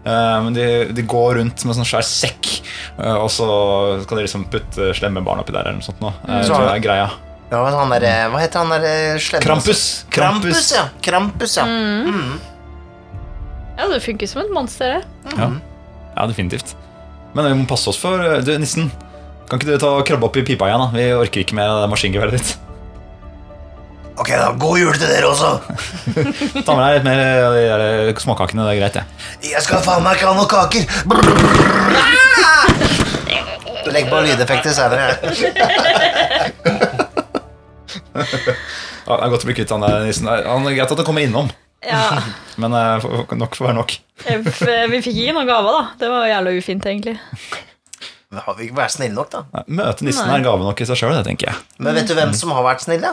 Uh, 0.00 0.38
men 0.46 0.56
de, 0.56 0.68
de 0.96 1.04
går 1.04 1.36
rundt 1.42 1.64
med 1.68 1.76
sånn 1.76 1.88
svær 1.90 2.06
sekk, 2.08 2.48
uh, 3.02 3.18
og 3.20 3.28
så 3.34 3.48
skal 4.06 4.22
de 4.22 4.24
liksom 4.24 4.46
putte 4.48 4.94
slemme 4.96 5.20
barn 5.26 5.42
oppi 5.44 5.52
der 5.52 5.68
eller 5.68 5.76
noe 5.82 5.88
sånt. 5.90 6.00
Nå. 6.00 6.14
Uh, 6.24 6.38
Så- 6.40 6.56
jeg 6.56 6.78
er 6.78 6.86
greia. 6.88 7.10
Ja, 7.50 7.60
men 7.66 7.74
han 7.74 7.90
der, 7.98 8.08
hva 8.30 8.40
heter 8.40 8.62
han 8.62 8.70
der 8.80 9.18
slemme 9.20 9.42
Krampus! 9.44 9.80
Krampus, 10.14 10.68
ja. 10.72 10.84
Krampus, 11.02 11.56
ja. 11.58 11.64
Mm. 11.66 12.38
Ja, 13.76 13.88
det 13.90 14.00
funker 14.06 14.28
som 14.30 14.40
et 14.44 14.52
monster, 14.54 15.00
det. 15.00 15.36
Ja. 15.36 15.50
ja, 16.16 16.26
definitivt. 16.30 16.76
Men 17.34 17.50
vi 17.50 17.54
må 17.60 17.68
passe 17.68 17.90
oss 17.90 17.98
for 18.00 18.22
Du, 18.46 18.52
nissen. 18.62 18.88
Kan 19.50 19.58
ikke 19.58 19.66
du 19.72 19.78
ta 19.82 19.88
og 19.98 20.04
krabbe 20.06 20.28
opp 20.28 20.36
i 20.38 20.44
pipa 20.46 20.68
igjen? 20.70 20.78
da? 20.84 20.88
Vi 20.94 21.04
orker 21.18 21.42
ikke 21.42 21.56
mer 21.58 21.72
av 21.72 21.80
det 21.82 21.88
maskingeværet 21.90 22.36
ditt. 22.38 22.50
Ok, 24.20 24.28
da. 24.36 24.50
God 24.60 24.76
jul 24.78 24.94
til 25.00 25.08
dere 25.10 25.26
også. 25.30 25.48
Ta 26.66 26.74
med 26.76 26.82
deg 26.84 26.92
litt 26.98 27.06
mer 27.06 27.20
av 27.48 27.54
de 27.56 27.62
der 27.66 28.20
småkakene. 28.20 28.66
Det 28.68 28.74
er 28.74 28.80
greit, 28.82 28.98
det. 29.00 29.04
Jeg 29.48 29.62
skal 29.64 29.80
faen 29.82 30.04
meg 30.04 30.18
ikke 30.20 30.28
ha 30.28 30.34
noen 30.36 30.50
kaker. 30.50 30.82
Legg 33.90 34.06
på 34.12 34.20
lydeffekter 34.26 34.76
senere. 34.76 35.06
Ja, 39.10 39.16
det 39.16 39.24
er 39.24 39.30
godt 39.32 39.42
å 39.42 39.48
bli 39.48 39.54
kvitt 39.56 39.70
han 39.74 39.82
der 39.82 40.04
nissen. 40.06 40.28
Han 40.28 40.66
er 40.68 40.74
greit 40.76 40.92
at 40.92 41.00
han 41.00 41.06
kommer 41.08 41.24
innom, 41.24 41.48
Ja. 41.82 42.20
men 42.62 42.70
eh, 42.76 43.06
nok 43.40 43.56
får 43.58 43.66
være 43.70 43.78
nok. 43.80 43.94
Vi 44.22 45.00
fikk 45.02 45.16
ikke 45.16 45.34
noen 45.34 45.48
gaver, 45.48 45.72
da. 45.74 45.82
Det 45.98 46.10
var 46.12 46.28
jævla 46.30 46.52
ufint, 46.60 46.86
egentlig. 46.86 47.16
Men 48.30 48.38
har 48.46 48.54
vi 48.58 48.62
ikke 48.68 48.78
vært 48.78 48.92
snille 48.94 49.14
nok, 49.16 49.30
da? 49.32 49.40
Møte 49.66 50.04
nissen 50.06 50.26
Nei. 50.28 50.36
er 50.38 50.44
gave 50.46 50.62
nok 50.62 50.80
i 50.80 50.86
seg 50.86 50.96
sjøl, 51.00 51.14
det 51.18 51.24
tenker 51.26 51.46
jeg. 51.50 51.56
Men 51.82 51.94
vet 51.98 52.06
du 52.06 52.14
hvem 52.14 52.30
som 52.38 52.52
har 52.54 52.62
vært 52.62 52.82
snille? 52.84 53.10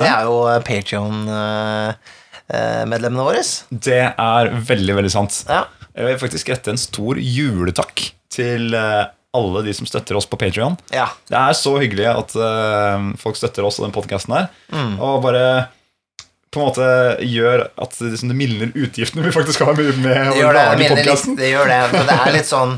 Det 0.00 0.06
er 0.08 0.22
jo 0.24 0.38
Patrion-medlemmene 0.64 3.24
våre. 3.26 3.42
Det 3.68 3.98
er 4.08 4.44
veldig, 4.72 4.94
veldig 5.00 5.12
sant. 5.12 5.42
Ja. 5.50 5.66
Jeg 5.92 6.04
vil 6.08 6.16
faktisk 6.22 6.48
rette 6.48 6.70
en 6.72 6.80
stor 6.80 7.18
juletakk 7.20 8.06
til 8.32 8.72
eh, 8.78 9.04
alle 9.36 9.60
de 9.66 9.72
som 9.76 9.84
støtter 9.88 10.16
oss 10.16 10.26
på 10.28 10.36
Patreon. 10.40 10.76
ja. 10.92 11.06
Det 11.28 11.36
er 11.36 11.52
så 11.56 11.74
hyggelig 11.80 12.06
at 12.08 12.32
eh, 12.36 12.98
folk 13.20 13.36
støtter 13.36 13.64
oss 13.68 13.78
og 13.80 13.84
den 13.88 13.94
podkasten 13.96 14.32
her. 14.38 14.46
Mm. 14.72 14.94
Og 14.96 15.20
bare 15.24 15.44
på 16.52 16.60
en 16.60 16.66
måte 16.68 16.86
gjør 17.24 17.66
at 17.80 17.92
det, 18.00 18.10
liksom, 18.12 18.28
det 18.32 18.36
mildner 18.36 18.72
utgiftene 18.76 19.24
vi 19.24 19.32
faktisk 19.32 19.60
har 19.64 19.72
med, 19.76 19.96
med 20.04 20.16
Det 20.16 20.32
å 20.32 20.34
gjør 20.40 20.52
det. 20.56 20.64
Jeg 20.64 20.68
lage 20.80 20.88
podkasten. 20.96 21.36
det 21.36 21.48
gjør 21.52 21.66
det. 21.72 21.80
Men 21.92 22.02
det 22.08 22.16
er 22.16 22.32
litt 22.36 22.48
sånn 22.48 22.72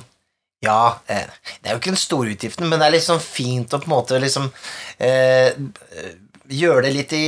Ja, 0.65 0.99
eh, 1.13 1.27
det 1.61 1.69
er 1.71 1.75
jo 1.77 1.81
ikke 1.83 1.93
den 1.95 2.01
store 2.01 2.33
utgiften, 2.35 2.69
men 2.71 2.81
det 2.81 2.89
er 2.91 3.01
sånn 3.05 3.21
fint 3.23 3.73
å 3.77 3.81
på 3.83 3.89
en 3.91 3.95
måte 3.97 4.21
liksom 4.23 4.51
eh, 4.99 5.53
Gjøre 6.45 6.83
det 6.85 6.91
litt 6.93 7.13
i, 7.17 7.21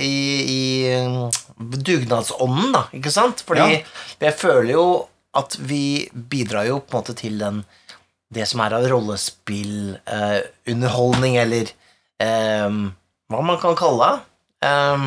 i, 0.00 0.18
i 0.48 0.60
mm, 1.04 1.74
dugnadsånden, 1.84 2.70
da, 2.72 2.86
ikke 2.96 3.10
sant? 3.12 3.42
Fordi 3.44 3.66
Ja. 3.66 3.82
jeg 4.24 4.34
føler 4.40 4.70
jo 4.72 4.84
at 5.36 5.58
vi 5.60 6.08
bidrar 6.12 6.64
jo 6.70 6.78
på 6.80 6.96
en 6.96 7.02
måte 7.02 7.14
til 7.20 7.36
den 7.42 7.58
det 8.32 8.46
som 8.48 8.62
er 8.64 8.72
av 8.78 8.86
rollespill, 8.88 9.98
eh, 10.08 10.38
underholdning, 10.72 11.36
eller 11.36 11.68
eh, 12.24 12.78
hva 13.28 13.42
man 13.44 13.60
kan 13.60 13.76
kalle 13.76 14.08
det. 14.08 14.22
Eh, 14.70 15.04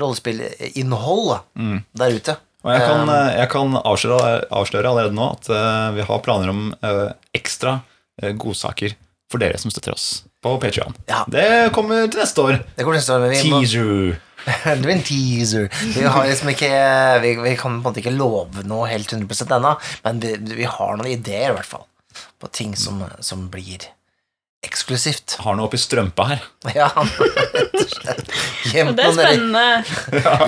rollespillinnhold 0.00 1.40
Mm. 1.56 1.82
der 1.92 2.10
ute. 2.16 2.36
Og 2.66 2.72
jeg 2.74 2.82
kan, 2.82 3.02
Um, 3.04 3.10
eh, 3.14 3.34
jeg 3.38 3.50
kan 3.52 3.76
avsløre, 3.78 4.30
avsløre 4.50 4.90
allerede 4.90 5.14
nå 5.14 5.28
at 5.36 5.50
eh, 5.54 5.90
vi 5.94 6.06
har 6.08 6.24
planer 6.24 6.50
om 6.50 6.64
eh, 6.82 7.04
ekstra 7.38 7.80
godsaker 8.18 8.96
for 9.30 9.38
dere 9.38 9.60
som 9.62 9.70
støtter 9.70 9.94
oss 9.94 10.24
på 10.42 10.56
Patreon. 10.58 10.96
Ja. 11.06 11.20
Det 11.30 11.70
kommer 11.76 12.08
til 12.10 12.18
neste 12.18 12.42
år. 12.42 12.56
Det 12.74 12.82
kommer 12.82 12.98
neste 12.98 13.14
år, 13.14 13.22
men 13.22 13.30
vi 13.30 13.52
må, 13.52 13.60
Teaser. 13.62 14.16
det 14.64 14.82
blir 14.82 14.94
en 14.96 15.04
teaser. 15.06 15.68
Vi 15.94 16.02
har 16.02 16.26
liksom 16.26 16.50
ikke 16.52 16.70
Vi, 17.22 17.34
vi 17.42 17.52
kan 17.58 17.76
på 17.76 17.76
en 17.76 17.84
måte 17.84 18.02
ikke 18.02 18.14
love 18.16 18.64
noe 18.66 18.88
helt 18.90 19.12
100% 19.12 19.54
ennå, 19.58 19.76
men 20.06 20.22
vi, 20.24 20.34
vi 20.62 20.66
har 20.66 20.98
noen 20.98 21.12
ideer, 21.12 21.52
i 21.52 21.56
hvert 21.58 21.70
fall, 21.70 21.86
på 22.42 22.50
ting 22.54 22.74
som, 22.78 23.04
som 23.22 23.46
blir 23.52 23.86
eksklusivt. 24.66 25.38
Har 25.44 25.54
noe 25.58 25.68
oppi 25.68 25.78
strømpa 25.78 26.28
her. 26.32 26.44
Ja, 26.78 26.90
rett 26.90 27.78
og 27.78 27.92
slett. 27.92 28.34
Det 28.66 28.82
er 28.82 29.14
spennende. 29.14 29.66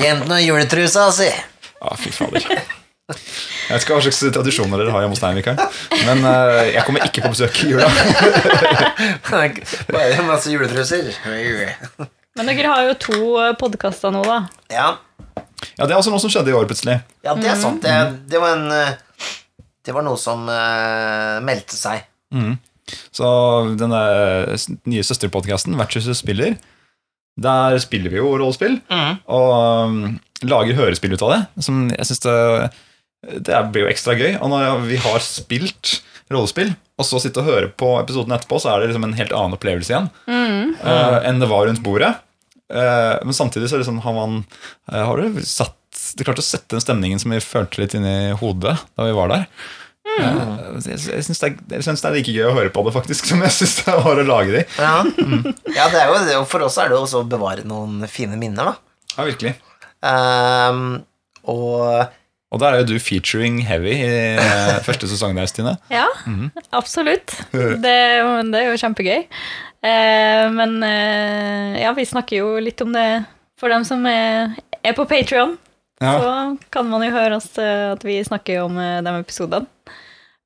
gjemt 0.03 0.27
noe 0.27 0.41
i 0.43 0.49
juletrusa 0.49 1.07
si. 1.15 1.31
Ja, 1.81 1.97
fy 1.99 2.13
fader. 2.13 2.45
Jeg 3.11 3.75
vet 3.75 3.83
ikke 3.85 3.97
hva 3.97 4.03
slags 4.05 4.21
tradisjoner 4.37 4.79
dere 4.83 4.93
har 4.95 5.03
hjemme 5.03 5.17
hos 5.17 5.23
deg, 5.23 5.39
Mikael. 5.41 5.59
Men 6.07 6.21
uh, 6.23 6.61
jeg 6.69 6.85
kommer 6.87 7.07
ikke 7.07 7.25
på 7.25 7.33
besøk 7.33 7.57
i 7.65 7.73
jula. 7.73 7.89
Bare 9.91 10.23
masse 10.29 10.53
juletruser. 10.53 11.11
Men 12.39 12.51
dere 12.53 12.71
har 12.71 12.87
jo 12.87 12.97
to 13.03 13.21
podkaster 13.61 14.13
nå, 14.15 14.23
da. 14.27 14.41
Ja, 14.73 14.89
Ja, 15.77 15.85
Det 15.85 15.93
er 15.93 15.99
også 15.99 16.13
noe 16.13 16.23
som 16.23 16.31
skjedde 16.33 16.53
i 16.53 16.57
år, 16.57 16.67
plutselig. 16.71 17.01
ja 17.27 17.35
det 17.37 17.51
er 17.51 17.59
sant. 17.61 17.83
Det, 17.85 17.95
det 18.31 18.41
var 18.41 18.55
en 18.57 18.71
eh, 18.73 18.95
Det 19.85 19.93
var 19.97 20.05
noe 20.07 20.17
som 20.21 20.47
uh, 20.49 21.41
meldte 21.45 21.77
seg. 21.77 22.07
Mm. 22.33 22.55
Så 23.15 23.27
denne 23.79 24.01
nye 24.89 25.05
søsterpodkasten, 25.07 25.77
Vertshuset 25.79 26.19
spiller, 26.19 26.57
der 27.41 27.79
spiller 27.83 28.13
vi 28.13 28.21
jo 28.21 28.33
rollespill. 28.35 28.79
Og 29.31 29.51
um, 29.87 29.99
lager 30.47 30.79
hørespill 30.79 31.15
ut 31.15 31.25
av 31.27 31.35
det. 31.35 31.41
Som 31.67 31.89
jeg 31.93 32.09
synes 32.09 32.25
det, 32.25 32.37
det 33.49 33.61
blir 33.73 33.87
jo 33.87 33.93
ekstra 33.93 34.17
gøy. 34.19 34.35
Og 34.41 34.53
når 34.53 34.87
vi 34.89 35.01
har 35.01 35.23
spilt 35.25 36.01
rollespill, 36.31 36.73
og 37.01 37.07
så 37.09 37.21
sitte 37.23 37.43
og 37.43 37.49
høre 37.49 37.71
på 37.81 37.95
episoden 38.01 38.35
etterpå, 38.37 38.61
så 38.63 38.73
er 38.73 38.83
det 38.83 38.91
liksom 38.91 39.07
en 39.09 39.17
helt 39.19 39.33
annen 39.35 39.57
opplevelse 39.57 39.93
igjen 39.95 40.11
eh, 40.29 41.17
enn 41.27 41.41
det 41.43 41.49
var 41.51 41.67
rundt 41.67 41.83
bordet. 41.85 42.13
Uh, 42.71 43.17
men 43.27 43.35
samtidig 43.35 43.71
så 43.71 43.81
liksom 43.81 43.97
har 44.05 44.15
man 44.15 44.35
uh, 44.93 45.01
Har 45.03 45.19
du 45.19 45.41
satt 45.43 45.75
Du 46.15 46.23
klarte 46.23 46.39
å 46.39 46.47
sette 46.47 46.77
den 46.77 46.85
stemningen 46.85 47.19
som 47.19 47.33
vi 47.35 47.41
følte 47.43 47.81
litt 47.81 47.97
inni 47.99 48.31
hodet 48.39 48.77
da 48.95 49.09
vi 49.09 49.17
var 49.17 49.33
der. 49.33 49.49
Eh, 50.21 50.79
jeg 50.87 51.01
jeg 51.17 51.27
syns 51.27 51.43
det, 51.43 51.51
synes 51.85 52.05
det 52.05 52.11
er 52.11 52.17
like 52.19 52.35
gøy 52.37 52.47
å 52.51 52.55
høre 52.57 52.73
på 52.75 52.85
det 52.87 52.95
faktisk 52.95 53.31
som 53.33 53.43
jeg 53.47 53.57
syns 53.57 53.79
det 53.81 53.97
var 54.05 54.23
å 54.23 54.27
lage 54.27 54.55
de. 54.59 54.63
Ja, 54.79 54.95
ja 55.77 55.89
det 55.93 56.05
er 56.05 56.13
jo, 56.13 56.21
det, 56.29 56.39
for 56.51 56.67
oss 56.67 56.79
er 56.81 56.91
det 56.91 56.99
jo 56.99 57.03
også 57.07 57.25
å 57.25 57.29
bevare 57.29 57.67
noen 57.69 58.07
fine 58.11 58.39
minner, 58.41 58.73
da. 58.73 59.13
Ja, 59.17 59.27
virkelig. 59.27 59.57
Um, 60.01 61.03
og 61.51 62.09
Og 62.51 62.59
der 62.59 62.75
er 62.75 62.81
jo 62.81 62.97
du 62.97 62.99
featuring 62.99 63.61
Heavy 63.63 63.93
i 63.95 64.13
eh, 64.43 64.79
første 64.89 65.07
sesong 65.07 65.37
der, 65.39 65.47
Stine. 65.47 65.77
Ja, 65.93 66.09
absolutt. 66.75 67.37
Det, 67.53 67.79
det 67.85 68.63
er 68.63 68.71
jo 68.73 68.81
kjempegøy. 68.81 69.29
Eh, 69.83 70.51
men 70.53 70.83
eh, 70.83 71.81
ja, 71.83 71.93
vi 71.97 72.07
snakker 72.07 72.43
jo 72.43 72.59
litt 72.61 72.81
om 72.85 72.93
det 72.93 73.25
for 73.61 73.73
dem 73.73 73.85
som 73.89 74.05
er, 74.09 74.57
er 74.83 74.97
på 74.97 75.07
Patrion. 75.09 75.57
Ja. 76.01 76.17
Så 76.17 76.69
kan 76.73 76.89
man 76.89 77.05
jo 77.05 77.13
høre 77.15 77.39
oss 77.41 77.53
eh, 77.61 77.93
at 77.93 78.05
vi 78.05 78.21
snakker 78.25 78.65
om 78.65 78.77
de 78.77 79.17
episodene. 79.21 79.69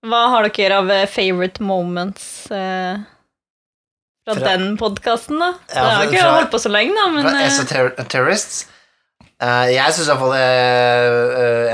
Hva 0.05 0.21
har 0.35 0.49
dere 0.53 0.79
av 0.83 0.91
eh, 0.93 1.07
favorite 1.09 1.63
moments 1.65 2.51
eh, 2.53 2.99
fra, 4.25 4.35
Fra- 4.37 4.45
den 4.53 4.77
podkasten, 4.81 5.39
da? 5.41 5.53
Ja, 5.73 5.81
det 5.81 5.95
har 5.97 6.05
ikke 6.11 6.21
fra- 6.23 6.35
holdt 6.39 6.53
på 6.53 6.61
så 6.61 6.73
lenge, 6.73 6.93
da, 6.99 7.09
men 7.15 7.25
Fra 7.29 7.41
eh, 7.41 7.49
Esoterrorists. 7.49 8.67
Uh, 9.43 9.67
jeg 9.73 9.93
syns 9.97 10.07
iallfall 10.09 10.31
uh, 10.31 11.73
en 11.73 11.74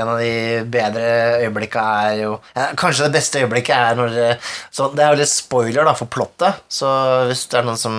bedre 0.71 1.03
øyeblikka 1.43 1.81
er 2.09 2.15
jo 2.21 2.31
ja, 2.55 2.69
Kanskje 2.79 3.07
det 3.07 3.15
beste 3.17 3.41
øyeblikket 3.43 3.75
er 3.75 3.97
når 3.99 4.15
eh, 4.25 4.49
så 4.71 4.87
Det 4.95 5.03
er 5.05 5.13
jo 5.13 5.19
litt 5.21 5.31
spoiler 5.31 5.85
da 5.87 5.93
for 5.97 6.09
plottet, 6.11 6.61
så 6.71 6.89
hvis 7.29 7.45
det 7.51 7.59
er 7.61 7.67
noen 7.67 7.79
som 7.81 7.95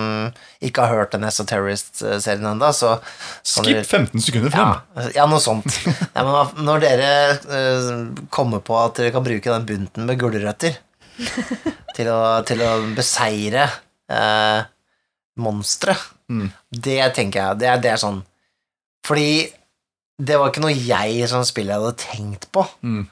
ikke 0.63 0.85
har 0.85 0.93
hørt 1.01 1.11
den 1.15 1.25
Esoterrorist-serien 1.27 2.45
ennå, 2.53 2.69
så 2.75 2.95
Skip 3.43 3.65
dere- 3.67 3.83
15 3.83 4.21
sekunder 4.23 4.53
frem. 4.53 4.73
ja, 4.95 5.09
ja, 5.17 5.25
noe 5.27 5.41
sånt. 5.43 5.67
Ja, 6.15 6.23
men 6.23 6.65
når 6.67 6.83
dere 6.85 7.09
uh, 7.43 8.25
kommer 8.31 8.61
på 8.63 8.77
at 8.79 8.95
dere 9.01 9.11
kan 9.15 9.25
bruke 9.25 9.51
den 9.51 9.65
bunten 9.67 10.07
med 10.07 10.19
gulrøtter 10.21 10.77
til 11.97 12.09
til 12.47 12.63
å 12.65 12.71
beseire 12.97 13.67
uh, 14.11 14.63
monstre, 15.37 15.95
Mm. 16.31 16.47
det 16.71 17.01
tenker 17.17 17.41
jeg 17.41 17.57
det 17.59 17.67
er, 17.67 17.79
det 17.83 17.89
er 17.91 17.97
sånn 17.99 18.21
Fordi 19.05 19.25
det 20.21 20.37
var 20.39 20.51
ikke 20.51 20.61
noe 20.65 20.75
jeg 20.75 21.27
som 21.31 21.43
spiller 21.47 21.79
hadde 21.81 21.97
tenkt 22.03 22.49
på. 22.53 22.65
Mm. 22.85 23.03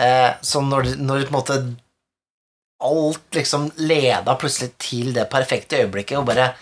Eh, 0.00 0.30
så 0.42 0.62
når, 0.64 0.94
når 0.98 1.26
på 1.28 1.32
en 1.32 1.36
måte 1.38 1.58
alt 2.82 3.36
liksom 3.36 3.68
leda 3.78 4.34
plutselig 4.40 4.72
til 4.82 5.12
det 5.14 5.28
perfekte 5.30 5.82
øyeblikket, 5.84 6.18
og 6.18 6.26
bare 6.32 6.52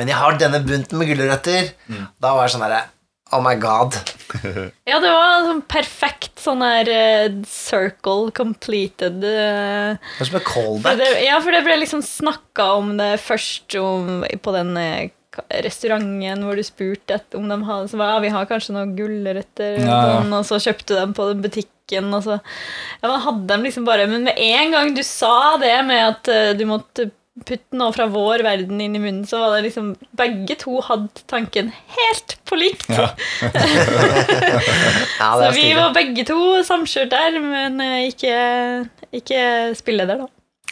Men 0.00 0.08
jeg 0.08 0.16
har 0.16 0.36
denne 0.40 0.62
bunten 0.64 0.96
med 0.96 1.08
gulrøtter. 1.10 1.74
Mm. 1.92 2.06
Da 2.24 2.30
var 2.32 2.46
det 2.48 2.52
sånn 2.54 2.62
herre 2.64 2.86
Oh 3.36 3.42
my 3.44 3.52
god. 3.62 3.94
Ja, 4.90 4.96
det 4.98 5.10
var 5.12 5.44
sånn 5.46 5.60
perfekt 5.70 6.40
sånn 6.42 6.62
her 6.64 6.88
uh, 6.90 7.34
circle 7.46 8.32
completed. 8.34 9.20
uh, 9.22 9.92
Det 10.00 10.24
er 10.24 10.24
som 10.24 10.38
en 10.38 10.40
for 10.40 10.46
callback. 10.48 10.96
det, 10.98 11.10
ja, 11.26 11.36
for 11.44 11.52
det 11.54 11.60
ble 11.66 11.76
liksom 11.82 12.00
snakka 12.02 12.66
om 12.80 12.96
det 12.98 13.10
først 13.22 13.76
om, 13.78 14.24
på 14.42 14.54
den 14.56 14.72
eh, 14.80 15.10
ka- 15.12 15.19
restauranten 15.62 16.42
hvor 16.44 16.58
du 16.58 16.64
spurte 16.66 17.20
om 17.38 17.46
de 17.50 17.58
hadde 17.68 17.90
så 17.92 18.00
var, 18.00 18.16
ja, 18.16 18.22
vi 18.24 18.32
har 18.34 18.48
kanskje 18.50 18.74
noen 18.74 18.96
gulrøtter, 18.98 19.78
Ja, 19.78 19.86
ja. 19.86 20.16
sånn, 20.18 20.34
og 20.40 20.48
så 20.48 20.58
kjøpte 20.62 20.98
dem 20.98 21.14
på 21.14 21.28
den 21.30 21.44
butikken. 21.44 22.10
Og 22.16 22.22
så, 22.26 22.40
ja, 23.00 23.06
man 23.06 23.22
hadde 23.24 23.46
dem 23.52 23.64
liksom 23.66 23.86
bare, 23.86 24.06
Men 24.10 24.26
med 24.26 24.38
en 24.38 24.74
gang 24.74 24.92
du 24.94 25.02
sa 25.06 25.56
det 25.62 25.76
med 25.86 26.02
at 26.08 26.30
uh, 26.30 26.52
du 26.58 26.66
måtte 26.70 27.10
putte 27.46 27.78
noe 27.78 27.92
fra 27.94 28.04
vår 28.10 28.42
verden 28.44 28.80
inn 28.82 28.96
i 28.98 29.00
munnen, 29.00 29.22
så 29.26 29.38
var 29.40 29.54
det 29.54 29.68
liksom 29.68 29.92
Begge 30.18 30.56
to 30.60 30.80
hadde 30.84 31.22
tanken 31.30 31.70
helt 31.94 32.34
på 32.44 32.58
likt. 32.60 32.90
Ja. 32.90 33.08
Ja, 35.20 35.30
Så 35.36 35.50
vi 35.54 35.70
var 35.76 35.94
begge 35.94 36.24
to 36.28 36.38
samkjørt 36.66 37.10
der, 37.12 37.38
men 37.44 37.80
eh, 37.84 38.08
ikke, 38.10 38.34
ikke 39.14 39.40
spilleder, 39.78 40.24
da. 40.24 40.28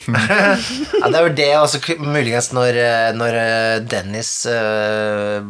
Ja, 1.01 1.09
det 1.11 1.19
er 1.19 1.27
jo 1.27 1.35
det 1.37 1.49
også 1.59 1.97
muligens 2.03 2.51
når, 2.57 2.79
eh, 2.81 3.11
når 3.17 3.37
eh, 3.41 3.75
Dennis 3.89 4.31
eh, 4.51 5.43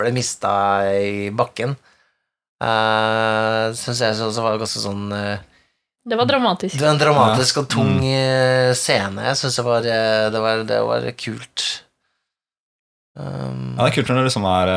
ble 0.00 0.12
mista 0.16 0.52
i 0.96 1.30
bakken. 1.34 1.76
Uh, 2.60 3.70
Syns 3.72 4.02
jeg 4.04 4.18
også 4.20 4.42
var 4.44 4.58
ganske 4.60 4.82
sånn 4.82 5.06
Det 5.08 6.16
var 6.18 6.28
dramatisk. 6.28 6.74
Det 6.76 6.84
var 6.84 6.92
en 6.92 7.00
dramatisk 7.00 7.62
og 7.62 7.70
tung 7.72 7.94
mm. 8.02 8.74
scene. 8.76 9.24
Jeg 9.30 9.38
syns 9.40 9.56
det, 9.56 9.64
var, 9.64 9.86
det, 9.86 10.66
det 10.68 10.80
var 10.84 11.06
kult. 11.16 11.64
Um, 13.16 13.78
Ja, 13.78 13.86
det 13.86 13.88
er 13.88 13.96
kult 13.96 14.12
når 14.12 14.20
det 14.20 14.26
liksom 14.28 14.44
er 14.50 14.74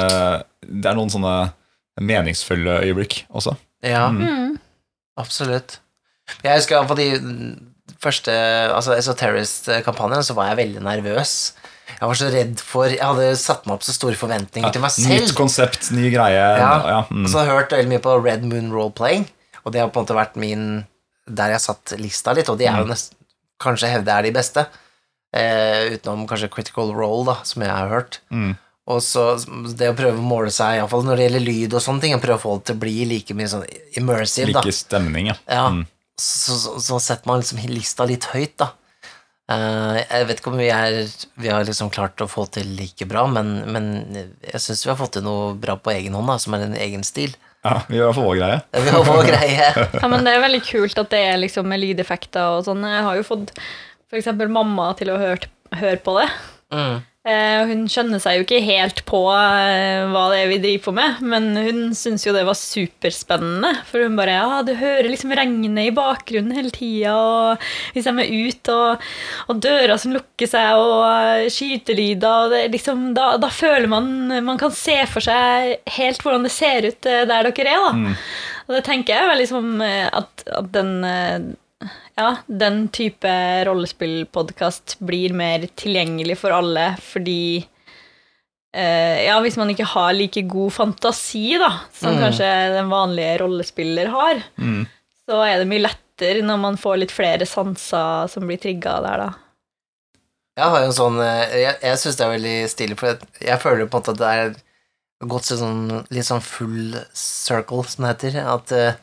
Det 0.64 0.90
er 0.90 0.96
noen 0.96 1.12
sånne 1.12 1.36
meningsfulle 2.00 2.80
øyeblikk 2.88 3.26
også. 3.30 3.58
ja, 3.84 4.08
Mm. 4.08 4.24
Mm. 4.24 4.56
absolutt. 5.20 5.82
Jeg 6.40 6.56
husker 6.56 6.78
iallfall 6.80 6.98
de 7.04 7.10
første 8.04 8.34
altså 8.76 8.96
Esoterrorist-kampanjen, 9.00 10.24
så 10.28 10.36
var 10.38 10.52
jeg 10.52 10.60
veldig 10.64 10.84
nervøs. 10.86 11.34
Jeg 11.94 12.08
var 12.10 12.18
så 12.20 12.30
redd 12.34 12.60
for 12.64 12.88
Jeg 12.90 13.00
hadde 13.04 13.26
satt 13.40 13.66
meg 13.68 13.76
opp 13.78 13.84
så 13.86 13.94
store 13.96 14.18
forventninger 14.20 14.72
til 14.74 14.82
meg 14.84 14.92
selv. 14.96 15.14
Nytt 15.28 15.36
konsept, 15.38 15.90
ny 15.96 16.10
greie. 16.14 16.40
Ja. 16.60 16.72
Ja, 16.90 17.02
mm. 17.10 17.26
Og 17.26 17.32
så 17.32 17.40
har 17.42 17.50
jeg 17.52 17.58
hørt 17.62 17.76
veldig 17.78 17.92
mye 17.94 18.04
på 18.04 18.16
Red 18.24 18.46
Moon 18.50 18.72
Roleplaying, 18.74 19.28
og 19.64 19.72
det 19.76 19.82
har 19.84 19.92
på 19.92 20.00
en 20.02 20.08
måte 20.08 20.18
vært 20.18 20.40
min 20.40 20.64
Der 21.28 21.54
jeg 21.54 21.62
satt 21.64 21.94
lista 22.00 22.34
litt, 22.36 22.50
og 22.52 22.58
de 22.60 22.66
er 22.68 22.82
jo 22.82 22.88
Mm. 22.88 22.90
nesten 22.92 23.16
Kanskje 23.64 23.88
hevde 23.94 24.12
er 24.12 24.24
de 24.26 24.32
beste, 24.36 24.66
eh, 25.34 25.94
utenom 25.96 26.26
kanskje 26.28 26.50
Critical 26.52 26.92
Role, 26.94 27.24
da, 27.30 27.36
som 27.48 27.62
jeg 27.64 27.72
har 27.72 27.88
hørt. 27.88 28.18
Mm. 28.30 28.58
Og 28.92 29.00
så 29.00 29.38
det 29.78 29.88
å 29.88 29.96
prøve 29.96 30.18
å 30.20 30.26
måle 30.28 30.52
seg, 30.52 30.82
iallfall 30.82 31.06
når 31.08 31.16
det 31.16 31.30
gjelder 31.30 31.46
lyd 31.46 31.74
og 31.78 31.80
sånne 31.86 32.02
ting, 32.04 32.18
prøve 32.20 32.36
å 32.36 32.44
få 32.44 32.58
det 32.60 32.66
til 32.66 32.76
å 32.76 32.80
bli 32.82 33.06
like 33.08 33.34
mye 33.34 33.48
sånn 33.48 33.64
immersive, 33.96 34.52
da. 34.52 34.60
Like 34.60 34.74
stemning, 34.76 35.28
ja. 35.32 35.36
Ja, 35.48 35.70
Mm. 35.70 35.86
Så, 36.20 36.56
så, 36.60 36.78
så 36.82 37.00
setter 37.02 37.30
man 37.30 37.42
liksom 37.42 37.62
lista 37.72 38.08
litt 38.10 38.30
høyt, 38.34 38.56
da. 38.62 38.74
Uh, 39.52 40.00
jeg 40.00 40.28
vet 40.30 40.40
ikke 40.40 40.52
om 40.54 40.60
vi, 40.62 40.70
er, 40.72 41.02
vi 41.42 41.50
har 41.52 41.66
liksom 41.68 41.90
klart 41.94 42.22
å 42.24 42.30
få 42.32 42.46
til 42.54 42.70
like 42.78 43.06
bra, 43.10 43.26
men, 43.28 43.56
men 43.76 43.90
jeg 44.16 44.62
syns 44.64 44.86
vi 44.86 44.92
har 44.94 45.00
fått 45.00 45.18
til 45.18 45.26
noe 45.26 45.52
bra 45.60 45.76
på 45.76 45.92
egen 45.92 46.16
hånd, 46.16 46.32
da, 46.32 46.38
som 46.40 46.56
er 46.56 46.68
en 46.70 46.78
egen 46.80 47.04
stil. 47.08 47.36
ja. 47.66 47.82
Vi 47.90 48.00
gjør 48.00 48.16
vår 48.18 48.36
greie. 48.40 48.60
Vi 48.86 48.94
har 48.96 49.08
vår 49.10 49.26
greie. 49.32 49.72
Ja, 50.00 50.12
men 50.12 50.24
det 50.24 50.36
er 50.36 50.46
veldig 50.46 50.64
kult 50.70 51.02
at 51.04 51.12
det 51.12 51.24
er 51.34 51.42
liksom 51.42 51.68
med 51.70 51.84
lydeffekter 51.84 52.60
og 52.60 52.70
sånn. 52.70 52.86
Jeg 52.88 53.04
har 53.10 53.20
jo 53.20 53.28
fått 53.28 53.52
eksempel 54.14 54.52
mamma 54.54 54.92
til 54.98 55.12
å 55.14 55.20
høre, 55.20 55.50
høre 55.74 56.00
på 56.06 56.16
det. 56.20 56.30
Mm. 56.74 57.02
Eh, 57.24 57.62
hun 57.70 57.86
skjønner 57.88 58.20
seg 58.20 58.36
jo 58.36 58.44
ikke 58.44 58.58
helt 58.66 58.98
på 59.08 59.20
eh, 59.32 60.02
hva 60.12 60.26
det 60.34 60.42
er 60.42 60.50
vi 60.52 60.58
driver 60.60 60.82
på 60.90 60.94
med, 60.98 61.22
men 61.32 61.46
hun 61.56 61.78
syns 61.96 62.26
jo 62.28 62.34
det 62.36 62.42
var 62.44 62.58
superspennende. 62.60 63.70
For 63.88 64.04
hun 64.04 64.18
bare 64.20 64.34
Ja, 64.34 64.58
du 64.68 64.74
hører 64.76 65.08
liksom 65.08 65.32
regnet 65.32 65.88
i 65.88 65.94
bakgrunnen 65.96 66.52
hele 66.58 66.74
tida, 66.76 67.16
og 67.16 67.64
vi 67.96 68.04
er 68.04 68.34
ute, 68.50 68.76
og, 68.76 69.08
og 69.48 69.64
døra 69.64 69.96
som 70.02 70.12
lukker 70.18 70.52
seg, 70.52 70.76
og 70.76 71.48
skytelyder, 71.56 72.28
og 72.28 72.58
det 72.58 72.66
liksom 72.76 73.14
da, 73.16 73.38
da 73.40 73.48
føler 73.48 73.88
man 73.88 74.12
Man 74.44 74.60
kan 74.60 74.74
se 74.76 74.98
for 75.08 75.24
seg 75.24 75.78
helt 75.96 76.20
hvordan 76.24 76.44
det 76.44 76.52
ser 76.52 76.90
ut 76.90 77.08
eh, 77.08 77.24
der 77.30 77.48
dere 77.48 77.72
er, 77.78 77.88
da. 77.88 77.94
Mm. 78.04 78.16
Og 78.68 78.76
det 78.76 78.84
tenker 78.84 79.16
jeg 79.16 79.30
vel 79.32 79.44
liksom 79.46 79.82
at, 79.84 80.44
at 80.48 80.72
den 80.76 81.56
ja, 82.18 82.30
den 82.48 82.88
type 82.94 83.32
rollespillpodkast 83.68 84.98
blir 85.06 85.34
mer 85.34 85.66
tilgjengelig 85.80 86.38
for 86.42 86.52
alle 86.56 86.94
fordi 87.02 87.66
eh, 88.74 89.26
Ja, 89.28 89.40
hvis 89.44 89.58
man 89.60 89.70
ikke 89.74 89.86
har 89.94 90.14
like 90.18 90.42
god 90.50 90.74
fantasi, 90.74 91.58
da, 91.62 91.72
som 91.94 92.16
Mm. 92.16 92.22
kanskje 92.24 92.50
den 92.76 92.90
vanlige 92.90 93.38
rollespiller 93.44 94.08
har, 94.14 94.44
Mm. 94.58 94.88
så 95.30 95.42
er 95.46 95.60
det 95.60 95.68
mye 95.68 95.84
lettere 95.88 96.42
når 96.44 96.60
man 96.60 96.78
får 96.78 96.98
litt 97.00 97.12
flere 97.12 97.46
sanser 97.46 98.28
som 98.30 98.48
blir 98.48 98.58
trigga 98.62 99.02
der, 99.02 99.18
da. 99.18 99.34
Jeg 100.58 100.70
har 100.70 100.80
jo 100.82 100.86
en 100.86 100.92
sånn 100.94 101.20
eh, 101.20 101.62
Jeg, 101.64 101.76
jeg 101.82 101.98
syns 101.98 102.16
det 102.18 102.26
er 102.26 102.38
veldig 102.38 102.70
stilig, 102.70 102.98
for 103.00 103.08
jeg, 103.08 103.20
jeg 103.42 103.60
føler 103.60 103.88
på 103.88 103.98
en 103.98 104.02
måte 104.02 104.12
at 104.14 104.18
det 104.18 104.34
er 104.38 104.56
gått 105.28 105.44
sånn 105.48 106.06
litt 106.12 106.26
sånn 106.28 106.42
full 106.44 106.96
circle, 107.14 107.84
som 107.88 108.04
det 108.06 108.12
heter. 108.32 108.46
At 108.54 108.72
eh, 108.72 108.94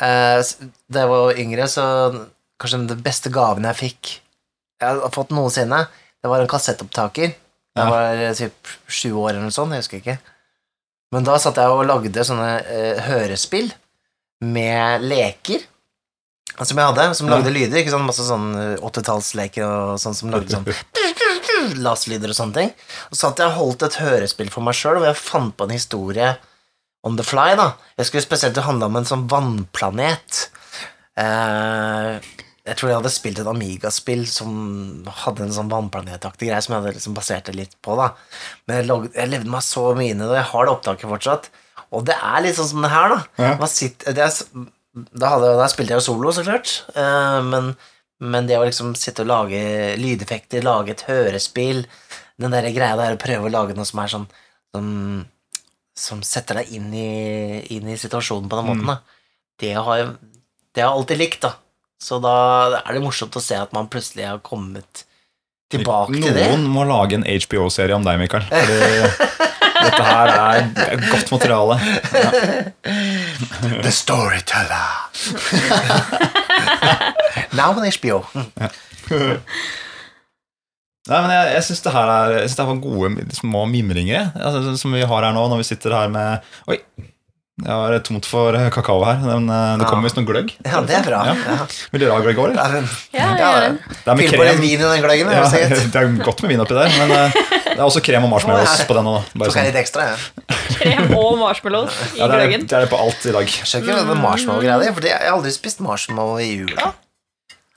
da 0.00 1.02
jeg 1.02 1.10
var 1.10 1.40
yngre, 1.40 1.66
så 1.68 1.84
kanskje 2.60 2.82
den 2.88 3.04
beste 3.04 3.32
gaven 3.32 3.66
jeg 3.68 3.78
fikk 3.78 4.10
Jeg 4.80 5.00
har 5.02 5.12
fått 5.12 5.32
noensinne, 5.36 5.82
det 6.20 6.28
var 6.32 6.40
en 6.40 6.48
kassettopptaker. 6.48 7.34
Jeg 7.76 7.92
var 7.92 8.16
eh, 8.16 8.32
typ 8.36 8.70
sju 8.90 9.10
år 9.12 9.34
eller 9.34 9.46
noe 9.46 9.54
sånt, 9.54 9.74
jeg 9.76 9.84
husker 9.84 10.00
ikke. 10.00 10.16
Men 11.14 11.26
da 11.26 11.36
satt 11.42 11.58
jeg 11.60 11.74
og 11.74 11.84
lagde 11.88 12.24
sånne 12.26 12.48
eh, 12.64 13.02
hørespill 13.06 13.70
med 14.44 15.04
leker. 15.04 15.66
Som 16.60 16.80
jeg 16.80 16.90
hadde, 16.90 17.06
som 17.16 17.30
lagde 17.30 17.52
lyder. 17.52 17.80
Ikke 17.80 17.92
sånn 17.94 18.08
Masse 18.08 18.26
sånn 18.26 18.48
eh, 18.58 18.84
80-tallsleker 18.84 19.64
og 19.66 20.00
sånn 20.02 20.16
som 20.16 20.32
lagde 20.34 20.52
sånn 20.52 20.66
lastlyder 21.86 22.32
og 22.32 22.38
sånne 22.40 22.56
ting. 22.56 22.72
Og 23.08 23.16
så 23.16 23.26
satt 23.26 23.42
jeg 23.42 23.52
og 23.52 23.58
holdt 23.58 23.86
et 23.86 24.00
hørespill 24.00 24.52
for 24.52 24.66
meg 24.66 24.76
sjøl, 24.76 25.00
og 25.00 25.08
jeg 25.08 25.20
fant 25.20 25.54
på 25.56 25.68
en 25.68 25.76
historie 25.76 26.34
on 27.06 27.16
the 27.16 27.24
fly. 27.26 27.54
da 27.56 27.72
Jeg 27.98 28.10
skulle 28.10 28.26
spesielt 28.26 28.56
handle 28.56 28.68
handla 28.68 28.90
om 28.90 29.00
en 29.00 29.08
sånn 29.08 29.26
vannplanet. 29.30 30.46
Eh, 31.20 32.20
jeg 32.68 32.76
tror 32.76 32.90
jeg 32.90 32.98
hadde 33.00 33.12
spilt 33.12 33.40
et 33.40 33.48
Amiga-spill 33.50 34.26
som 34.30 34.50
hadde 35.24 35.46
en 35.46 35.54
sånn 35.54 35.70
vannplanetaktig 35.72 36.50
greie 36.50 36.60
som 36.62 36.74
jeg 36.74 36.82
hadde 36.82 36.98
liksom 36.98 37.16
basert 37.16 37.48
det 37.48 37.56
litt 37.56 37.78
på. 37.82 37.96
da 37.98 38.12
Men 38.68 38.80
jeg, 38.80 38.88
lagde, 38.90 39.12
jeg 39.16 39.32
levde 39.32 39.54
meg 39.54 39.64
så 39.66 39.86
mye 39.96 40.12
inn 40.12 40.20
i 40.20 40.26
det, 40.26 40.34
og 40.34 40.38
jeg 40.38 40.50
har 40.52 40.66
det 40.68 40.74
opptaket 40.74 41.12
fortsatt. 41.14 41.48
Og 41.90 42.04
det 42.06 42.14
er 42.14 42.44
litt 42.44 42.58
sånn 42.58 42.70
som 42.74 42.84
det 42.86 42.92
her, 42.92 43.14
da. 43.14 43.22
Ja. 43.40 43.70
Sitter, 43.72 44.14
det 44.14 44.26
er, 44.26 44.68
da, 44.92 45.32
hadde, 45.32 45.54
da 45.58 45.66
spilte 45.72 45.96
jeg 45.96 46.02
jo 46.02 46.06
solo, 46.12 46.34
så 46.36 46.44
klart. 46.46 46.76
Eh, 46.94 47.40
men, 47.48 47.72
men 48.20 48.46
det 48.50 48.60
å 48.60 48.66
liksom 48.68 48.92
sitte 48.98 49.24
og 49.24 49.32
lage 49.32 49.62
lydeffekter, 49.98 50.62
lage 50.66 50.94
et 50.94 51.06
hørespill 51.08 51.86
Den 52.40 52.52
der 52.52 52.68
greia 52.74 52.98
der 52.98 53.16
å 53.16 53.20
prøve 53.20 53.48
å 53.48 53.52
lage 53.52 53.76
noe 53.76 53.88
som 53.88 54.02
er 54.02 54.12
sånn 54.12 54.26
Som, 54.76 54.90
som 56.00 56.22
setter 56.26 56.62
deg 56.62 56.72
inn 56.76 56.88
i, 56.96 57.08
inn 57.76 57.88
i 57.92 57.98
situasjonen 58.00 58.48
på 58.50 58.58
den 58.60 58.70
måten, 58.72 58.88
da. 58.88 58.98
Det 59.60 59.74
har 59.76 60.00
jeg 60.00 60.10
det 60.70 60.84
har 60.84 60.92
jeg 60.92 60.98
alltid 61.00 61.18
likt, 61.18 61.40
da. 61.44 61.54
Så 62.00 62.20
da 62.22 62.34
er 62.80 62.96
det 62.96 63.02
morsomt 63.04 63.36
å 63.36 63.42
se 63.44 63.56
at 63.58 63.72
man 63.76 63.90
plutselig 63.92 64.28
har 64.28 64.38
kommet 64.44 65.04
Tilbake 65.70 66.18
til 66.18 66.34
det. 66.34 66.48
Noen 66.50 66.64
må 66.66 66.82
lage 66.82 67.14
en 67.14 67.22
HBO-serie 67.22 67.94
om 67.94 68.02
deg, 68.02 68.18
Mikael. 68.18 68.42
Fordi 68.50 68.78
dette 69.80 70.02
her 70.02 70.32
er 70.34 71.04
godt 71.04 71.30
materiale. 71.30 71.76
The 73.84 73.92
Storyteller. 73.94 74.90
Now 77.58 77.70
on 77.70 77.86
HBO. 77.86 78.24
Nei, 81.10 81.20
men 81.24 81.32
Jeg, 81.34 81.52
jeg 81.56 81.66
syns 81.68 81.84
det 81.86 81.92
her 81.94 82.10
er 82.16 82.34
Jeg 82.38 82.48
synes 82.48 82.58
det 82.58 82.64
her 82.64 82.72
var 82.72 82.82
gode 82.84 83.38
små 83.40 83.64
mimringer 83.70 84.30
altså, 84.38 84.76
som 84.80 84.94
vi 84.94 85.02
har 85.02 85.26
her 85.26 85.34
nå, 85.36 85.46
når 85.50 85.62
vi 85.64 85.66
sitter 85.72 85.96
her 85.96 86.12
med 86.12 86.52
Oi, 86.70 86.78
jeg 87.60 87.76
har 87.76 87.96
tomt 88.06 88.24
for 88.24 88.56
kakao 88.72 89.02
her. 89.04 89.18
Men 89.20 89.48
eh, 89.52 89.72
det 89.80 89.88
kommer 89.88 90.06
visst 90.08 90.16
noe 90.16 90.24
gløgg. 90.28 90.52
Ja, 90.64 90.80
det 90.86 90.94
er 90.96 91.04
bra. 91.04 91.18
Ja. 91.28 91.34
Ja. 91.44 91.66
Vil 91.92 92.00
dere 92.04 92.14
ha 92.16 92.22
gløgg 92.24 92.38
òg, 92.40 92.54
eller? 92.54 92.86
Ja, 93.12 93.26
Ja, 93.36 93.50
det. 93.60 93.98
Er 94.06 94.16
med 94.16 94.22
Fyll 94.24 94.38
på 94.40 94.46
litt 94.46 94.62
vin 94.62 94.78
i 94.78 94.80
den 94.80 95.04
gløggen. 95.04 95.32
Ja, 95.34 95.42
det 95.92 96.00
er 96.00 96.08
godt 96.24 96.40
med 96.44 96.54
vin 96.54 96.62
oppi 96.64 96.78
der, 96.78 96.94
men 97.02 97.12
eh, 97.18 97.36
det 97.66 97.76
er 97.76 97.84
også 97.84 98.02
krem 98.06 98.24
og 98.24 98.32
marshmallows 98.32 98.86
på 98.88 98.96
den. 98.96 99.10
Bare 99.42 99.52
sånn. 99.52 99.68
litt 99.68 99.78
ekstra, 99.82 100.08
ja. 100.14 100.56
Krem 100.78 101.12
og 101.18 101.36
marshmallows 101.42 102.00
i 102.14 102.22
Ja, 102.22 102.30
det, 102.30 102.32
er, 102.32 102.36
gløggen. 102.46 102.66
det 102.70 102.78
er 102.80 102.86
det 102.86 102.92
på 102.94 103.00
alt 103.04 103.28
i 103.28 103.36
dag. 103.36 103.52
Skjønner 103.60 103.92
ikke 103.92 104.08
hva 104.08 104.18
marshmallow-greia 104.24 104.96
for 104.96 105.10
jeg 105.12 105.20
har 105.20 105.36
aldri 105.36 105.52
spist 105.54 105.84
marshmallow 105.84 106.40
i 106.40 106.50
jula. 106.62 106.94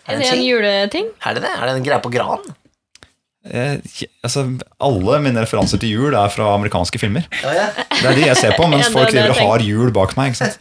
Er 0.07 0.19
det 0.19 0.23
det 0.23 0.31
en 0.31 0.39
en 0.39 0.47
juleting? 0.47 1.11
Er 1.27 1.35
det 1.35 1.43
det? 1.43 1.51
Er 1.59 1.67
det 1.67 1.75
en 1.81 1.85
greie 1.91 2.03
på 2.03 2.11
gran? 2.13 2.53
Eh, 3.43 3.75
altså, 4.23 4.45
alle 4.79 5.17
mine 5.19 5.41
referanser 5.43 5.81
til 5.81 5.91
jul 5.97 6.15
er 6.15 6.31
fra 6.31 6.53
amerikanske 6.55 6.99
filmer. 7.01 7.25
Ja, 7.43 7.51
ja. 7.57 7.65
Det 7.91 8.07
er 8.07 8.15
de 8.15 8.27
jeg 8.29 8.39
ser 8.39 8.55
på, 8.55 8.67
mens 8.71 8.87
Ja, 8.89 8.93
folk 8.95 9.11
driver 9.11 9.33
og 9.35 9.39
har 9.41 9.65
jul 9.67 9.91
bak 9.95 10.15
meg. 10.19 10.31
ikke 10.31 10.47
sant? 10.47 10.57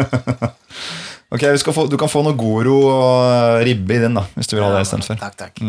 ok, 1.34 1.42
vi 1.42 1.62
skal 1.64 1.74
få, 1.74 1.86
Du 1.90 1.96
kan 2.00 2.10
få 2.10 2.22
noe 2.26 2.38
Goro 2.38 2.76
og 2.92 3.64
ribbe 3.66 3.98
i 3.98 4.02
din, 4.04 4.14
da, 4.18 4.22
hvis 4.36 4.50
du 4.50 4.54
vil 4.56 4.66
ha 4.66 4.70
det 4.76 4.84
istedenfor. 4.86 5.18
Takk, 5.22 5.38
takk. 5.46 5.54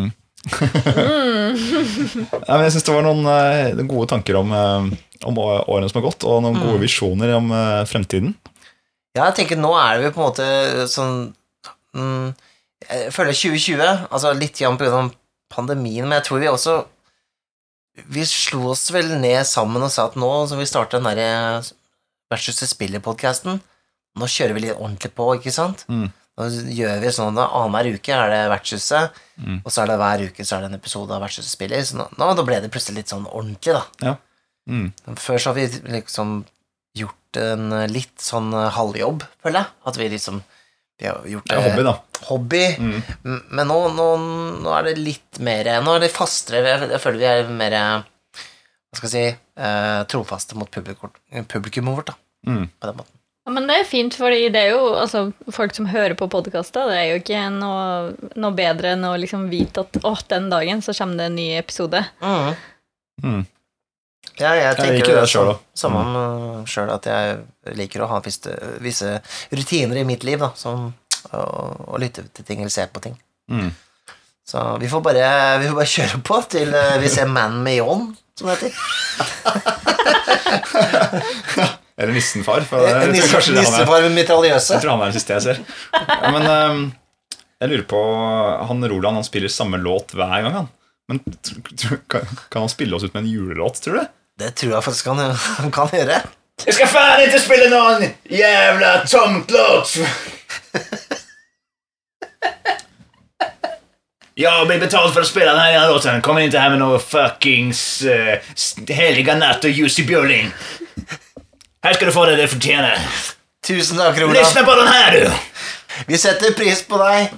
Ja, 1.51 2.55
men 2.55 2.63
jeg 2.65 2.73
syns 2.73 2.85
det 2.87 2.93
var 2.95 3.03
noen 3.05 3.27
eh, 3.29 3.81
gode 3.85 4.07
tanker 4.09 4.37
om, 4.39 4.53
eh, 4.55 4.85
om 5.27 5.37
årene 5.41 5.89
som 5.89 5.99
har 5.99 6.07
gått, 6.07 6.25
og 6.25 6.41
noen 6.45 6.57
gode 6.61 6.79
visjoner 6.81 7.33
om 7.35 7.51
eh, 7.53 7.81
fremtiden. 7.89 8.31
Ja, 9.17 9.27
jeg 9.27 9.41
tenker 9.41 9.59
nå 9.59 9.73
er 9.75 9.99
vi 9.99 10.13
på 10.15 10.21
en 10.21 10.27
måte 10.29 10.45
sånn 10.87 11.15
mm, 11.97 12.29
Jeg 12.87 13.11
føler 13.11 13.35
2020, 13.35 13.83
altså 14.07 14.31
litt 14.37 14.55
grann 14.61 14.79
av 14.79 15.11
pandemien, 15.51 16.07
men 16.07 16.17
jeg 16.19 16.27
tror 16.29 16.41
vi 16.43 16.49
også 16.51 16.77
Vi 18.11 18.23
slo 18.25 18.69
oss 18.71 18.85
vel 18.95 19.09
ned 19.19 19.43
sammen 19.45 19.83
og 19.83 19.91
sa 19.91 20.05
at 20.07 20.15
nå 20.19 20.29
som 20.47 20.61
vi 20.61 20.67
starter 20.69 21.01
den 21.01 21.09
derre 21.11 21.61
Versus 22.31 22.61
spiller-podkasten, 22.71 23.57
nå 24.15 24.27
kjører 24.31 24.55
vi 24.55 24.61
litt 24.63 24.77
ordentlig 24.77 25.09
på, 25.17 25.25
ikke 25.35 25.51
sant? 25.51 25.81
Mm. 25.91 26.05
Nå 26.39 26.45
gjør 26.71 27.01
vi 27.03 27.09
sånn 27.11 27.35
at 27.41 27.51
annenhver 27.51 27.97
uke 27.97 28.13
er 28.15 28.31
det 28.31 28.45
Vertshuset, 28.53 29.17
Mm. 29.41 29.57
og 29.65 29.71
så 29.73 29.81
er 29.81 29.87
det 29.89 29.97
hver 29.97 30.21
uke 30.29 30.43
så 30.45 30.55
er 30.55 30.61
det 30.61 30.67
en 30.69 30.77
episode 30.77 31.11
av 31.15 31.23
Vertshuset 31.25 31.49
spiller, 31.51 31.81
så 31.83 31.97
nå, 31.97 32.05
nå 32.15 32.25
da 32.37 32.43
ble 32.45 32.59
det 32.61 32.69
plutselig 32.71 33.01
litt 33.01 33.11
sånn 33.11 33.25
ordentlig, 33.27 33.73
da. 33.99 34.13
Mm. 34.69 34.91
Før 35.17 35.41
så 35.41 35.49
har 35.49 35.57
vi 35.57 35.65
liksom 35.97 36.45
gjort 36.95 37.39
en 37.41 37.71
eh, 37.73 37.87
litt 37.91 38.21
sånn 38.21 38.51
eh, 38.53 38.69
halvjobb, 38.75 39.25
føler 39.43 39.63
jeg. 39.63 39.71
At 39.91 39.97
vi 39.99 40.07
liksom 40.13 40.39
vi 41.01 41.09
har 41.09 41.21
gjort 41.25 41.49
Det 41.49 41.57
er 41.57 41.63
hobby, 41.65 41.83
da. 41.87 41.93
hobby. 42.29 42.63
Mm. 42.77 43.39
Men 43.49 43.71
nå, 43.71 43.77
nå, 43.97 44.09
nå 44.61 44.73
er 44.77 44.91
det 44.91 44.99
litt 45.01 45.39
mer 45.41 45.69
Nå 45.81 45.95
er 45.97 46.03
det 46.05 46.11
fastere. 46.13 46.61
Jeg, 46.61 46.91
jeg 46.93 47.01
føler 47.01 47.21
vi 47.23 47.29
er 47.31 47.49
mer 47.49 47.77
Hva 47.77 48.99
skal 48.99 49.07
jeg 49.07 49.15
si 49.15 49.23
eh, 49.65 50.03
trofaste 50.11 50.59
mot 50.59 50.69
publikum, 50.71 51.13
publikummet 51.49 51.97
vårt, 51.97 52.13
da. 52.13 52.17
Mm. 52.51 52.67
På 52.77 52.91
den 52.91 53.01
måten. 53.01 53.17
Ja, 53.41 53.53
men 53.55 53.65
det 53.65 53.79
er 53.79 53.87
fint, 53.89 54.13
fordi 54.13 54.51
det 54.53 54.59
er 54.67 54.75
jo 54.75 54.91
altså, 55.01 55.23
folk 55.49 55.73
som 55.73 55.87
hører 55.89 56.13
på 56.17 56.27
podkaster. 56.29 56.91
Det 56.91 56.97
er 56.99 57.07
jo 57.09 57.21
ikke 57.23 57.39
noe, 57.55 58.11
noe 58.37 58.53
bedre 58.57 58.93
enn 58.93 59.07
å 59.09 59.15
liksom 59.17 59.47
vite 59.49 59.81
at 59.81 59.97
å, 60.05 60.13
den 60.29 60.51
dagen 60.53 60.83
så 60.85 60.93
kommer 60.93 61.23
det 61.23 61.31
en 61.31 61.39
ny 61.39 61.47
episode. 61.57 62.03
Mm. 62.21 62.51
Mm. 63.25 63.41
Ja, 64.39 64.53
jeg 64.55 64.75
tenker 64.77 64.97
liker 64.97 65.15
det 65.19 65.27
selv, 65.29 65.59
Samme 65.77 66.01
mm. 66.07 66.65
sjøl, 66.69 66.89
at 66.93 67.07
jeg 67.09 67.75
liker 67.77 68.03
å 68.05 68.09
ha 68.13 68.19
visse, 68.23 68.53
visse 68.83 69.19
rutiner 69.51 70.01
i 70.01 70.05
mitt 70.07 70.23
liv, 70.27 70.39
da, 70.41 70.51
som 70.57 70.93
å, 71.35 71.41
å 71.93 71.99
lytte 72.01 72.23
til 72.31 72.47
ting 72.47 72.63
eller 72.63 72.73
se 72.73 72.87
på 72.87 73.03
ting. 73.03 73.17
Mm. 73.51 73.69
Så 74.47 74.63
vi 74.81 74.89
får 74.91 75.01
bare, 75.05 75.27
vi 75.61 75.67
får 75.69 75.77
bare 75.77 75.91
kjøre 75.95 76.21
på 76.27 76.39
til 76.51 76.73
eh, 76.75 76.97
vi 77.03 77.11
ser 77.11 77.29
Man 77.29 77.59
med 77.63 77.75
John, 77.77 78.09
som 78.37 78.49
det 78.49 78.57
heter. 78.57 78.71
Eller 82.01 82.15
Nissenfar. 82.15 82.63
For 82.65 82.81
jeg, 82.81 82.95
tror 82.97 83.11
Nisse- 83.13 83.29
kanskje 83.29 83.53
det 83.53 83.61
er. 83.61 83.67
Nissefar 83.67 84.01
med 84.07 84.15
mitraljøse. 84.15 84.73
Jeg 84.73 84.81
tror 84.81 84.95
han 84.95 85.03
er 85.03 85.11
den 85.11 85.17
siste 85.19 85.35
jeg 85.35 85.43
ser. 85.45 85.57
Ja, 85.93 86.31
men 86.33 86.43
jeg 87.61 87.69
lurer 87.69 87.83
på 87.91 87.99
Han 88.69 88.87
Roland 88.89 89.19
han 89.19 89.27
spiller 89.27 89.51
samme 89.53 89.77
låt 89.77 90.15
hver 90.17 90.41
gang, 90.41 90.55
han. 90.55 90.69
Men 91.11 91.19
kan 92.09 92.63
han 92.63 92.71
spille 92.71 92.95
oss 92.95 93.03
ut 93.05 93.13
med 93.13 93.23
en 93.25 93.29
julelåt, 93.29 93.81
tror 93.83 93.99
du? 93.99 94.03
Det 94.41 94.55
tror 94.57 94.73
jeg 94.73 94.83
faktisk 94.83 95.05
han, 95.11 95.19
han 95.61 95.71
kan 95.71 95.89
gjøre. 95.93 96.21
Jeg 96.65 96.77
skal 96.77 96.89
faen 96.89 97.23
ikke 97.25 97.39
spille 97.41 97.69
noen 97.71 98.07
jævla 98.29 98.93
tomt 99.09 99.51
låt! 99.53 99.97
Jag 104.41 104.67
blir 104.67 104.79
betalt 104.79 105.13
for 105.13 105.21
å 105.21 105.27
spille 105.27 105.51
denne 105.51 105.61
här 105.61 105.89
låten. 105.89 106.21
Kommer 106.25 106.41
ikke 106.41 106.61
her 106.61 106.71
med 106.73 106.79
noe 106.81 106.97
fuckings 107.03 107.81
uh, 108.07 108.39
heliga 108.89 109.35
natt 109.37 109.67
og 109.67 109.75
Jussi 109.75 110.05
Björling. 110.07 110.49
Her 111.83 111.97
skal 111.97 112.09
du 112.09 112.13
få 112.15 112.25
det 112.29 112.39
du 112.39 112.45
fortjener. 112.49 112.97
Tusen 113.67 113.99
takk, 114.01 114.17
Roland. 114.17 114.39
Lyssna 114.39 114.63
på 114.65 114.77
den 114.79 114.89
her, 114.89 115.17
du! 115.19 116.05
Vi 116.07 116.17
setter 116.17 116.55
pris 116.57 116.81
på 116.87 116.97
deg. 117.01 117.35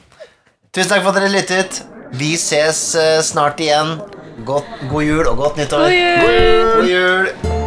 Tusen 0.72 0.94
takk 0.94 1.04
for 1.04 1.12
at 1.12 1.20
dere 1.20 1.34
lyttet. 1.34 1.82
Vi 2.16 2.36
ses 2.40 2.86
uh, 2.96 3.20
snart 3.26 3.60
igjen. 3.60 3.98
Godt, 4.46 4.64
god 4.90 5.04
jul 5.04 5.28
og 5.28 5.38
godt 5.38 5.58
nyttår. 5.58 5.78
God 5.78 5.92
jul! 5.92 6.76
God 6.76 6.88
jul. 6.90 7.63